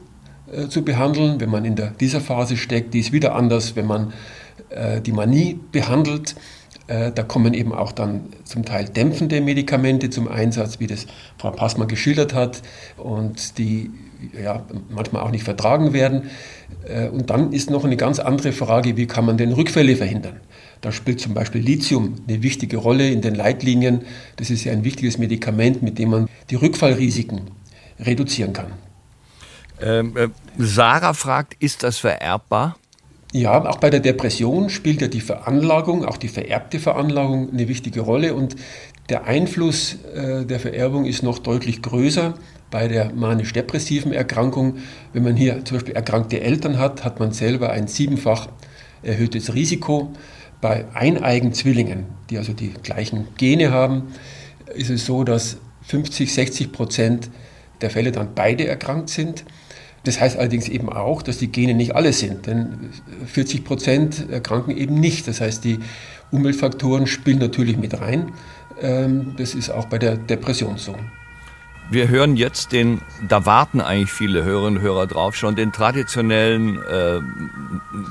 äh, 0.51 0.67
zu 0.67 0.84
behandeln, 0.84 1.39
wenn 1.39 1.49
man 1.49 1.65
in 1.65 1.75
der, 1.75 1.91
dieser 1.91 2.21
Phase 2.21 2.55
steckt. 2.55 2.93
Die 2.93 2.99
ist 2.99 3.12
wieder 3.12 3.36
anders, 3.36 3.75
wenn 3.75 3.88
man 3.88 4.13
äh, 4.69 5.01
die 5.01 5.12
Manie 5.12 5.60
behandelt. 5.71 6.36
Äh, 6.86 7.12
da 7.12 7.23
kommen 7.23 7.55
eben 7.55 7.73
auch 7.73 7.91
dann 7.91 8.25
zum 8.43 8.63
Teil 8.63 8.89
dämpfende 8.89 9.41
Medikamente 9.41 10.12
zum 10.12 10.27
Einsatz, 10.27 10.79
wie 10.79 10.88
das 10.88 11.07
Frau 11.39 11.51
Passmann 11.51 11.88
geschildert 11.88 12.36
hat, 12.36 12.62
und 12.97 13.57
die 13.57 13.89
ja, 14.41 14.65
manchmal 14.89 15.23
auch 15.23 15.31
nicht 15.31 15.43
vertragen 15.43 15.93
werden. 15.93 16.29
Äh, 16.88 17.10
und 17.10 17.29
dann 17.29 17.53
ist 17.53 17.69
noch 17.69 17.86
eine 17.86 17.97
ganz 17.97 18.19
andere 18.19 18.51
Frage, 18.51 18.97
wie 18.97 19.07
kann 19.07 19.25
man 19.25 19.38
denn 19.38 19.51
Rückfälle 19.51 19.95
verhindern? 19.95 20.39
Da 20.81 20.91
spielt 20.91 21.19
zum 21.19 21.34
Beispiel 21.34 21.62
Lithium 21.62 22.15
eine 22.27 22.41
wichtige 22.41 22.77
Rolle 22.77 23.10
in 23.10 23.21
den 23.21 23.36
Leitlinien. 23.36 24.01
Das 24.38 24.49
ist 24.49 24.63
ja 24.63 24.71
ein 24.71 24.84
wichtiges 24.84 25.17
Medikament, 25.17 25.84
mit 25.84 25.99
dem 25.99 26.10
man 26.10 26.27
die 26.49 26.55
Rückfallrisiken 26.55 27.41
reduzieren 27.99 28.53
kann. 28.53 28.73
Ähm, 29.79 30.15
äh, 30.17 30.27
Sarah 30.57 31.13
fragt, 31.13 31.55
ist 31.60 31.84
das 31.84 31.97
vererbbar? 31.97 32.77
Ja, 33.34 33.63
auch 33.63 33.77
bei 33.77 33.89
der 33.89 34.01
Depression 34.01 34.69
spielt 34.69 35.01
ja 35.01 35.07
die 35.07 35.21
Veranlagung, 35.21 36.03
auch 36.03 36.17
die 36.17 36.27
vererbte 36.27 36.79
Veranlagung 36.79 37.49
eine 37.51 37.67
wichtige 37.69 38.01
Rolle 38.01 38.34
und 38.34 38.57
der 39.10 39.25
Einfluss 39.25 39.97
äh, 40.13 40.45
der 40.45 40.60
Vererbung 40.60 41.05
ist 41.05 41.23
noch 41.23 41.39
deutlich 41.39 41.81
größer 41.81 42.34
bei 42.71 42.88
der 42.88 43.13
manisch-depressiven 43.13 44.13
Erkrankung. 44.13 44.77
Wenn 45.13 45.23
man 45.23 45.36
hier 45.36 45.63
zum 45.65 45.77
Beispiel 45.77 45.93
erkrankte 45.93 46.41
Eltern 46.41 46.79
hat, 46.79 47.03
hat 47.03 47.19
man 47.19 47.31
selber 47.34 47.69
ein 47.69 47.88
siebenfach 47.88 48.47
erhöhtes 49.03 49.53
Risiko. 49.53 50.12
Bei 50.62 50.86
eineigen 50.93 51.53
Zwillingen, 51.53 52.05
die 52.29 52.38
also 52.38 52.53
die 52.53 52.73
gleichen 52.81 53.27
Gene 53.38 53.71
haben, 53.71 54.13
ist 54.73 54.89
es 54.89 55.05
so, 55.05 55.23
dass 55.23 55.57
50, 55.84 56.34
60 56.34 56.71
Prozent 56.71 57.29
der 57.81 57.89
Fälle 57.89 58.12
dann 58.12 58.29
beide 58.34 58.67
erkrankt 58.67 59.10
sind. 59.10 59.43
Das 60.03 60.19
heißt 60.19 60.38
allerdings 60.38 60.67
eben 60.67 60.89
auch, 60.89 61.21
dass 61.21 61.38
die 61.38 61.51
Gene 61.51 61.73
nicht 61.73 61.95
alle 61.95 62.13
sind, 62.13 62.47
denn 62.47 62.89
40 63.25 63.63
Prozent 63.63 64.29
erkranken 64.31 64.75
eben 64.75 64.95
nicht. 64.95 65.27
Das 65.27 65.41
heißt, 65.41 65.63
die 65.63 65.79
Umweltfaktoren 66.31 67.05
spielen 67.05 67.39
natürlich 67.39 67.77
mit 67.77 67.99
rein. 67.99 68.31
Ähm, 68.81 69.36
das 69.38 69.53
ist 69.53 69.69
auch 69.69 69.86
bei 69.86 69.99
der 69.99 70.17
Depression 70.17 70.77
so. 70.77 70.95
Wir 71.91 72.08
hören 72.08 72.38
jetzt 72.38 72.71
den, 72.71 73.01
da 73.27 73.45
warten 73.45 73.82
eigentlich 73.82 74.13
viele 74.13 74.45
Hörerinnen 74.45 74.77
und 74.77 74.82
Hörer 74.82 75.08
drauf, 75.08 75.36
schon 75.36 75.58
den 75.58 75.73
traditionellen 75.73 76.77
äh, 76.77 77.19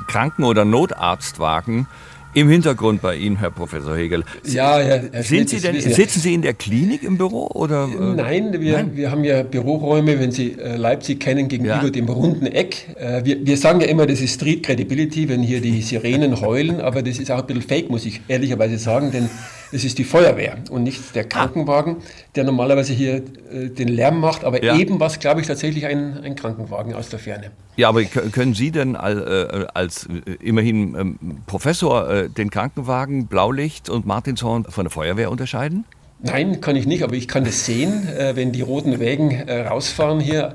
Kranken- 0.07 0.45
oder 0.45 0.67
Notarztwagen 0.67 1.87
im 2.35 2.51
Hintergrund 2.51 3.01
bei 3.01 3.17
Ihnen, 3.17 3.37
Herr 3.37 3.51
Professor 3.51 3.97
Hegel. 3.97 4.23
Ja, 4.45 4.79
Herr, 4.79 5.03
Herr 5.11 5.23
Sind 5.23 5.49
Sie 5.49 5.61
denn, 5.61 5.81
sitzen 5.81 6.21
Sie 6.21 6.35
in 6.35 6.43
der 6.43 6.53
Klinik 6.53 7.03
im 7.03 7.17
Büro? 7.17 7.49
Oder, 7.55 7.89
äh? 7.89 8.15
Nein, 8.15 8.61
wir, 8.61 8.75
Nein. 8.75 8.97
wir 8.97 9.11
haben 9.11 9.25
ja 9.25 9.43
Büroräume, 9.43 10.21
wenn 10.21 10.31
Sie 10.31 10.53
äh, 10.53 10.77
Leipzig 10.77 11.19
kennen, 11.19 11.49
gegenüber 11.49 11.85
ja. 11.85 11.91
dem 11.91 12.09
runden 12.09 12.47
Eck. 12.47 12.95
Äh, 12.97 13.25
wir, 13.25 13.47
wir 13.47 13.57
sagen 13.57 13.81
ja 13.81 13.87
immer, 13.87 14.05
das 14.05 14.21
ist 14.21 14.35
Street 14.35 14.63
Credibility, 14.63 15.29
wenn 15.31 15.43
hier 15.43 15.63
die 15.63 15.81
Sirenen 15.81 16.43
heulen, 16.43 16.83
aber 16.83 17.03
das 17.03 17.19
ist 17.19 17.31
auch 17.31 17.41
ein 17.41 17.47
bisschen 17.47 17.63
fake, 17.63 17.89
muss 17.89 18.05
ich 18.05 18.21
ehrlicherweise 18.29 18.77
sagen, 18.77 19.11
denn 19.11 19.31
es 19.73 19.85
ist 19.85 19.99
die 19.99 20.05
Feuerwehr 20.05 20.59
und 20.71 20.83
nicht 20.83 21.15
der 21.15 21.25
Krankenwagen, 21.25 21.97
der 22.35 22.45
normalerweise 22.45 22.93
hier 22.93 23.17
äh, 23.17 23.69
den 23.69 23.89
Lärm 23.89 24.21
macht, 24.21 24.45
aber 24.45 24.63
ja. 24.63 24.77
eben 24.77 25.01
was, 25.01 25.19
glaube 25.19 25.41
ich, 25.41 25.47
tatsächlich 25.47 25.87
ein, 25.87 26.19
ein 26.19 26.35
Krankenwagen 26.35 26.95
aus 26.95 27.09
der 27.09 27.19
Ferne. 27.19 27.51
Ja, 27.77 27.89
aber 27.89 28.05
können 28.05 28.55
Sie 28.55 28.71
denn 28.71 28.97
als, 28.97 29.19
äh, 29.21 29.67
als 29.75 30.07
äh, 30.07 30.33
immerhin 30.41 30.95
ähm, 30.95 31.19
Professor 31.47 32.11
äh, 32.11 32.29
den 32.29 32.51
Krankenwagen 32.51 33.27
Blaulicht 33.27 33.89
und 33.89 34.07
Martinshorn 34.07 34.65
von 34.65 34.85
der 34.85 34.91
Feuerwehr 34.91 35.31
unterscheiden? 35.31 35.85
Nein, 36.23 36.61
kann 36.61 36.77
ich 36.77 36.87
nicht, 36.87 37.03
aber 37.03 37.15
ich 37.15 37.29
kann 37.29 37.45
das 37.45 37.65
sehen, 37.65 38.07
äh, 38.09 38.37
wenn 38.37 38.53
die 38.53 38.61
roten 38.61 39.01
Wägen 39.01 39.31
äh, 39.31 39.67
rausfahren 39.67 40.21
hier. 40.21 40.55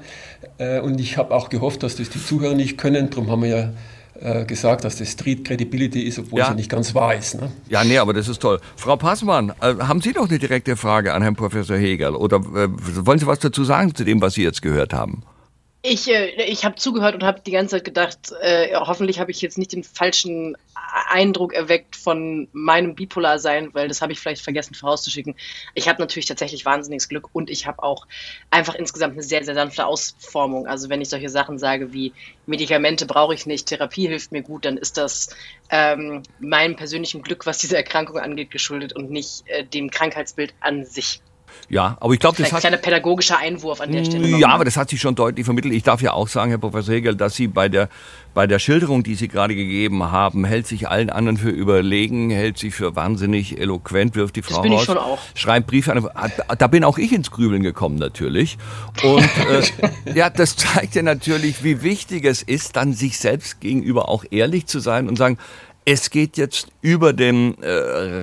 und 0.83 1.01
ich 1.01 1.17
habe 1.17 1.33
auch 1.33 1.49
gehofft, 1.49 1.81
dass 1.81 1.95
das 1.95 2.09
die 2.09 2.23
Zuhörer 2.23 2.53
nicht 2.53 2.77
können. 2.77 3.09
Darum 3.09 3.29
haben 3.31 3.41
wir 3.41 3.49
ja 3.49 3.69
äh, 4.19 4.45
gesagt, 4.45 4.83
dass 4.83 4.97
das 4.97 5.11
Street 5.11 5.43
Credibility 5.45 6.01
ist, 6.03 6.19
obwohl 6.19 6.39
ja. 6.39 6.45
es 6.45 6.49
ja 6.49 6.55
nicht 6.55 6.69
ganz 6.69 6.95
wahr 6.95 7.15
ist. 7.15 7.35
Ne? 7.35 7.51
Ja, 7.67 7.83
nee, 7.83 7.97
aber 7.97 8.13
das 8.13 8.27
ist 8.27 8.41
toll. 8.41 8.59
Frau 8.75 8.95
Passmann, 8.95 9.51
äh, 9.61 9.75
haben 9.75 10.01
Sie 10.01 10.13
doch 10.13 10.29
eine 10.29 10.39
direkte 10.39 10.75
Frage 10.75 11.13
an 11.13 11.21
Herrn 11.21 11.35
Professor 11.35 11.77
Hegel 11.77 12.15
oder 12.15 12.37
äh, 12.37 12.69
wollen 13.05 13.19
Sie 13.19 13.27
was 13.27 13.39
dazu 13.39 13.63
sagen 13.63 13.93
zu 13.93 14.03
dem, 14.03 14.21
was 14.21 14.35
Sie 14.35 14.43
jetzt 14.43 14.61
gehört 14.61 14.93
haben? 14.93 15.23
Ich, 15.87 16.09
äh, 16.09 16.31
ich 16.45 16.65
habe 16.65 16.75
zugehört 16.77 17.13
und 17.13 17.23
habe 17.23 17.41
die 17.41 17.51
ganze 17.51 17.75
Zeit 17.75 17.85
gedacht, 17.85 18.31
äh, 18.41 18.75
hoffentlich 18.75 19.19
habe 19.19 19.29
ich 19.29 19.39
jetzt 19.41 19.59
nicht 19.59 19.71
den 19.71 19.83
falschen 19.83 20.57
Eindruck 21.09 21.53
erweckt 21.53 21.95
von 21.95 22.47
meinem 22.53 22.95
Bipolar-Sein, 22.95 23.69
weil 23.73 23.87
das 23.87 24.01
habe 24.01 24.11
ich 24.11 24.19
vielleicht 24.19 24.41
vergessen 24.41 24.73
vorauszuschicken. 24.73 25.35
Ich 25.75 25.87
habe 25.87 26.01
natürlich 26.01 26.25
tatsächlich 26.25 26.65
wahnsinniges 26.65 27.07
Glück 27.07 27.29
und 27.33 27.51
ich 27.51 27.67
habe 27.67 27.83
auch 27.83 28.07
einfach 28.49 28.73
insgesamt 28.73 29.13
eine 29.13 29.21
sehr, 29.21 29.43
sehr 29.43 29.53
sanfte 29.53 29.85
Ausformung. 29.85 30.65
Also 30.65 30.89
wenn 30.89 31.01
ich 31.01 31.09
solche 31.09 31.29
Sachen 31.29 31.59
sage 31.59 31.93
wie 31.93 32.13
Medikamente 32.47 33.05
brauche 33.05 33.35
ich 33.35 33.45
nicht, 33.45 33.67
Therapie 33.67 34.07
hilft 34.07 34.31
mir 34.31 34.41
gut, 34.41 34.65
dann 34.65 34.77
ist 34.77 34.97
das 34.97 35.35
ähm, 35.69 36.23
meinem 36.39 36.75
persönlichen 36.75 37.21
Glück, 37.21 37.45
was 37.45 37.59
diese 37.59 37.77
Erkrankung 37.77 38.17
angeht, 38.17 38.49
geschuldet 38.49 38.93
und 38.93 39.11
nicht 39.11 39.47
äh, 39.47 39.63
dem 39.63 39.91
Krankheitsbild 39.91 40.55
an 40.61 40.83
sich. 40.83 41.21
Ja, 41.69 41.97
aber 41.99 42.13
ich 42.13 42.19
glaube, 42.19 42.37
das 42.37 42.47
hat... 42.47 42.57
Ein 42.57 42.59
kleiner 42.61 42.77
pädagogischer 42.77 43.37
Einwurf 43.37 43.81
an 43.81 43.91
der 43.91 44.05
Stelle. 44.05 44.27
Ja, 44.27 44.49
aber 44.49 44.65
das 44.65 44.77
hat 44.77 44.89
sich 44.89 45.01
schon 45.01 45.15
deutlich 45.15 45.45
vermittelt. 45.45 45.73
Ich 45.73 45.83
darf 45.83 46.01
ja 46.01 46.13
auch 46.13 46.27
sagen, 46.27 46.51
Herr 46.51 46.59
Professor 46.59 46.93
Hegel, 46.93 47.15
dass 47.15 47.35
Sie 47.35 47.47
bei 47.47 47.69
der, 47.69 47.89
bei 48.33 48.47
der 48.47 48.59
Schilderung, 48.59 49.03
die 49.03 49.15
Sie 49.15 49.27
gerade 49.27 49.55
gegeben 49.55 50.11
haben, 50.11 50.45
hält 50.45 50.67
sich 50.67 50.87
allen 50.87 51.09
anderen 51.09 51.37
für 51.37 51.49
überlegen, 51.49 52.29
hält 52.29 52.57
sich 52.57 52.75
für 52.75 52.95
wahnsinnig 52.95 53.59
eloquent, 53.59 54.15
wirft 54.15 54.35
die 54.35 54.41
Frau 54.41 54.55
das 54.55 54.61
bin 54.63 54.73
raus, 54.73 54.81
ich 54.81 54.85
schon 54.85 54.97
auch. 54.97 55.19
schreibt 55.33 55.67
Briefe 55.67 55.91
an. 55.91 56.31
Da 56.57 56.67
bin 56.67 56.83
auch 56.83 56.97
ich 56.97 57.11
ins 57.11 57.31
Grübeln 57.31 57.63
gekommen 57.63 57.97
natürlich. 57.97 58.57
Und 59.03 59.23
äh, 59.23 59.63
ja, 60.13 60.29
das 60.29 60.55
zeigt 60.55 60.95
ja 60.95 61.01
natürlich, 61.01 61.63
wie 61.63 61.81
wichtig 61.81 62.25
es 62.25 62.43
ist, 62.43 62.75
dann 62.75 62.93
sich 62.93 63.17
selbst 63.17 63.59
gegenüber 63.59 64.09
auch 64.09 64.23
ehrlich 64.29 64.67
zu 64.67 64.79
sein 64.79 65.07
und 65.07 65.15
sagen, 65.15 65.37
es 65.87 66.09
geht 66.09 66.37
jetzt 66.37 66.67
über 66.81 67.13
den 67.13 67.61
äh, 67.61 67.69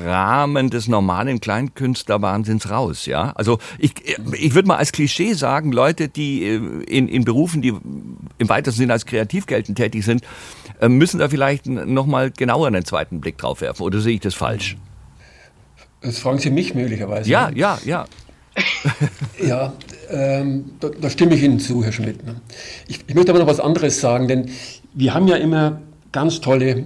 Rahmen 0.09 0.69
des 0.69 0.89
normalen 0.89 1.41
Kleinkünstlerwahnsinns 1.41 2.69
raus, 2.69 3.07
ja. 3.07 3.31
Also 3.37 3.59
ich, 3.79 3.95
ich 4.33 4.55
würde 4.55 4.67
mal 4.67 4.77
als 4.77 4.91
Klischee 4.91 5.35
sagen, 5.35 5.71
Leute, 5.71 6.09
die 6.09 6.43
äh, 6.43 6.57
in, 6.89 7.07
in 7.07 7.25
Berufen, 7.25 7.63
die 7.63 7.69
im 7.69 8.49
weitesten 8.49 8.81
Sinne 8.81 8.95
als 8.95 9.07
kreativ 9.07 9.47
geltend 9.47 9.79
tätig 9.79 10.05
sind, 10.05 10.23
äh, 10.81 10.89
müssen 10.89 11.21
da 11.21 11.29
vielleicht 11.29 11.67
nochmal 11.67 12.33
genauer 12.33 12.67
einen 12.67 12.85
zweiten 12.85 13.21
Blick 13.21 13.39
drauf 13.39 13.61
werfen. 13.61 13.83
Oder 13.85 14.01
sehe 14.01 14.15
ich 14.15 14.21
das 14.21 14.35
falsch? 14.35 14.77
Das 16.01 16.19
fragen 16.19 16.39
Sie 16.39 16.51
mich 16.51 16.75
möglicherweise. 16.75 17.31
Ja, 17.31 17.49
ne? 17.49 17.59
ja, 17.59 17.79
ja. 17.85 18.07
ja, 19.47 19.73
ähm, 20.11 20.73
da, 20.81 20.89
da, 20.89 21.09
stimme 21.09 21.37
ich 21.37 21.43
Ihnen 21.43 21.61
zu, 21.61 21.85
Herr 21.85 21.93
Schmidt. 21.93 22.27
Ne? 22.27 22.41
Ich, 22.89 23.01
ich 23.07 23.15
möchte 23.15 23.31
aber 23.31 23.39
noch 23.39 23.47
was 23.47 23.61
anderes 23.61 24.01
sagen, 24.01 24.27
denn 24.27 24.51
wir 24.93 25.15
haben 25.15 25.27
ja 25.29 25.37
immer 25.37 25.81
ganz 26.13 26.41
tolle 26.41 26.85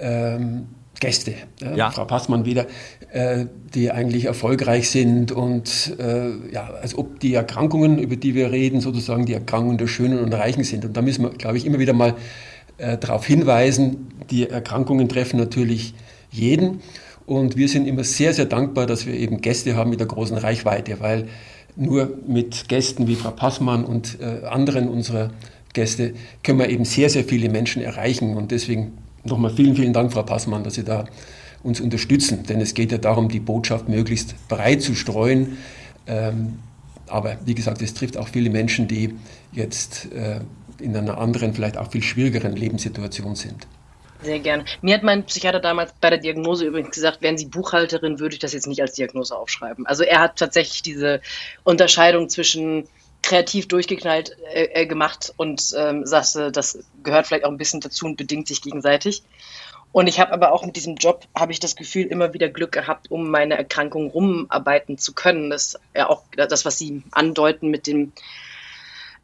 ähm, 0.00 0.66
Gäste, 1.00 1.34
äh, 1.62 1.76
ja. 1.76 1.90
Frau 1.90 2.04
Passmann 2.04 2.44
wieder, 2.44 2.66
äh, 3.12 3.46
die 3.74 3.90
eigentlich 3.90 4.26
erfolgreich 4.26 4.90
sind 4.90 5.32
und 5.32 5.96
äh, 5.98 6.30
ja, 6.52 6.70
als 6.80 6.96
ob 6.96 7.20
die 7.20 7.34
Erkrankungen, 7.34 7.98
über 7.98 8.16
die 8.16 8.34
wir 8.34 8.52
reden, 8.52 8.80
sozusagen 8.80 9.26
die 9.26 9.34
Erkrankungen 9.34 9.78
der 9.78 9.86
Schönen 9.86 10.18
und 10.18 10.32
Reichen 10.32 10.64
sind. 10.64 10.84
Und 10.84 10.96
da 10.96 11.02
müssen 11.02 11.22
wir, 11.22 11.30
glaube 11.30 11.56
ich, 11.56 11.66
immer 11.66 11.78
wieder 11.78 11.92
mal 11.92 12.14
äh, 12.78 12.98
darauf 12.98 13.26
hinweisen, 13.26 14.08
die 14.30 14.48
Erkrankungen 14.48 15.08
treffen 15.08 15.38
natürlich 15.38 15.94
jeden. 16.30 16.80
Und 17.26 17.56
wir 17.56 17.68
sind 17.68 17.86
immer 17.86 18.04
sehr, 18.04 18.34
sehr 18.34 18.46
dankbar, 18.46 18.86
dass 18.86 19.06
wir 19.06 19.14
eben 19.14 19.40
Gäste 19.40 19.76
haben 19.76 19.90
mit 19.90 20.00
der 20.00 20.06
großen 20.06 20.36
Reichweite, 20.36 21.00
weil 21.00 21.28
nur 21.76 22.18
mit 22.26 22.68
Gästen 22.68 23.08
wie 23.08 23.14
Frau 23.14 23.30
Passmann 23.30 23.84
und 23.84 24.18
äh, 24.20 24.46
anderen 24.46 24.88
unserer 24.88 25.30
Gäste 25.74 26.14
können 26.42 26.58
wir 26.58 26.70
eben 26.70 26.86
sehr, 26.86 27.10
sehr 27.10 27.24
viele 27.24 27.50
Menschen 27.50 27.82
erreichen. 27.82 28.36
Und 28.36 28.50
deswegen 28.50 28.96
nochmal 29.24 29.52
vielen, 29.54 29.76
vielen 29.76 29.92
Dank, 29.92 30.12
Frau 30.12 30.22
Passmann, 30.22 30.64
dass 30.64 30.74
Sie 30.74 30.84
da 30.84 31.04
uns 31.62 31.80
unterstützen. 31.80 32.44
Denn 32.44 32.60
es 32.60 32.72
geht 32.72 32.92
ja 32.92 32.98
darum, 32.98 33.28
die 33.28 33.40
Botschaft 33.40 33.88
möglichst 33.88 34.34
breit 34.48 34.80
zu 34.80 34.94
streuen. 34.94 35.58
Ähm, 36.06 36.58
aber 37.06 37.36
wie 37.44 37.54
gesagt, 37.54 37.82
es 37.82 37.92
trifft 37.92 38.16
auch 38.16 38.28
viele 38.28 38.48
Menschen, 38.48 38.88
die 38.88 39.14
jetzt 39.52 40.08
äh, 40.12 40.40
in 40.80 40.96
einer 40.96 41.18
anderen, 41.18 41.54
vielleicht 41.54 41.76
auch 41.76 41.90
viel 41.90 42.02
schwierigeren 42.02 42.56
Lebenssituation 42.56 43.34
sind. 43.34 43.66
Sehr 44.22 44.38
gerne. 44.38 44.64
Mir 44.80 44.94
hat 44.94 45.02
mein 45.02 45.24
Psychiater 45.24 45.60
damals 45.60 45.92
bei 46.00 46.08
der 46.08 46.18
Diagnose 46.18 46.64
übrigens 46.64 46.94
gesagt, 46.94 47.20
wären 47.20 47.36
Sie 47.36 47.46
Buchhalterin, 47.46 48.20
würde 48.20 48.34
ich 48.34 48.38
das 48.38 48.54
jetzt 48.54 48.66
nicht 48.66 48.80
als 48.80 48.94
Diagnose 48.94 49.36
aufschreiben. 49.36 49.86
Also 49.86 50.02
er 50.02 50.20
hat 50.20 50.36
tatsächlich 50.36 50.82
diese 50.82 51.20
Unterscheidung 51.62 52.30
zwischen 52.30 52.84
kreativ 53.24 53.68
durchgeknallt 53.68 54.36
äh, 54.52 54.82
äh, 54.82 54.86
gemacht 54.86 55.32
und 55.38 55.74
ähm, 55.76 56.04
sagte, 56.06 56.52
das 56.52 56.78
gehört 57.02 57.26
vielleicht 57.26 57.44
auch 57.44 57.50
ein 57.50 57.56
bisschen 57.56 57.80
dazu 57.80 58.04
und 58.04 58.16
bedingt 58.16 58.46
sich 58.48 58.60
gegenseitig. 58.60 59.22
Und 59.92 60.08
ich 60.08 60.20
habe 60.20 60.32
aber 60.32 60.52
auch 60.52 60.66
mit 60.66 60.76
diesem 60.76 60.96
Job, 60.96 61.24
habe 61.34 61.52
ich 61.52 61.60
das 61.60 61.74
Gefühl, 61.74 62.06
immer 62.06 62.34
wieder 62.34 62.48
Glück 62.48 62.72
gehabt, 62.72 63.10
um 63.10 63.30
meine 63.30 63.56
Erkrankung 63.56 64.10
rumarbeiten 64.10 64.98
zu 64.98 65.14
können. 65.14 65.50
Das 65.50 65.66
ist 65.66 65.80
ja 65.94 66.10
auch 66.10 66.24
das, 66.36 66.64
was 66.64 66.76
Sie 66.78 67.02
andeuten 67.12 67.70
mit 67.70 67.86
dem 67.86 68.12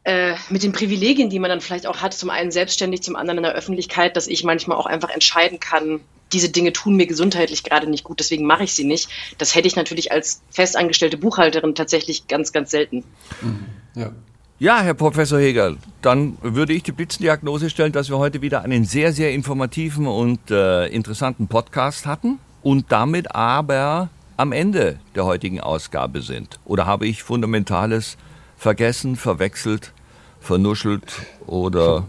äh, 0.03 0.33
mit 0.49 0.63
den 0.63 0.71
Privilegien, 0.71 1.29
die 1.29 1.37
man 1.37 1.49
dann 1.49 1.61
vielleicht 1.61 1.85
auch 1.85 1.97
hat, 2.01 2.13
zum 2.13 2.31
einen 2.31 2.51
selbstständig, 2.51 3.03
zum 3.03 3.15
anderen 3.15 3.37
in 3.37 3.43
der 3.43 3.53
Öffentlichkeit, 3.53 4.17
dass 4.17 4.27
ich 4.27 4.43
manchmal 4.43 4.77
auch 4.77 4.87
einfach 4.87 5.11
entscheiden 5.11 5.59
kann, 5.59 5.99
diese 6.33 6.49
Dinge 6.49 6.73
tun 6.73 6.95
mir 6.95 7.07
gesundheitlich 7.07 7.63
gerade 7.63 7.89
nicht 7.89 8.03
gut, 8.03 8.19
deswegen 8.19 8.45
mache 8.45 8.63
ich 8.63 8.73
sie 8.73 8.83
nicht. 8.83 9.09
Das 9.37 9.55
hätte 9.55 9.67
ich 9.67 9.75
natürlich 9.75 10.11
als 10.11 10.41
festangestellte 10.49 11.17
Buchhalterin 11.17 11.75
tatsächlich 11.75 12.27
ganz, 12.27 12.51
ganz 12.51 12.71
selten. 12.71 13.03
Mhm. 13.41 13.65
Ja. 13.95 14.11
Ja, 14.59 14.79
Herr 14.81 14.93
Professor 14.93 15.39
Hegel, 15.39 15.77
dann 16.03 16.37
würde 16.43 16.73
ich 16.73 16.83
die 16.83 16.91
Blitzendiagnose 16.91 17.71
stellen, 17.71 17.93
dass 17.93 18.09
wir 18.09 18.19
heute 18.19 18.43
wieder 18.43 18.61
einen 18.61 18.85
sehr, 18.85 19.11
sehr 19.11 19.31
informativen 19.31 20.05
und 20.05 20.51
äh, 20.51 20.85
interessanten 20.85 21.47
Podcast 21.47 22.05
hatten 22.05 22.37
und 22.61 22.91
damit 22.91 23.33
aber 23.33 24.09
am 24.37 24.51
Ende 24.51 24.99
der 25.15 25.25
heutigen 25.25 25.61
Ausgabe 25.61 26.21
sind. 26.21 26.59
Oder 26.63 26.85
habe 26.85 27.07
ich 27.07 27.23
Fundamentales 27.23 28.17
vergessen, 28.55 29.15
verwechselt, 29.15 29.93
vernuschelt 30.39 31.11
oder 31.47 32.05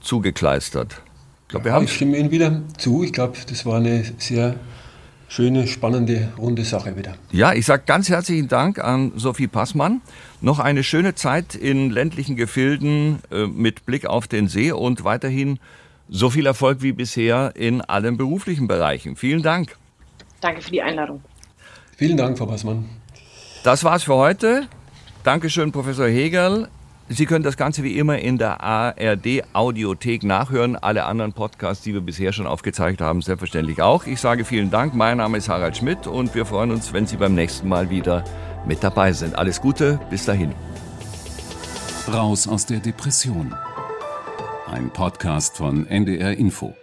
zugekleistert? 0.00 1.02
Wir 1.50 1.72
haben 1.72 1.84
ich 1.84 1.92
stimme 1.92 2.16
Ihnen 2.16 2.30
wieder 2.30 2.62
zu. 2.78 3.04
Ich 3.04 3.12
glaube, 3.12 3.36
das 3.48 3.64
war 3.64 3.76
eine 3.76 4.04
sehr 4.18 4.56
schöne, 5.28 5.66
spannende, 5.66 6.32
runde 6.38 6.64
Sache 6.64 6.96
wieder. 6.96 7.14
Ja, 7.32 7.52
ich 7.52 7.66
sage 7.66 7.84
ganz 7.86 8.08
herzlichen 8.08 8.48
Dank 8.48 8.78
an 8.78 9.12
Sophie 9.16 9.46
Passmann. 9.46 10.00
Noch 10.40 10.58
eine 10.58 10.84
schöne 10.84 11.14
Zeit 11.14 11.54
in 11.54 11.90
ländlichen 11.90 12.36
Gefilden 12.36 13.18
äh, 13.30 13.46
mit 13.46 13.86
Blick 13.86 14.06
auf 14.06 14.28
den 14.28 14.48
See 14.48 14.72
und 14.72 15.04
weiterhin 15.04 15.58
so 16.08 16.30
viel 16.30 16.46
Erfolg 16.46 16.82
wie 16.82 16.92
bisher 16.92 17.52
in 17.56 17.80
allen 17.80 18.16
beruflichen 18.16 18.68
Bereichen. 18.68 19.16
Vielen 19.16 19.42
Dank. 19.42 19.76
Danke 20.40 20.60
für 20.60 20.70
die 20.70 20.82
Einladung. 20.82 21.22
Vielen 21.96 22.16
Dank, 22.16 22.36
Frau 22.36 22.46
Passmann. 22.46 22.84
Das 23.62 23.82
war's 23.84 24.04
für 24.04 24.14
heute. 24.14 24.68
Dankeschön, 25.22 25.72
Professor 25.72 26.06
Hegel. 26.06 26.68
Sie 27.16 27.26
können 27.26 27.44
das 27.44 27.56
Ganze 27.56 27.84
wie 27.84 27.96
immer 27.96 28.18
in 28.18 28.38
der 28.38 28.60
ARD 28.60 29.44
Audiothek 29.52 30.24
nachhören. 30.24 30.74
Alle 30.74 31.04
anderen 31.04 31.32
Podcasts, 31.32 31.84
die 31.84 31.94
wir 31.94 32.00
bisher 32.00 32.32
schon 32.32 32.48
aufgezeigt 32.48 33.00
haben, 33.00 33.22
selbstverständlich 33.22 33.80
auch. 33.80 34.04
Ich 34.06 34.20
sage 34.20 34.44
vielen 34.44 34.68
Dank. 34.68 34.94
Mein 34.94 35.18
Name 35.18 35.38
ist 35.38 35.48
Harald 35.48 35.76
Schmidt 35.76 36.08
und 36.08 36.34
wir 36.34 36.44
freuen 36.44 36.72
uns, 36.72 36.92
wenn 36.92 37.06
Sie 37.06 37.16
beim 37.16 37.36
nächsten 37.36 37.68
Mal 37.68 37.88
wieder 37.88 38.24
mit 38.66 38.82
dabei 38.82 39.12
sind. 39.12 39.36
Alles 39.36 39.60
Gute, 39.60 40.00
bis 40.10 40.24
dahin. 40.24 40.54
Raus 42.12 42.48
aus 42.48 42.66
der 42.66 42.80
Depression. 42.80 43.54
Ein 44.66 44.90
Podcast 44.90 45.56
von 45.56 45.86
NDR 45.86 46.36
Info. 46.36 46.74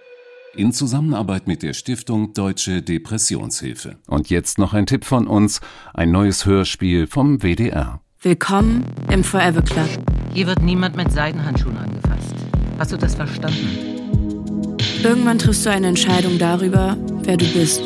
In 0.55 0.71
Zusammenarbeit 0.71 1.45
mit 1.45 1.61
der 1.61 1.73
Stiftung 1.73 2.33
Deutsche 2.33 2.81
Depressionshilfe. 2.81 3.97
Und 4.07 4.29
jetzt 4.29 4.59
noch 4.59 4.73
ein 4.73 4.85
Tipp 4.85 5.03
von 5.03 5.27
uns: 5.27 5.59
ein 5.93 6.09
neues 6.09 6.45
Hörspiel 6.45 7.07
vom 7.07 7.39
WDR. 7.43 7.99
Willkommen 8.21 8.85
im 9.09 9.25
Forever 9.25 9.63
Club. 9.63 9.89
Hier 10.33 10.47
wird 10.47 10.61
niemand 10.61 10.95
mit 10.95 11.11
Seidenhandschuhen 11.11 11.77
angefasst. 11.77 12.33
Hast 12.79 12.93
du 12.93 12.97
das 12.97 13.15
verstanden? 13.15 14.77
Irgendwann 15.03 15.37
triffst 15.37 15.65
du 15.65 15.71
eine 15.71 15.87
Entscheidung 15.87 16.37
darüber, 16.37 16.95
wer 17.23 17.35
du 17.35 17.45
bist. 17.47 17.81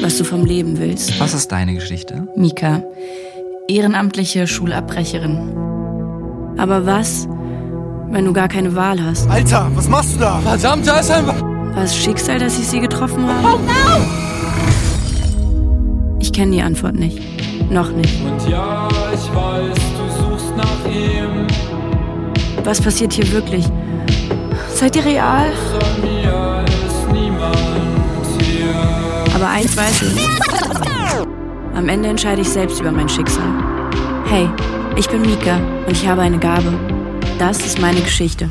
Was 0.00 0.18
du 0.18 0.24
vom 0.24 0.44
Leben 0.44 0.78
willst. 0.78 1.20
Was 1.20 1.34
ist 1.34 1.52
deine 1.52 1.74
Geschichte? 1.74 2.26
Mika. 2.34 2.82
Ehrenamtliche 3.68 4.48
Schulabbrecherin. 4.48 5.54
Aber 6.56 6.86
was, 6.86 7.28
wenn 8.10 8.24
du 8.24 8.32
gar 8.32 8.48
keine 8.48 8.74
Wahl 8.74 9.00
hast? 9.00 9.28
Alter, 9.30 9.70
was 9.74 9.88
machst 9.88 10.16
du 10.16 10.20
da? 10.20 10.40
Verdammt, 10.40 10.88
da 10.88 10.98
ist 10.98 11.10
ein... 11.10 11.26
War 11.26 11.84
es 11.84 11.94
Schicksal, 11.96 12.40
dass 12.40 12.58
ich 12.58 12.66
sie 12.66 12.80
getroffen 12.80 13.28
habe? 13.28 13.46
Oh 13.46 13.58
no! 13.58 14.04
Ich 16.18 16.32
kenne 16.32 16.50
die 16.50 16.62
Antwort 16.62 16.96
nicht. 16.96 17.20
Noch 17.70 17.92
nicht. 17.92 18.20
Und 18.24 18.50
ja, 18.50 18.88
ich 19.12 19.34
weiß, 19.34 19.76
nach 20.58 20.84
ihm. 20.86 21.46
Was 22.64 22.80
passiert 22.80 23.12
hier 23.12 23.30
wirklich? 23.32 23.64
Seid 24.74 24.96
ihr 24.96 25.04
real? 25.04 25.52
Aber 29.34 29.48
eins 29.48 29.76
weiß 29.76 30.02
ich. 30.02 30.28
Am 31.74 31.88
Ende 31.88 32.08
entscheide 32.08 32.42
ich 32.42 32.48
selbst 32.48 32.80
über 32.80 32.90
mein 32.90 33.08
Schicksal. 33.08 33.48
Hey, 34.26 34.48
ich 34.96 35.08
bin 35.08 35.22
Mika 35.22 35.56
und 35.86 35.92
ich 35.92 36.06
habe 36.06 36.22
eine 36.22 36.38
Gabe. 36.38 36.72
Das 37.38 37.64
ist 37.64 37.80
meine 37.80 38.00
Geschichte. 38.00 38.50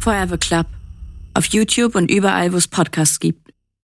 Forever 0.00 0.38
Club. 0.38 0.66
Auf 1.34 1.46
YouTube 1.46 1.94
und 1.94 2.10
überall, 2.10 2.52
wo 2.52 2.56
es 2.56 2.66
Podcasts 2.66 3.20
gibt. 3.20 3.47